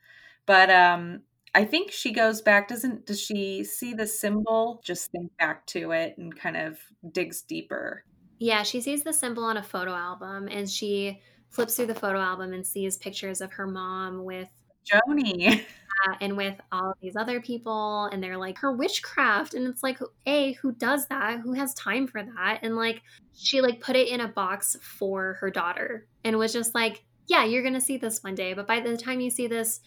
But 0.45 0.69
um 0.69 1.21
I 1.55 1.65
think 1.65 1.91
she 1.91 2.11
goes 2.11 2.41
back 2.41 2.67
doesn't 2.67 3.05
does 3.05 3.21
she 3.21 3.63
see 3.63 3.93
the 3.93 4.07
symbol 4.07 4.81
just 4.83 5.11
think 5.11 5.35
back 5.37 5.65
to 5.67 5.91
it 5.91 6.17
and 6.17 6.35
kind 6.35 6.57
of 6.57 6.79
digs 7.11 7.41
deeper. 7.41 8.03
Yeah, 8.39 8.63
she 8.63 8.81
sees 8.81 9.03
the 9.03 9.13
symbol 9.13 9.43
on 9.43 9.57
a 9.57 9.63
photo 9.63 9.93
album 9.93 10.47
and 10.51 10.69
she 10.69 11.21
flips 11.49 11.75
through 11.75 11.87
the 11.87 11.95
photo 11.95 12.19
album 12.19 12.53
and 12.53 12.65
sees 12.65 12.97
pictures 12.97 13.41
of 13.41 13.53
her 13.53 13.65
mom 13.65 14.23
with 14.23 14.49
Joni. 14.85 15.65
and 16.21 16.37
with 16.37 16.55
all 16.71 16.93
these 17.01 17.15
other 17.15 17.41
people 17.41 18.05
and 18.05 18.21
they're 18.21 18.37
like 18.37 18.57
her 18.59 18.71
witchcraft 18.71 19.53
and 19.53 19.67
it's 19.67 19.83
like 19.83 19.99
a 20.25 20.53
who 20.53 20.71
does 20.71 21.07
that? 21.07 21.39
Who 21.39 21.53
has 21.53 21.73
time 21.73 22.07
for 22.07 22.23
that? 22.23 22.59
And 22.61 22.75
like 22.75 23.01
she 23.35 23.61
like 23.61 23.81
put 23.81 23.95
it 23.95 24.07
in 24.07 24.21
a 24.21 24.27
box 24.27 24.75
for 24.81 25.37
her 25.39 25.49
daughter 25.49 26.07
and 26.23 26.37
was 26.37 26.53
just 26.53 26.73
like 26.75 27.03
yeah 27.27 27.43
you're 27.43 27.63
gonna 27.63 27.81
see 27.81 27.97
this 27.97 28.23
one 28.23 28.35
day 28.35 28.53
but 28.53 28.67
by 28.67 28.79
the 28.79 28.97
time 28.97 29.19
you 29.19 29.29
see 29.29 29.47
this 29.47 29.79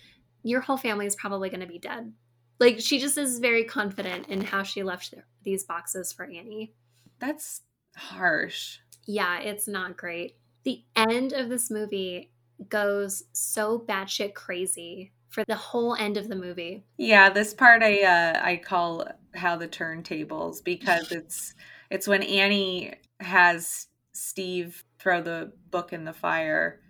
your 0.42 0.60
whole 0.60 0.76
family 0.76 1.06
is 1.06 1.16
probably 1.16 1.50
gonna 1.50 1.66
be 1.66 1.78
dead. 1.78 2.12
Like 2.58 2.80
she 2.80 2.98
just 2.98 3.18
is 3.18 3.38
very 3.38 3.64
confident 3.64 4.28
in 4.28 4.40
how 4.40 4.62
she 4.62 4.82
left 4.82 5.14
these 5.42 5.64
boxes 5.64 6.12
for 6.12 6.24
annie. 6.24 6.74
That's 7.18 7.62
harsh. 7.96 8.78
Yeah 9.06 9.40
it's 9.40 9.68
not 9.68 9.96
great. 9.96 10.36
The 10.64 10.82
end 10.94 11.32
of 11.32 11.48
this 11.48 11.70
movie 11.70 12.30
goes 12.68 13.24
so 13.32 13.78
batshit 13.78 14.34
crazy 14.34 15.12
for 15.30 15.44
the 15.44 15.54
whole 15.54 15.94
end 15.94 16.16
of 16.16 16.28
the 16.28 16.36
movie. 16.36 16.84
Yeah, 16.98 17.30
this 17.30 17.54
part 17.54 17.82
I 17.82 18.02
uh, 18.02 18.40
I 18.42 18.56
call 18.56 19.06
how 19.34 19.56
the 19.56 19.68
turntables 19.68 20.62
because 20.62 21.10
it's 21.12 21.54
it's 21.90 22.06
when 22.06 22.22
Annie 22.22 22.94
has 23.20 23.86
Steve 24.12 24.84
throw 24.98 25.22
the 25.22 25.52
book 25.70 25.92
in 25.92 26.04
the 26.04 26.12
fire, 26.12 26.80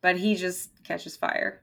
but 0.00 0.16
he 0.16 0.34
just 0.34 0.70
catches 0.84 1.16
fire. 1.16 1.60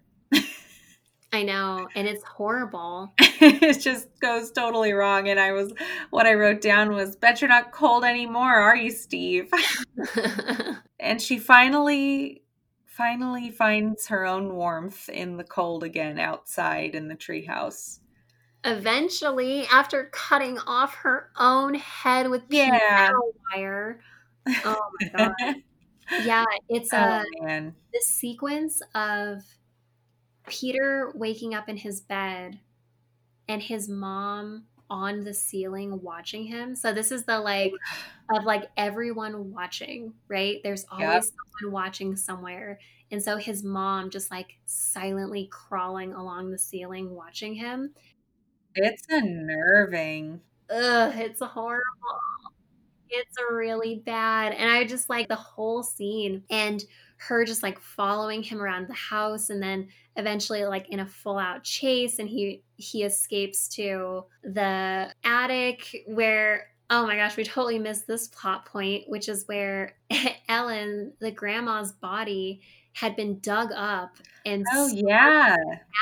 I 1.34 1.44
know, 1.44 1.88
and 1.96 2.10
it's 2.10 2.24
horrible. 2.26 3.14
it 3.20 3.80
just 3.80 4.08
goes 4.20 4.52
totally 4.52 4.92
wrong. 4.92 5.30
And 5.30 5.40
I 5.40 5.54
was, 5.54 5.72
what 6.10 6.26
I 6.26 6.34
wrote 6.34 6.60
down 6.60 6.92
was, 6.92 7.16
bet 7.16 7.40
you're 7.40 7.48
not 7.48 7.72
cold 7.72 8.04
anymore, 8.04 8.54
are 8.54 8.76
you, 8.76 8.92
Steve? 8.92 9.50
and 11.00 11.22
she 11.22 11.40
finally 11.40 12.41
finally 13.02 13.50
finds 13.50 14.06
her 14.10 14.28
own 14.28 14.54
warmth 14.54 15.10
in 15.10 15.36
the 15.36 15.44
cold 15.44 15.84
again 15.84 16.20
outside 16.20 16.94
in 16.94 17.08
the 17.08 17.16
treehouse. 17.16 17.98
Eventually, 18.64 19.66
after 19.72 20.12
cutting 20.12 20.60
off 20.68 20.94
her 20.98 21.32
own 21.36 21.74
head 21.74 22.30
with 22.30 22.44
yeah. 22.50 23.10
wire. 23.52 24.02
Oh 24.64 24.84
my 25.00 25.10
god. 25.18 25.56
yeah, 26.24 26.46
it's 26.70 26.94
a 26.94 26.98
oh, 26.98 27.10
uh, 27.22 27.24
man. 27.44 27.74
this 27.92 28.06
sequence 28.06 28.84
of 28.94 29.42
Peter 30.48 31.12
waking 31.16 31.56
up 31.56 31.68
in 31.68 31.78
his 31.78 32.02
bed 32.02 32.60
and 33.48 33.64
his 33.64 33.90
mom 33.90 34.66
on 34.92 35.24
the 35.24 35.34
ceiling 35.34 36.02
watching 36.04 36.44
him. 36.44 36.76
So 36.76 36.94
this 36.94 37.14
is 37.14 37.24
the 37.24 37.40
like 37.40 37.72
of 38.36 38.44
like 38.44 38.70
everyone 38.76 39.54
watching, 39.54 40.14
right? 40.28 40.60
There's 40.64 40.86
always 40.92 41.08
yep. 41.08 41.24
someone 41.24 41.74
watching 41.74 42.18
somewhere. 42.18 42.78
And 43.10 43.24
so 43.24 43.38
his 43.38 43.64
mom 43.64 44.10
just 44.10 44.30
like 44.30 44.58
silently 44.66 45.48
crawling 45.50 46.14
along 46.14 46.52
the 46.52 46.58
ceiling 46.58 47.16
watching 47.16 47.56
him. 47.56 47.94
It's 48.76 49.04
unnerving. 49.10 50.42
Ugh, 50.70 51.14
it's 51.16 51.42
horrible. 51.42 51.82
It's 53.10 53.38
really 53.50 54.04
bad. 54.06 54.54
And 54.54 54.70
I 54.70 54.84
just 54.84 55.10
like 55.10 55.30
the 55.30 55.36
whole 55.36 55.84
scene 55.84 56.44
and 56.50 56.84
her 57.28 57.46
just 57.46 57.62
like 57.62 57.80
following 57.80 58.42
him 58.42 58.60
around 58.60 58.88
the 58.88 58.94
house 58.94 59.52
and 59.52 59.62
then 59.62 59.88
eventually 60.16 60.66
like 60.66 60.90
in 60.90 61.02
a 61.02 61.06
full 61.06 61.38
out 61.38 61.64
chase 61.64 62.18
and 62.18 62.28
he 62.28 62.64
he 62.78 63.04
escapes 63.04 63.68
to 63.68 64.24
the 64.44 65.14
attic 65.24 66.04
where 66.08 66.68
oh 66.90 67.06
my 67.06 67.16
gosh 67.16 67.38
we 67.38 67.44
totally 67.44 67.78
missed 67.78 68.08
this 68.08 68.28
plot 68.30 68.66
point 68.66 69.04
which 69.08 69.30
is 69.30 69.48
where 69.48 69.96
ellen 70.50 71.14
the 71.20 71.30
grandma's 71.32 71.92
body 71.92 72.60
had 72.94 73.16
been 73.16 73.40
dug 73.40 73.72
up 73.74 74.16
and 74.46 74.66
oh 74.74 74.88
yeah 74.88 75.56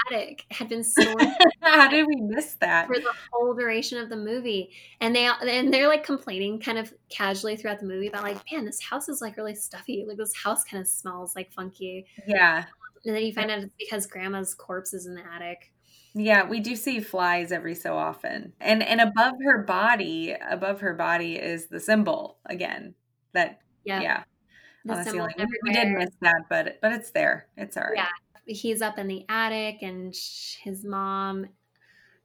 attic 0.07 0.45
had 0.49 0.69
been 0.69 0.83
stored 0.85 1.21
how 1.61 1.87
did 1.87 2.07
we 2.07 2.15
miss 2.15 2.53
that 2.55 2.87
for 2.87 2.95
the 2.95 3.13
whole 3.31 3.53
duration 3.53 3.97
of 3.97 4.09
the 4.09 4.15
movie 4.15 4.71
and 5.01 5.15
they 5.15 5.25
and 5.25 5.73
they're 5.73 5.87
like 5.87 6.03
complaining 6.03 6.59
kind 6.59 6.77
of 6.77 6.93
casually 7.09 7.55
throughout 7.55 7.79
the 7.79 7.85
movie 7.85 8.07
about 8.07 8.23
like 8.23 8.37
man 8.51 8.65
this 8.65 8.81
house 8.81 9.09
is 9.09 9.21
like 9.21 9.37
really 9.37 9.55
stuffy 9.55 10.05
like 10.07 10.17
this 10.17 10.35
house 10.35 10.63
kind 10.63 10.81
of 10.81 10.87
smells 10.87 11.35
like 11.35 11.51
funky 11.51 12.05
yeah 12.25 12.63
and 13.05 13.15
then 13.15 13.23
you 13.23 13.33
find 13.33 13.51
out 13.51 13.59
it's 13.59 13.73
because 13.77 14.07
grandma's 14.07 14.53
corpse 14.53 14.93
is 14.93 15.05
in 15.05 15.15
the 15.15 15.23
attic. 15.33 15.71
Yeah, 16.13 16.47
we 16.47 16.59
do 16.59 16.75
see 16.75 16.99
flies 16.99 17.51
every 17.51 17.75
so 17.75 17.95
often. 17.95 18.53
And 18.59 18.83
and 18.83 18.99
above 18.99 19.35
her 19.43 19.63
body, 19.63 20.35
above 20.49 20.81
her 20.81 20.93
body 20.93 21.35
is 21.35 21.67
the 21.67 21.79
symbol 21.79 22.39
again. 22.45 22.95
That 23.33 23.61
yep. 23.85 24.01
yeah. 24.01 24.23
Oh, 24.87 25.03
Symbol 25.03 25.27
we 25.63 25.73
did 25.73 25.89
miss 25.89 26.11
that, 26.21 26.43
but 26.49 26.79
but 26.81 26.93
it's 26.93 27.11
there. 27.11 27.47
It's 27.57 27.75
all 27.77 27.83
right. 27.83 27.95
Yeah. 27.97 28.07
He's 28.45 28.81
up 28.81 28.97
in 28.97 29.07
the 29.07 29.25
attic 29.29 29.81
and 29.81 30.15
his 30.63 30.83
mom 30.83 31.47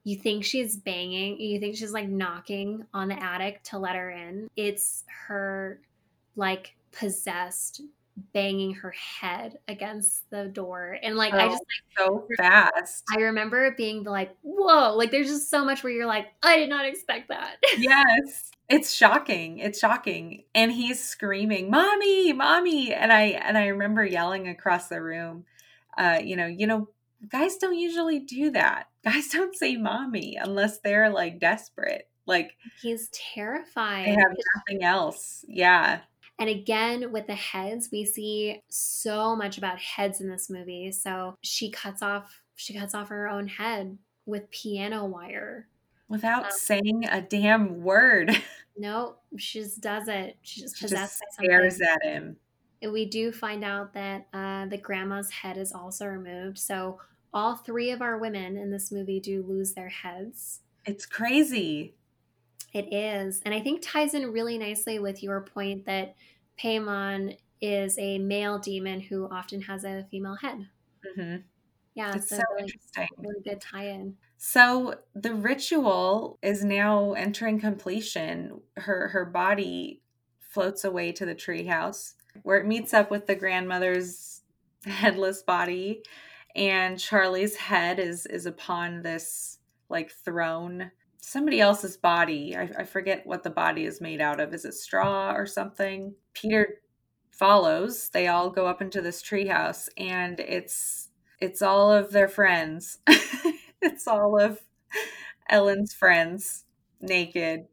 you 0.05 0.16
think 0.18 0.44
she's 0.44 0.76
banging, 0.76 1.40
you 1.40 1.59
think 1.59 1.76
she's 1.76 1.92
like 1.92 2.09
knocking 2.09 2.86
on 2.92 3.09
the 3.09 3.20
attic 3.22 3.62
to 3.64 3.78
let 3.78 3.96
her 3.96 4.11
in. 4.11 4.50
It's 4.55 5.02
her 5.26 5.80
like 6.36 6.76
possessed 6.92 7.80
banging 8.32 8.74
her 8.74 8.92
head 8.92 9.59
against 9.66 10.28
the 10.30 10.44
door 10.44 10.96
and 11.02 11.16
like 11.16 11.34
oh, 11.34 11.36
i 11.36 11.48
just 11.48 11.64
like 11.64 11.98
so 12.07 12.24
fast 12.36 13.02
i 13.12 13.20
remember 13.20 13.64
it 13.64 13.76
being 13.76 14.05
like 14.05 14.36
whoa 14.42 14.94
like 14.96 15.11
there's 15.11 15.26
just 15.26 15.50
so 15.50 15.64
much 15.64 15.82
where 15.82 15.92
you're 15.92 16.07
like 16.07 16.26
i 16.40 16.57
did 16.57 16.68
not 16.68 16.86
expect 16.86 17.28
that 17.28 17.57
yes 17.76 18.52
it's 18.69 18.93
shocking 18.93 19.59
it's 19.59 19.79
shocking 19.79 20.45
and 20.55 20.73
he's 20.73 21.03
screaming 21.03 21.71
mommy 21.71 22.33
mommy 22.33 22.93
and 22.93 23.12
i 23.12 23.23
and 23.25 23.59
i 23.59 23.67
remember 23.67 24.05
yelling 24.05 24.49
across 24.49 24.89
the 24.89 25.01
room 25.01 25.45
uh 25.99 26.19
you 26.23 26.35
know 26.35 26.47
you 26.47 26.67
know 26.67 26.89
guys 27.29 27.57
don't 27.57 27.79
usually 27.79 28.21
do 28.21 28.51
that. 28.51 28.89
Guys 29.05 29.29
don't 29.29 29.55
say 29.55 29.77
mommy 29.77 30.39
unless 30.41 30.79
they're 30.79 31.11
like 31.11 31.39
desperate. 31.39 32.09
Like 32.27 32.57
he's 32.81 33.11
terrified 33.11 34.07
they 34.07 34.12
have 34.12 34.35
nothing 34.57 34.83
else 34.83 35.45
yeah. 35.47 36.01
And 36.39 36.49
again, 36.49 37.12
with 37.12 37.27
the 37.27 37.35
heads, 37.35 37.91
we 37.93 38.07
see 38.07 38.62
so 38.71 39.37
much 39.37 39.59
about 39.59 39.79
heads 39.79 40.21
in 40.21 40.29
this 40.29 40.49
movie. 40.51 40.91
So 40.91 41.37
she 41.43 41.71
cuts 41.71 42.03
off 42.03 42.41
she 42.57 42.73
cuts 42.79 42.95
off 42.95 43.11
her 43.11 43.29
own 43.29 43.47
head 43.47 43.99
with 44.25 44.51
piano 44.51 45.05
wire 45.05 45.69
without 46.09 46.46
um, 46.46 46.50
saying 46.52 47.05
a 47.11 47.20
damn 47.20 47.82
word. 47.82 48.30
no, 48.76 49.16
she 49.36 49.61
just 49.61 49.80
does 49.80 50.09
it. 50.09 50.36
She 50.42 50.61
just 50.61 50.78
she 50.78 50.88
just 50.88 51.22
stares 51.32 51.80
at 51.80 52.02
him. 52.02 52.36
And 52.82 52.92
we 52.92 53.07
do 53.07 53.32
find 53.32 53.64
out 53.64 53.94
that 53.94 54.26
uh, 54.32 54.66
the 54.66 54.76
grandma's 54.76 55.30
head 55.30 55.57
is 55.57 55.72
also 55.72 56.07
removed. 56.07 56.59
So 56.59 57.00
all 57.32 57.57
three 57.57 57.90
of 57.90 58.02
our 58.02 58.18
women 58.18 58.57
in 58.57 58.70
this 58.70 58.92
movie 58.92 59.20
do 59.20 59.44
lose 59.46 59.72
their 59.72 59.88
heads. 59.88 60.61
It's 60.84 61.07
crazy. 61.07 61.94
It 62.72 62.92
is. 62.92 63.40
And 63.46 63.55
I 63.55 63.61
think 63.61 63.82
ties 63.82 64.14
in 64.14 64.32
really 64.32 64.59
nicely 64.59 64.98
with 64.98 65.22
your 65.22 65.40
point 65.40 65.86
that 65.86 66.14
Paimon 66.61 67.38
is 67.61 67.98
a 67.98 68.18
male 68.18 68.59
demon 68.59 69.00
who 69.00 69.28
often 69.30 69.62
has 69.62 69.84
a 69.84 70.07
female 70.11 70.36
head. 70.36 70.68
Mm-hmm. 71.18 71.36
Yeah, 71.94 72.14
it's 72.14 72.28
so, 72.28 72.36
so 72.36 72.42
really, 72.50 72.64
interesting. 72.64 73.09
Really 73.18 73.40
good 73.42 73.61
tie 73.61 73.88
in. 73.88 74.16
So 74.47 74.97
the 75.14 75.32
ritual 75.32 76.38
is 76.42 76.62
now 76.62 77.14
entering 77.14 77.59
completion. 77.59 78.61
Her 78.76 79.09
her 79.09 79.24
body 79.24 80.03
floats 80.38 80.84
away 80.84 81.12
to 81.12 81.24
the 81.24 81.34
treehouse 81.34 82.12
where 82.42 82.59
it 82.59 82.66
meets 82.66 82.92
up 82.92 83.11
with 83.11 83.26
the 83.26 83.36
grandmother's 83.36 84.42
headless 84.84 85.42
body 85.42 86.03
and 86.55 87.01
Charlie's 87.01 87.57
head 87.57 87.99
is 87.99 88.26
is 88.26 88.45
upon 88.45 89.01
this 89.01 89.61
like 89.88 90.11
throne 90.11 90.90
somebody 91.22 91.59
else's 91.59 91.97
body. 91.97 92.55
I, 92.55 92.70
I 92.80 92.84
forget 92.84 93.26
what 93.26 93.45
the 93.45 93.51
body 93.51 93.86
is 93.86 94.03
made 94.03 94.20
out 94.20 94.40
of. 94.40 94.53
Is 94.53 94.66
it 94.66 94.74
straw 94.74 95.32
or 95.32 95.47
something? 95.47 96.16
Peter 96.34 96.82
follows. 97.30 98.11
They 98.11 98.28
all 98.28 98.51
go 98.51 98.66
up 98.66 98.82
into 98.82 99.01
this 99.01 99.22
treehouse, 99.22 99.88
and 99.97 100.38
it's 100.38 101.09
it's 101.40 101.62
all 101.62 101.90
of 101.90 102.12
their 102.12 102.28
friends. 102.28 102.99
it's 103.85 104.09
all 104.09 104.41
of 104.41 104.61
Ellen's 105.49 105.93
friends 105.93 106.64
naked. 107.01 107.66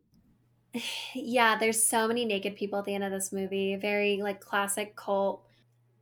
Yeah, 1.13 1.57
there's 1.57 1.83
so 1.83 2.07
many 2.07 2.25
naked 2.25 2.55
people 2.55 2.79
at 2.79 2.85
the 2.85 2.95
end 2.95 3.03
of 3.03 3.11
this 3.11 3.31
movie. 3.31 3.75
Very 3.75 4.21
like 4.21 4.39
classic 4.39 4.95
cult. 4.95 5.43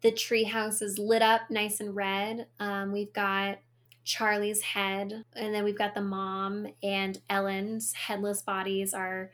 The 0.02 0.12
treehouse 0.12 0.82
is 0.82 1.00
lit 1.00 1.22
up 1.22 1.50
nice 1.50 1.80
and 1.80 1.96
red. 1.96 2.48
Um, 2.60 2.92
we've 2.92 3.12
got 3.14 3.60
Charlie's 4.04 4.62
head, 4.62 5.26
and 5.36 5.54
then 5.54 5.64
we've 5.64 5.78
got 5.78 5.94
the 5.94 6.02
mom 6.02 6.68
and 6.82 7.20
Ellen's 7.30 7.94
headless 7.94 8.42
bodies 8.42 8.94
are 8.94 9.32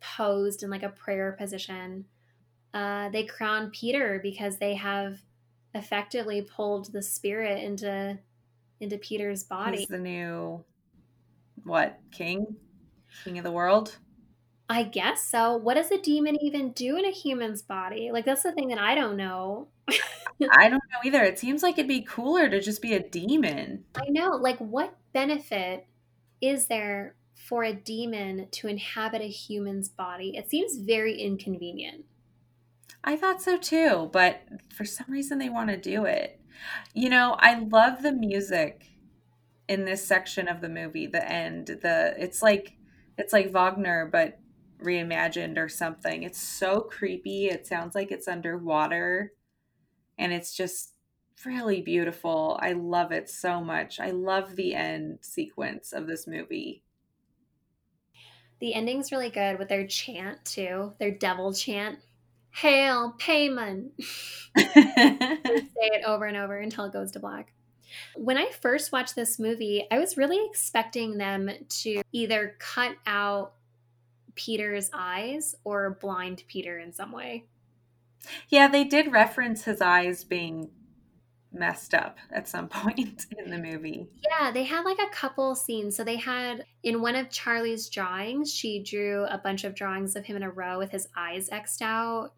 posed 0.00 0.62
in 0.62 0.70
like 0.70 0.82
a 0.82 0.88
prayer 0.88 1.32
position. 1.32 2.06
Uh, 2.74 3.08
they 3.08 3.24
crown 3.24 3.70
Peter 3.70 4.20
because 4.22 4.58
they 4.58 4.74
have 4.74 5.18
effectively 5.74 6.42
pulled 6.42 6.92
the 6.92 7.02
spirit 7.02 7.62
into 7.62 8.18
into 8.80 8.98
Peter's 8.98 9.44
body. 9.44 9.78
He's 9.78 9.88
the 9.88 9.98
new 9.98 10.64
what 11.64 11.98
king, 12.12 12.56
king 13.24 13.38
of 13.38 13.44
the 13.44 13.52
world. 13.52 13.98
I 14.70 14.82
guess 14.82 15.24
so. 15.24 15.56
What 15.56 15.74
does 15.74 15.90
a 15.90 15.98
demon 15.98 16.36
even 16.42 16.72
do 16.72 16.96
in 16.96 17.04
a 17.04 17.10
human's 17.10 17.62
body? 17.62 18.10
Like 18.12 18.24
that's 18.24 18.42
the 18.42 18.52
thing 18.52 18.68
that 18.68 18.78
I 18.78 18.94
don't 18.94 19.16
know. 19.16 19.68
I 19.88 20.68
don't 20.68 20.82
know 20.92 21.00
either. 21.04 21.22
It 21.22 21.38
seems 21.38 21.62
like 21.62 21.78
it'd 21.78 21.88
be 21.88 22.02
cooler 22.02 22.48
to 22.48 22.60
just 22.60 22.82
be 22.82 22.94
a 22.94 23.00
demon. 23.00 23.84
I 23.94 24.08
know. 24.10 24.30
Like 24.30 24.58
what 24.58 24.96
benefit 25.12 25.86
is 26.40 26.66
there 26.66 27.14
for 27.34 27.64
a 27.64 27.72
demon 27.72 28.48
to 28.50 28.68
inhabit 28.68 29.22
a 29.22 29.28
human's 29.28 29.88
body? 29.88 30.36
It 30.36 30.50
seems 30.50 30.76
very 30.76 31.18
inconvenient. 31.18 32.04
I 33.02 33.16
thought 33.16 33.40
so 33.40 33.56
too, 33.56 34.10
but 34.12 34.42
for 34.74 34.84
some 34.84 35.06
reason 35.08 35.38
they 35.38 35.48
want 35.48 35.70
to 35.70 35.76
do 35.76 36.04
it. 36.04 36.37
You 36.94 37.08
know, 37.10 37.36
I 37.38 37.58
love 37.58 38.02
the 38.02 38.12
music 38.12 38.90
in 39.68 39.84
this 39.84 40.06
section 40.06 40.48
of 40.48 40.60
the 40.60 40.68
movie, 40.68 41.06
the 41.06 41.26
end. 41.30 41.68
The 41.68 42.14
it's 42.18 42.42
like 42.42 42.76
it's 43.18 43.32
like 43.32 43.50
Wagner 43.52 44.06
but 44.06 44.40
reimagined 44.80 45.58
or 45.58 45.68
something. 45.68 46.22
It's 46.22 46.40
so 46.40 46.82
creepy. 46.82 47.46
It 47.48 47.66
sounds 47.66 47.94
like 47.94 48.12
it's 48.12 48.28
underwater 48.28 49.34
and 50.18 50.32
it's 50.32 50.54
just 50.54 50.94
really 51.44 51.82
beautiful. 51.82 52.58
I 52.62 52.72
love 52.72 53.12
it 53.12 53.30
so 53.30 53.62
much. 53.62 54.00
I 54.00 54.10
love 54.10 54.56
the 54.56 54.74
end 54.74 55.20
sequence 55.22 55.92
of 55.92 56.06
this 56.06 56.26
movie. 56.26 56.84
The 58.60 58.74
ending's 58.74 59.10
really 59.12 59.30
good 59.30 59.58
with 59.58 59.68
their 59.68 59.86
chant 59.86 60.44
too, 60.44 60.94
their 60.98 61.10
devil 61.10 61.52
chant. 61.52 62.00
Hail 62.60 63.14
Paimon. 63.18 63.90
say 64.58 64.74
it 65.76 66.04
over 66.04 66.24
and 66.24 66.36
over 66.36 66.58
until 66.58 66.84
it 66.86 66.92
goes 66.92 67.12
to 67.12 67.20
black. 67.20 67.52
When 68.16 68.36
I 68.36 68.50
first 68.50 68.92
watched 68.92 69.14
this 69.14 69.38
movie, 69.38 69.86
I 69.90 69.98
was 69.98 70.16
really 70.16 70.44
expecting 70.48 71.18
them 71.18 71.50
to 71.82 72.02
either 72.12 72.56
cut 72.58 72.96
out 73.06 73.52
Peter's 74.34 74.90
eyes 74.92 75.54
or 75.64 75.98
blind 76.00 76.44
Peter 76.48 76.78
in 76.78 76.92
some 76.92 77.12
way. 77.12 77.44
Yeah, 78.48 78.68
they 78.68 78.84
did 78.84 79.12
reference 79.12 79.64
his 79.64 79.80
eyes 79.80 80.24
being 80.24 80.70
messed 81.52 81.94
up 81.94 82.18
at 82.30 82.48
some 82.48 82.68
point 82.68 83.26
in 83.38 83.50
the 83.50 83.58
movie. 83.58 84.08
Yeah, 84.28 84.50
they 84.50 84.64
had 84.64 84.84
like 84.84 84.98
a 84.98 85.14
couple 85.14 85.54
scenes. 85.54 85.96
So 85.96 86.04
they 86.04 86.16
had 86.16 86.64
in 86.82 87.00
one 87.00 87.14
of 87.14 87.30
Charlie's 87.30 87.88
drawings, 87.88 88.52
she 88.52 88.82
drew 88.82 89.24
a 89.24 89.38
bunch 89.38 89.64
of 89.64 89.74
drawings 89.74 90.16
of 90.16 90.24
him 90.24 90.36
in 90.36 90.42
a 90.42 90.50
row 90.50 90.78
with 90.78 90.90
his 90.90 91.08
eyes 91.16 91.48
xed 91.50 91.82
out. 91.82 92.32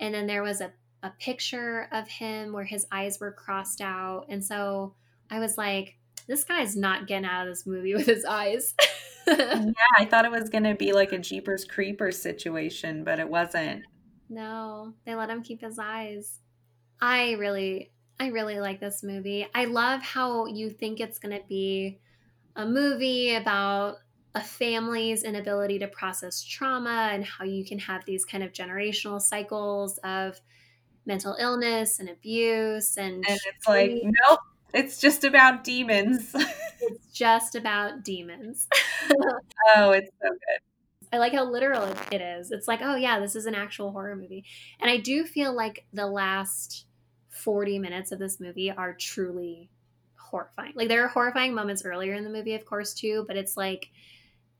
And 0.00 0.14
then 0.14 0.26
there 0.26 0.42
was 0.42 0.60
a, 0.60 0.72
a 1.02 1.10
picture 1.18 1.88
of 1.92 2.08
him 2.08 2.52
where 2.52 2.64
his 2.64 2.86
eyes 2.90 3.18
were 3.20 3.32
crossed 3.32 3.80
out. 3.80 4.26
And 4.28 4.44
so 4.44 4.94
I 5.30 5.38
was 5.38 5.58
like, 5.58 5.96
this 6.26 6.44
guy's 6.44 6.76
not 6.76 7.06
getting 7.06 7.24
out 7.24 7.46
of 7.46 7.52
this 7.52 7.66
movie 7.66 7.94
with 7.96 8.06
his 8.06 8.24
eyes. 8.24 8.74
yeah, 9.26 9.72
I 9.96 10.04
thought 10.04 10.24
it 10.24 10.30
was 10.30 10.48
going 10.48 10.64
to 10.64 10.74
be 10.74 10.92
like 10.92 11.12
a 11.12 11.18
Jeepers 11.18 11.64
Creepers 11.64 12.20
situation, 12.20 13.04
but 13.04 13.18
it 13.18 13.28
wasn't. 13.28 13.82
No, 14.28 14.94
they 15.04 15.14
let 15.14 15.30
him 15.30 15.42
keep 15.42 15.62
his 15.62 15.78
eyes. 15.78 16.40
I 17.00 17.32
really, 17.32 17.92
I 18.20 18.28
really 18.28 18.60
like 18.60 18.80
this 18.80 19.02
movie. 19.02 19.46
I 19.54 19.66
love 19.66 20.02
how 20.02 20.46
you 20.46 20.70
think 20.70 21.00
it's 21.00 21.18
going 21.18 21.38
to 21.38 21.46
be 21.48 21.98
a 22.56 22.66
movie 22.66 23.34
about 23.34 23.96
a 24.34 24.42
family's 24.42 25.24
inability 25.24 25.78
to 25.78 25.88
process 25.88 26.42
trauma 26.42 27.10
and 27.12 27.24
how 27.24 27.44
you 27.44 27.64
can 27.64 27.78
have 27.78 28.04
these 28.04 28.24
kind 28.24 28.44
of 28.44 28.52
generational 28.52 29.20
cycles 29.20 29.98
of 30.04 30.40
mental 31.06 31.36
illness 31.40 31.98
and 31.98 32.08
abuse 32.10 32.96
and, 32.98 33.24
and 33.26 33.40
it's 33.46 33.66
like 33.66 33.90
nope 34.04 34.40
it's 34.74 35.00
just 35.00 35.24
about 35.24 35.64
demons. 35.64 36.34
It's 36.80 37.12
just 37.12 37.56
about 37.56 38.04
demons. 38.04 38.68
Oh 39.74 39.90
it's 39.90 40.10
so 40.22 40.28
good. 40.28 41.12
I 41.12 41.18
like 41.18 41.32
how 41.32 41.50
literal 41.50 41.92
it 42.12 42.20
is. 42.20 42.52
It's 42.52 42.68
like 42.68 42.80
oh 42.82 42.94
yeah 42.94 43.18
this 43.18 43.34
is 43.34 43.46
an 43.46 43.54
actual 43.56 43.90
horror 43.90 44.14
movie. 44.14 44.44
And 44.80 44.88
i 44.88 44.96
do 44.96 45.24
feel 45.24 45.54
like 45.54 45.86
the 45.92 46.06
last 46.06 46.86
40 47.30 47.80
minutes 47.80 48.12
of 48.12 48.20
this 48.20 48.38
movie 48.38 48.70
are 48.70 48.94
truly 48.94 49.70
horrifying. 50.16 50.72
Like 50.76 50.88
there 50.88 51.04
are 51.04 51.08
horrifying 51.08 51.52
moments 51.52 51.84
earlier 51.84 52.14
in 52.14 52.22
the 52.22 52.30
movie 52.30 52.54
of 52.54 52.64
course 52.64 52.94
too 52.94 53.24
but 53.26 53.36
it's 53.36 53.56
like 53.56 53.90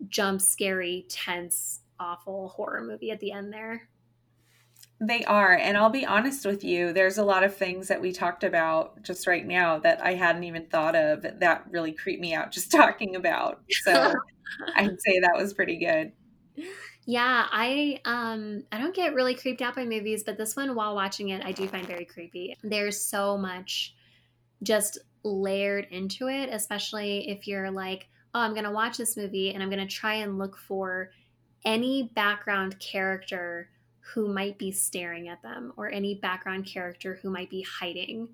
jump 0.06 0.40
scary, 0.40 1.06
tense, 1.08 1.80
awful 1.98 2.48
horror 2.48 2.82
movie 2.82 3.10
at 3.10 3.20
the 3.20 3.32
end 3.32 3.52
there. 3.52 3.88
They 5.00 5.24
are. 5.24 5.52
And 5.52 5.76
I'll 5.76 5.90
be 5.90 6.04
honest 6.06 6.44
with 6.44 6.64
you, 6.64 6.92
there's 6.92 7.18
a 7.18 7.24
lot 7.24 7.44
of 7.44 7.54
things 7.54 7.86
that 7.88 8.00
we 8.00 8.12
talked 8.12 8.42
about 8.42 9.02
just 9.02 9.28
right 9.28 9.46
now 9.46 9.78
that 9.78 10.02
I 10.04 10.14
hadn't 10.14 10.44
even 10.44 10.66
thought 10.66 10.96
of 10.96 11.22
that 11.22 11.64
really 11.70 11.92
creeped 11.92 12.20
me 12.20 12.34
out 12.34 12.50
just 12.52 12.72
talking 12.72 13.14
about. 13.14 13.62
So 13.84 14.14
I'd 14.76 15.00
say 15.00 15.20
that 15.20 15.36
was 15.36 15.54
pretty 15.54 15.78
good. 15.78 16.12
Yeah, 17.06 17.46
I 17.50 18.00
um 18.04 18.64
I 18.72 18.78
don't 18.78 18.94
get 18.94 19.14
really 19.14 19.34
creeped 19.34 19.62
out 19.62 19.76
by 19.76 19.84
movies, 19.84 20.24
but 20.24 20.36
this 20.36 20.56
one 20.56 20.74
while 20.74 20.94
watching 20.94 21.30
it 21.30 21.44
I 21.44 21.52
do 21.52 21.68
find 21.68 21.86
very 21.86 22.04
creepy. 22.04 22.56
There's 22.62 23.00
so 23.00 23.38
much 23.38 23.94
just 24.62 24.98
layered 25.22 25.86
into 25.90 26.28
it, 26.28 26.50
especially 26.52 27.30
if 27.30 27.46
you're 27.46 27.70
like 27.70 28.08
oh, 28.34 28.40
I'm 28.40 28.52
going 28.52 28.64
to 28.64 28.70
watch 28.70 28.96
this 28.96 29.16
movie 29.16 29.52
and 29.52 29.62
I'm 29.62 29.70
going 29.70 29.86
to 29.86 29.92
try 29.92 30.14
and 30.14 30.38
look 30.38 30.56
for 30.56 31.10
any 31.64 32.10
background 32.14 32.78
character 32.78 33.68
who 34.00 34.28
might 34.28 34.58
be 34.58 34.72
staring 34.72 35.28
at 35.28 35.42
them 35.42 35.72
or 35.76 35.90
any 35.90 36.14
background 36.14 36.66
character 36.66 37.18
who 37.22 37.30
might 37.30 37.50
be 37.50 37.62
hiding, 37.62 38.28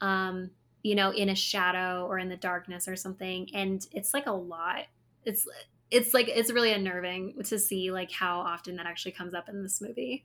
um, 0.00 0.50
you 0.82 0.94
know, 0.94 1.10
in 1.10 1.28
a 1.28 1.34
shadow 1.34 2.06
or 2.06 2.18
in 2.18 2.28
the 2.28 2.36
darkness 2.36 2.88
or 2.88 2.96
something. 2.96 3.48
And 3.54 3.86
it's 3.92 4.12
like 4.12 4.26
a 4.26 4.32
lot. 4.32 4.86
It's, 5.24 5.46
it's 5.90 6.14
like, 6.14 6.28
it's 6.28 6.52
really 6.52 6.72
unnerving 6.72 7.42
to 7.44 7.58
see 7.58 7.92
like 7.92 8.10
how 8.10 8.40
often 8.40 8.76
that 8.76 8.86
actually 8.86 9.12
comes 9.12 9.34
up 9.34 9.48
in 9.48 9.62
this 9.62 9.80
movie. 9.80 10.24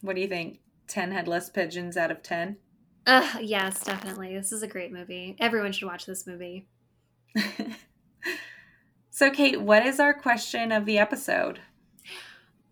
What 0.00 0.14
do 0.14 0.22
you 0.22 0.28
think? 0.28 0.60
10 0.88 1.12
headless 1.12 1.50
pigeons 1.50 1.96
out 1.96 2.10
of 2.10 2.22
10? 2.22 2.56
Uh, 3.06 3.38
yes, 3.40 3.84
definitely. 3.84 4.36
This 4.36 4.52
is 4.52 4.62
a 4.62 4.68
great 4.68 4.92
movie. 4.92 5.36
Everyone 5.38 5.72
should 5.72 5.86
watch 5.86 6.06
this 6.06 6.26
movie. 6.26 6.66
so, 9.10 9.30
Kate, 9.30 9.60
what 9.60 9.86
is 9.86 10.00
our 10.00 10.14
question 10.14 10.72
of 10.72 10.84
the 10.84 10.98
episode? 10.98 11.60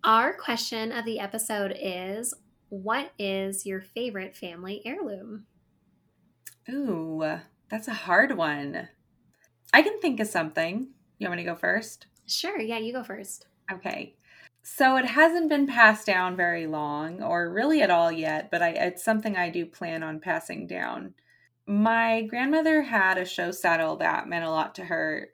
Our 0.04 0.32
question 0.34 0.92
of 0.92 1.04
the 1.04 1.18
episode 1.18 1.76
is 1.80 2.34
What 2.68 3.12
is 3.18 3.66
your 3.66 3.80
favorite 3.80 4.36
family 4.36 4.82
heirloom? 4.84 5.46
Ooh, 6.68 7.38
that's 7.68 7.88
a 7.88 7.94
hard 7.94 8.36
one. 8.36 8.88
I 9.72 9.82
can 9.82 10.00
think 10.00 10.20
of 10.20 10.28
something. 10.28 10.88
You 11.18 11.28
want 11.28 11.38
me 11.38 11.44
to 11.44 11.50
go 11.50 11.56
first? 11.56 12.06
Sure. 12.26 12.60
Yeah, 12.60 12.78
you 12.78 12.92
go 12.92 13.02
first. 13.02 13.46
Okay. 13.72 14.14
So 14.62 14.96
it 14.96 15.04
hasn't 15.04 15.48
been 15.48 15.66
passed 15.66 16.06
down 16.06 16.36
very 16.36 16.66
long, 16.66 17.22
or 17.22 17.52
really 17.52 17.82
at 17.82 17.90
all 17.90 18.10
yet, 18.10 18.50
but 18.50 18.62
I, 18.62 18.70
it's 18.70 19.04
something 19.04 19.36
I 19.36 19.48
do 19.48 19.64
plan 19.64 20.02
on 20.02 20.18
passing 20.18 20.66
down 20.66 21.14
my 21.66 22.22
grandmother 22.22 22.82
had 22.82 23.18
a 23.18 23.24
show 23.24 23.50
saddle 23.50 23.96
that 23.96 24.28
meant 24.28 24.44
a 24.44 24.50
lot 24.50 24.74
to 24.76 24.84
her. 24.84 25.30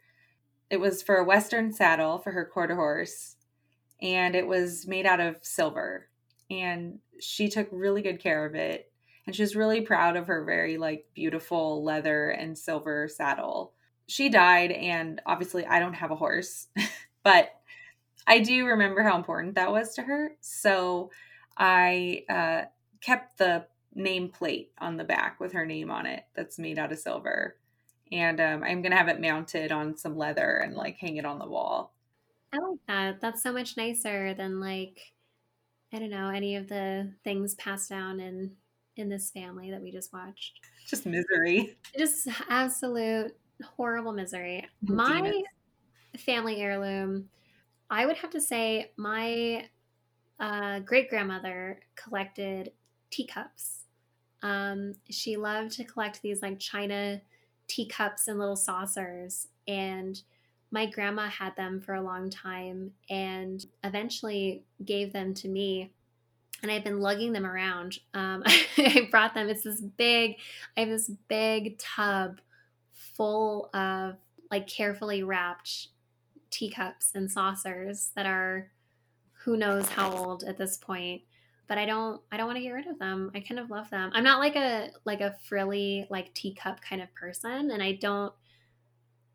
It 0.71 0.79
was 0.79 1.03
for 1.03 1.17
a 1.17 1.25
Western 1.25 1.73
saddle 1.73 2.19
for 2.19 2.33
her 2.33 2.47
quarter 2.47 2.75
horse, 2.75 3.37
and 4.01 4.35
it 4.35 4.47
was 4.47 4.87
made 4.87 5.07
out 5.07 5.21
of 5.21 5.37
silver. 5.43 6.09
And 6.51 6.99
she 7.21 7.49
took 7.49 7.69
really 7.71 8.03
good 8.03 8.21
care 8.21 8.47
of 8.47 8.55
it. 8.55 8.91
And 9.27 9.37
she 9.37 9.43
was 9.43 9.55
really 9.55 9.83
proud 9.83 10.17
of 10.17 10.27
her 10.27 10.45
very 10.45 10.79
like 10.79 11.07
beautiful 11.15 11.85
leather 11.85 12.31
and 12.31 12.59
silver 12.59 13.09
saddle. 13.09 13.75
She 14.09 14.29
died, 14.29 14.73
and 14.73 15.21
obviously 15.27 15.65
I 15.67 15.79
don't 15.79 15.95
have 15.95 16.11
a 16.11 16.17
horse, 16.17 16.67
but 17.23 17.51
I 18.27 18.41
do 18.41 18.67
remember 18.67 19.03
how 19.03 19.17
important 19.17 19.55
that 19.55 19.71
was 19.71 19.95
to 19.95 20.03
her. 20.03 20.33
So 20.41 21.11
I 21.57 22.25
uh, 22.29 22.63
kept 23.01 23.39
the 23.39 23.67
nameplate 23.97 24.69
on 24.79 24.97
the 24.97 25.05
back 25.05 25.41
with 25.41 25.53
her 25.53 25.67
name 25.67 25.91
on 25.91 26.07
it 26.07 26.25
that's 26.35 26.59
made 26.59 26.79
out 26.79 26.93
of 26.93 26.99
silver. 26.99 27.57
And 28.11 28.41
um, 28.41 28.63
I'm 28.63 28.83
going 28.83 28.93
to 28.93 28.99
have 28.99 29.09
it 29.09 29.21
mounted 29.21 29.73
on 29.73 29.97
some 29.97 30.17
leather 30.17 30.59
and 30.59 30.75
like 30.75 30.97
hang 30.97 31.17
it 31.17 31.25
on 31.25 31.39
the 31.39 31.49
wall. 31.49 31.95
I 32.53 32.59
like 32.59 32.79
that. 32.89 33.21
That's 33.21 33.43
so 33.43 33.53
much 33.53 33.77
nicer 33.77 34.35
than 34.35 34.61
like, 34.61 35.13
I 35.93 35.99
don't 35.99 36.11
know, 36.11 36.29
any 36.29 36.57
of 36.57 36.69
the 36.69 37.13
things 37.25 37.55
passed 37.55 37.91
down 37.91 38.21
in 38.21 38.53
in 38.99 39.09
this 39.09 39.31
family 39.31 39.71
that 39.71 39.81
we 39.81 39.91
just 39.91 40.13
watched. 40.13 40.61
Just 40.87 41.07
misery. 41.07 41.79
Just 41.97 42.29
absolute 42.51 43.35
horrible 43.65 44.13
misery. 44.13 44.69
My 44.83 45.43
family 46.19 46.61
heirloom 46.61 47.31
I 47.93 48.07
would 48.07 48.17
have 48.17 48.31
to 48.31 48.41
say 48.41 48.91
my 48.97 49.69
uh, 50.41 50.79
great 50.79 51.11
grandmother 51.11 51.81
collected 51.95 52.73
teacups. 53.11 53.82
Um, 54.43 54.95
she 55.09 55.37
loved 55.37 55.73
to 55.73 55.85
collect 55.85 56.21
these 56.23 56.43
like 56.43 56.59
china 56.59 57.21
teacups 57.69 58.29
and 58.29 58.39
little 58.39 58.57
saucers. 58.57 59.49
And 59.69 60.21
my 60.71 60.87
grandma 60.87 61.29
had 61.29 61.55
them 61.57 61.81
for 61.81 61.95
a 61.95 62.03
long 62.03 62.31
time 62.31 62.93
and 63.09 63.65
eventually 63.85 64.65
gave 64.85 65.13
them 65.13 65.35
to 65.35 65.49
me. 65.49 65.93
And 66.63 66.71
I've 66.71 66.85
been 66.85 67.01
lugging 67.01 67.33
them 67.33 67.47
around. 67.47 67.99
Um, 68.15 68.43
I 68.79 69.09
brought 69.11 69.35
them. 69.35 69.49
It's 69.49 69.65
this 69.65 69.81
big, 69.81 70.37
I 70.77 70.81
have 70.81 70.89
this 70.89 71.11
big 71.29 71.79
tub 71.79 72.41
full 72.93 73.71
of 73.75 74.17
like 74.51 74.67
carefully 74.67 75.23
wrapped 75.23 75.89
teacups 76.51 77.13
and 77.15 77.31
saucers 77.31 78.11
that 78.15 78.27
are 78.27 78.71
who 79.45 79.57
knows 79.57 79.89
how 79.89 80.13
old 80.13 80.45
at 80.45 80.59
this 80.59 80.77
point 80.77 81.23
but 81.69 81.79
i 81.79 81.87
don't 81.87 82.21
i 82.31 82.37
don't 82.37 82.47
want 82.47 82.57
to 82.57 82.63
get 82.63 82.71
rid 82.71 82.87
of 82.87 82.99
them. 82.99 83.31
I 83.35 83.41
kind 83.41 83.59
of 83.59 83.71
love 83.71 83.89
them. 83.91 84.11
I'm 84.15 84.25
not 84.25 84.41
like 84.41 84.57
a 84.57 84.91
like 85.05 85.21
a 85.21 85.37
frilly 85.49 86.07
like 86.11 86.33
teacup 86.35 86.81
kind 86.81 87.03
of 87.03 87.13
person 87.15 87.71
and 87.71 87.83
i 87.83 87.93
don't 87.93 88.33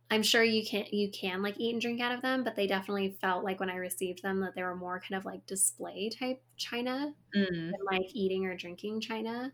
i'm 0.09 0.23
sure 0.23 0.43
you 0.43 0.65
can 0.65 0.85
you 0.91 1.09
can 1.11 1.41
like 1.41 1.55
eat 1.57 1.73
and 1.73 1.81
drink 1.81 1.99
out 1.99 2.11
of 2.11 2.21
them 2.21 2.43
but 2.43 2.55
they 2.55 2.67
definitely 2.67 3.17
felt 3.21 3.43
like 3.43 3.59
when 3.59 3.69
i 3.69 3.75
received 3.75 4.21
them 4.23 4.39
that 4.39 4.55
they 4.55 4.63
were 4.63 4.75
more 4.75 4.99
kind 4.99 5.17
of 5.17 5.25
like 5.25 5.45
display 5.45 6.09
type 6.09 6.41
china 6.55 7.13
mm. 7.35 7.47
than 7.49 7.73
like 7.89 8.07
eating 8.13 8.45
or 8.45 8.55
drinking 8.55 9.01
china. 9.01 9.51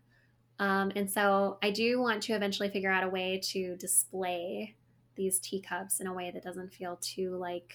Um, 0.60 0.92
and 0.96 1.10
so 1.10 1.58
i 1.64 1.72
do 1.72 2.00
want 2.00 2.22
to 2.24 2.34
eventually 2.34 2.70
figure 2.70 2.92
out 2.92 3.04
a 3.04 3.10
way 3.10 3.42
to 3.52 3.76
display 3.78 4.76
these 5.16 5.40
teacups 5.40 6.00
in 6.00 6.08
a 6.08 6.14
way 6.14 6.32
that 6.32 6.44
doesn't 6.44 6.74
feel 6.74 6.98
too 7.02 7.36
like 7.38 7.74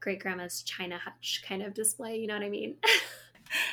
great 0.00 0.20
grandma's 0.20 0.62
china 0.62 0.98
hutch 0.98 1.42
kind 1.46 1.62
of 1.62 1.74
display 1.74 2.16
you 2.18 2.26
know 2.26 2.34
what 2.34 2.42
i 2.42 2.48
mean 2.48 2.76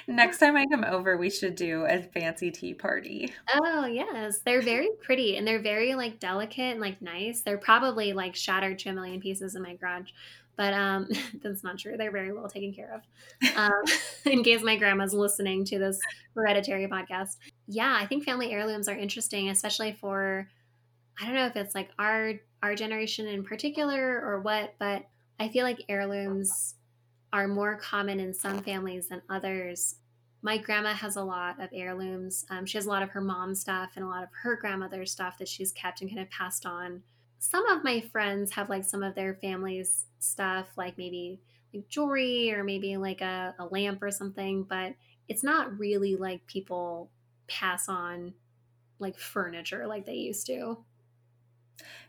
Next 0.08 0.40
time 0.40 0.56
I 0.56 0.66
come 0.66 0.84
over, 0.84 1.18
we 1.18 1.30
should 1.30 1.56
do 1.56 1.86
a 1.86 2.02
fancy 2.02 2.52
tea 2.52 2.74
party. 2.74 3.32
Oh, 3.54 3.86
yes. 3.86 4.40
They're 4.40 4.62
very 4.62 4.90
pretty 5.02 5.38
and 5.38 5.48
they're 5.48 5.62
very 5.62 5.96
like 5.96 6.20
delicate 6.20 6.72
and 6.72 6.82
like 6.82 7.02
nice. 7.02 7.42
They're 7.42 7.58
probably 7.58 8.14
like 8.14 8.36
shattered 8.36 8.80
to 8.80 8.90
a 8.90 8.94
million 8.94 9.20
pieces 9.20 9.56
in 9.56 9.62
my 9.62 9.76
garage. 9.76 10.12
But 10.56 10.74
um 10.74 11.08
that's 11.44 11.64
not 11.64 11.80
true. 11.80 11.98
They're 11.98 12.12
very 12.12 12.34
well 12.34 12.48
taken 12.48 12.74
care 12.74 12.94
of. 12.94 13.58
Um, 13.58 13.84
in 14.26 14.44
case 14.44 14.62
my 14.62 14.78
grandma's 14.78 15.14
listening 15.14 15.66
to 15.66 15.80
this 15.80 16.00
hereditary 16.36 16.88
podcast. 16.88 17.38
Yeah, 17.68 17.98
I 18.00 18.06
think 18.06 18.24
family 18.24 18.52
heirlooms 18.52 18.88
are 18.88 18.96
interesting, 18.96 19.50
especially 19.50 19.94
for 19.94 20.48
I 21.20 21.26
don't 21.26 21.36
know 21.36 21.46
if 21.46 21.56
it's 21.56 21.76
like 21.76 21.90
our 22.00 22.34
our 22.62 22.76
generation 22.76 23.28
in 23.28 23.44
particular 23.44 24.22
or 24.24 24.42
what, 24.42 24.76
but 24.80 25.06
I 25.40 25.50
feel 25.50 25.64
like 25.64 25.84
heirlooms 25.90 26.76
are 27.34 27.48
more 27.48 27.76
common 27.76 28.20
in 28.20 28.34
some 28.34 28.62
families 28.62 29.08
than 29.08 29.24
others. 29.28 29.96
My 30.44 30.58
grandma 30.58 30.94
has 30.94 31.16
a 31.16 31.24
lot 31.24 31.62
of 31.62 31.70
heirlooms. 31.74 32.46
Um, 32.52 32.68
she 32.68 32.78
has 32.78 32.86
a 32.86 32.90
lot 32.90 33.02
of 33.02 33.10
her 33.10 33.22
mom's 33.22 33.60
stuff 33.60 33.94
and 33.96 34.06
a 34.06 34.08
lot 34.08 34.24
of 34.24 34.30
her 34.44 34.56
grandmother's 34.56 35.12
stuff 35.12 35.40
that 35.40 35.48
she's 35.48 35.72
kept 35.72 36.02
and 36.02 36.10
kind 36.10 36.22
of 36.22 36.30
passed 36.30 36.66
on. 36.66 37.02
Some 37.40 37.68
of 37.68 37.84
my 37.84 38.02
friends 38.02 38.52
have 38.52 38.70
like 38.70 38.86
some 38.86 39.02
of 39.02 39.16
their 39.16 39.34
family's 39.34 40.06
stuff, 40.20 40.68
like 40.78 40.98
maybe 40.98 41.42
like 41.74 41.90
jewelry 41.90 42.54
or 42.54 42.64
maybe 42.64 42.96
like 42.98 43.22
a, 43.22 43.56
a 43.58 43.66
lamp 43.66 44.04
or 44.04 44.12
something, 44.12 44.64
but 44.64 44.94
it's 45.28 45.44
not 45.44 45.80
really 45.80 46.16
like 46.16 46.46
people 46.46 47.10
pass 47.48 47.90
on 47.90 48.34
like 49.00 49.18
furniture 49.18 49.88
like 49.88 50.06
they 50.06 50.14
used 50.14 50.46
to. 50.48 50.78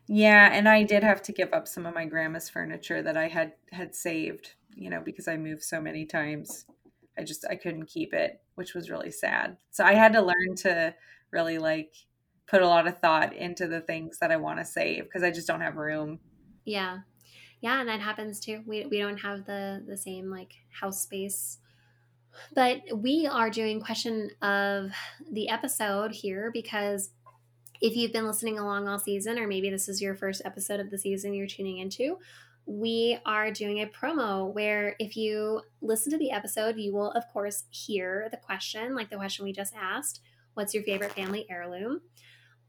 Yeah, 0.06 0.50
and 0.52 0.68
I 0.68 0.82
did 0.82 1.02
have 1.02 1.22
to 1.22 1.32
give 1.32 1.54
up 1.54 1.66
some 1.66 1.86
of 1.86 1.94
my 1.94 2.04
grandma's 2.04 2.50
furniture 2.50 3.00
that 3.02 3.16
I 3.16 3.28
had 3.28 3.52
had 3.72 3.94
saved 3.94 4.52
you 4.74 4.90
know, 4.90 5.00
because 5.04 5.28
I 5.28 5.36
moved 5.36 5.62
so 5.62 5.80
many 5.80 6.06
times. 6.06 6.66
I 7.18 7.22
just 7.22 7.44
I 7.48 7.56
couldn't 7.56 7.86
keep 7.86 8.12
it, 8.12 8.40
which 8.56 8.74
was 8.74 8.90
really 8.90 9.10
sad. 9.10 9.56
So 9.70 9.84
I 9.84 9.94
had 9.94 10.12
to 10.14 10.22
learn 10.22 10.56
to 10.58 10.94
really 11.30 11.58
like 11.58 11.94
put 12.46 12.62
a 12.62 12.68
lot 12.68 12.86
of 12.86 12.98
thought 12.98 13.34
into 13.34 13.66
the 13.66 13.80
things 13.80 14.18
that 14.18 14.30
I 14.30 14.36
want 14.36 14.58
to 14.58 14.64
save 14.64 15.04
because 15.04 15.22
I 15.22 15.30
just 15.30 15.46
don't 15.46 15.60
have 15.60 15.76
room. 15.76 16.18
Yeah. 16.64 16.98
Yeah, 17.60 17.80
and 17.80 17.88
that 17.88 18.00
happens 18.00 18.40
too. 18.40 18.62
We 18.66 18.86
we 18.86 18.98
don't 18.98 19.18
have 19.18 19.46
the 19.46 19.82
the 19.86 19.96
same 19.96 20.30
like 20.30 20.52
house 20.80 21.02
space. 21.02 21.58
But 22.54 22.80
we 22.94 23.28
are 23.30 23.48
doing 23.48 23.80
question 23.80 24.28
of 24.42 24.90
the 25.30 25.48
episode 25.48 26.12
here 26.12 26.50
because 26.52 27.10
if 27.80 27.96
you've 27.96 28.12
been 28.12 28.26
listening 28.26 28.58
along 28.58 28.88
all 28.88 28.98
season 28.98 29.38
or 29.38 29.46
maybe 29.46 29.70
this 29.70 29.88
is 29.88 30.02
your 30.02 30.14
first 30.14 30.42
episode 30.44 30.80
of 30.80 30.90
the 30.90 30.98
season 30.98 31.32
you're 31.32 31.46
tuning 31.46 31.78
into, 31.78 32.18
we 32.66 33.18
are 33.26 33.50
doing 33.50 33.80
a 33.82 33.86
promo 33.86 34.52
where 34.52 34.96
if 34.98 35.16
you 35.16 35.60
listen 35.82 36.10
to 36.12 36.18
the 36.18 36.30
episode, 36.30 36.76
you 36.76 36.92
will, 36.92 37.10
of 37.12 37.24
course, 37.32 37.64
hear 37.70 38.28
the 38.30 38.36
question, 38.36 38.94
like 38.94 39.10
the 39.10 39.16
question 39.16 39.44
we 39.44 39.52
just 39.52 39.74
asked 39.74 40.20
What's 40.54 40.72
your 40.72 40.84
favorite 40.84 41.12
family 41.12 41.46
heirloom? 41.50 42.00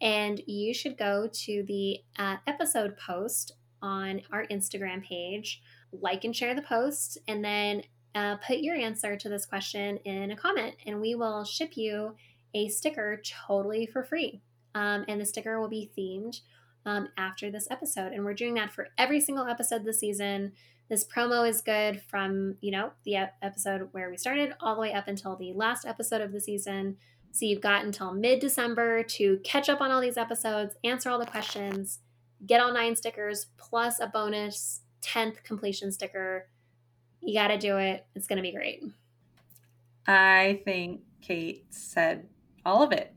And 0.02 0.42
you 0.48 0.74
should 0.74 0.98
go 0.98 1.30
to 1.32 1.64
the 1.68 2.00
uh, 2.18 2.38
episode 2.48 2.98
post 2.98 3.54
on 3.80 4.22
our 4.32 4.48
Instagram 4.48 5.04
page, 5.04 5.62
like 5.92 6.24
and 6.24 6.36
share 6.36 6.56
the 6.56 6.64
post, 6.64 7.20
and 7.28 7.46
then 7.46 7.84
uh, 8.16 8.38
put 8.38 8.58
your 8.58 8.76
answer 8.76 9.16
to 9.16 9.30
this 9.30 9.46
question 9.46 9.98
in 9.98 10.32
a 10.32 10.36
comment, 10.36 10.76
and 10.88 11.00
we 11.00 11.14
will 11.14 11.44
ship 11.44 11.78
you 11.78 12.16
a 12.56 12.70
sticker 12.70 13.22
totally 13.48 13.86
for 13.86 14.04
free. 14.04 14.42
Um, 14.74 15.06
and 15.08 15.22
the 15.22 15.26
sticker 15.26 15.60
will 15.60 15.70
be 15.70 15.92
themed 15.98 16.42
um, 16.86 17.10
after 17.18 17.50
this 17.50 17.68
episode. 17.72 18.14
And 18.14 18.24
we're 18.24 18.34
doing 18.34 18.54
that 18.56 18.74
for 18.74 18.90
every 18.98 19.20
single 19.20 19.48
episode 19.48 19.84
this 19.84 20.00
season. 20.00 20.54
This 20.90 21.06
promo 21.06 21.48
is 21.50 21.62
good 21.62 22.02
from, 22.02 22.58
you 22.62 22.72
know, 22.72 22.92
the 23.06 23.18
episode 23.42 23.90
where 23.92 24.10
we 24.10 24.18
started 24.18 24.54
all 24.60 24.76
the 24.76 24.82
way 24.82 24.94
up 24.94 25.08
until 25.08 25.36
the 25.36 25.54
last 25.54 25.86
episode 25.86 26.22
of 26.22 26.32
the 26.32 26.40
season. 26.40 26.98
So 27.32 27.46
you've 27.46 27.62
got 27.62 27.84
until 27.84 28.14
mid 28.14 28.40
December 28.40 29.04
to 29.04 29.40
catch 29.44 29.68
up 29.68 29.82
on 29.82 29.92
all 29.92 30.00
these 30.00 30.18
episodes, 30.18 30.76
answer 30.84 31.10
all 31.10 31.20
the 31.20 31.26
questions, 31.26 32.00
get 32.46 32.62
all 32.62 32.72
nine 32.72 32.96
stickers, 32.96 33.48
plus 33.58 34.00
a 34.00 34.08
bonus 34.08 34.82
10th 35.02 35.44
completion 35.44 35.92
sticker. 35.92 36.48
You 37.22 37.34
got 37.34 37.48
to 37.48 37.58
do 37.58 37.78
it. 37.78 38.06
It's 38.16 38.28
going 38.28 38.38
to 38.38 38.44
be 38.44 38.52
great. 38.52 38.84
I 40.08 40.62
think 40.64 41.02
Kate 41.22 41.66
said 41.72 42.28
all 42.64 42.84
of 42.84 42.92
it. 42.92 43.14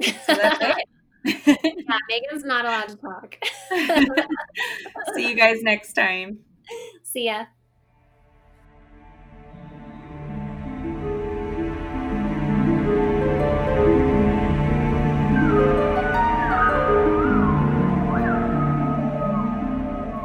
So 0.26 0.34
that's 0.34 0.60
it. 0.60 0.88
yeah, 1.46 1.98
Megan's 2.08 2.44
not 2.44 2.64
allowed 2.64 2.88
to 2.88 2.96
talk. 2.96 3.36
See 5.14 5.28
you 5.28 5.34
guys 5.34 5.62
next 5.62 5.94
time. 5.94 6.38
See 7.02 7.24
ya. 7.26 7.46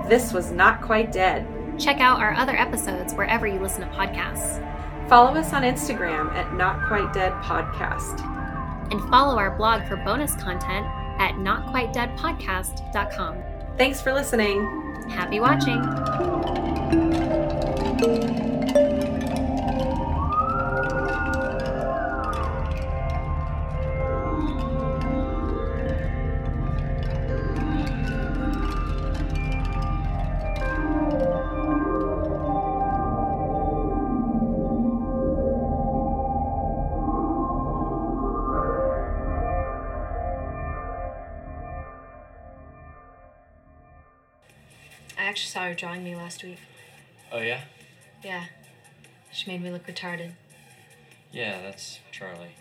This 0.07 0.33
was 0.33 0.51
Not 0.51 0.81
Quite 0.81 1.11
Dead. 1.11 1.47
Check 1.79 1.99
out 1.99 2.19
our 2.19 2.33
other 2.33 2.55
episodes 2.55 3.13
wherever 3.13 3.47
you 3.47 3.59
listen 3.59 3.81
to 3.81 3.87
podcasts. 3.87 4.59
Follow 5.07 5.31
us 5.39 5.53
on 5.53 5.63
Instagram 5.63 6.31
at 6.35 6.53
Not 6.53 6.85
Quite 6.87 7.11
Dead 7.13 7.31
Podcast 7.41 8.30
and 8.91 9.01
follow 9.09 9.37
our 9.37 9.55
blog 9.55 9.87
for 9.87 9.95
bonus 9.97 10.35
content 10.35 10.85
at 11.19 11.35
notquitedeadpodcast.com. 11.35 13.43
Thanks 13.77 14.01
for 14.01 14.13
listening. 14.13 15.09
Happy 15.09 15.39
watching. 15.39 15.81
Saw 45.47 45.65
her 45.65 45.73
drawing 45.73 46.03
me 46.03 46.15
last 46.15 46.43
week. 46.43 46.59
Oh, 47.31 47.39
yeah? 47.39 47.61
Yeah. 48.23 48.45
She 49.31 49.49
made 49.49 49.61
me 49.61 49.71
look 49.71 49.87
retarded. 49.87 50.31
Yeah, 51.31 51.61
that's 51.61 51.99
Charlie. 52.11 52.55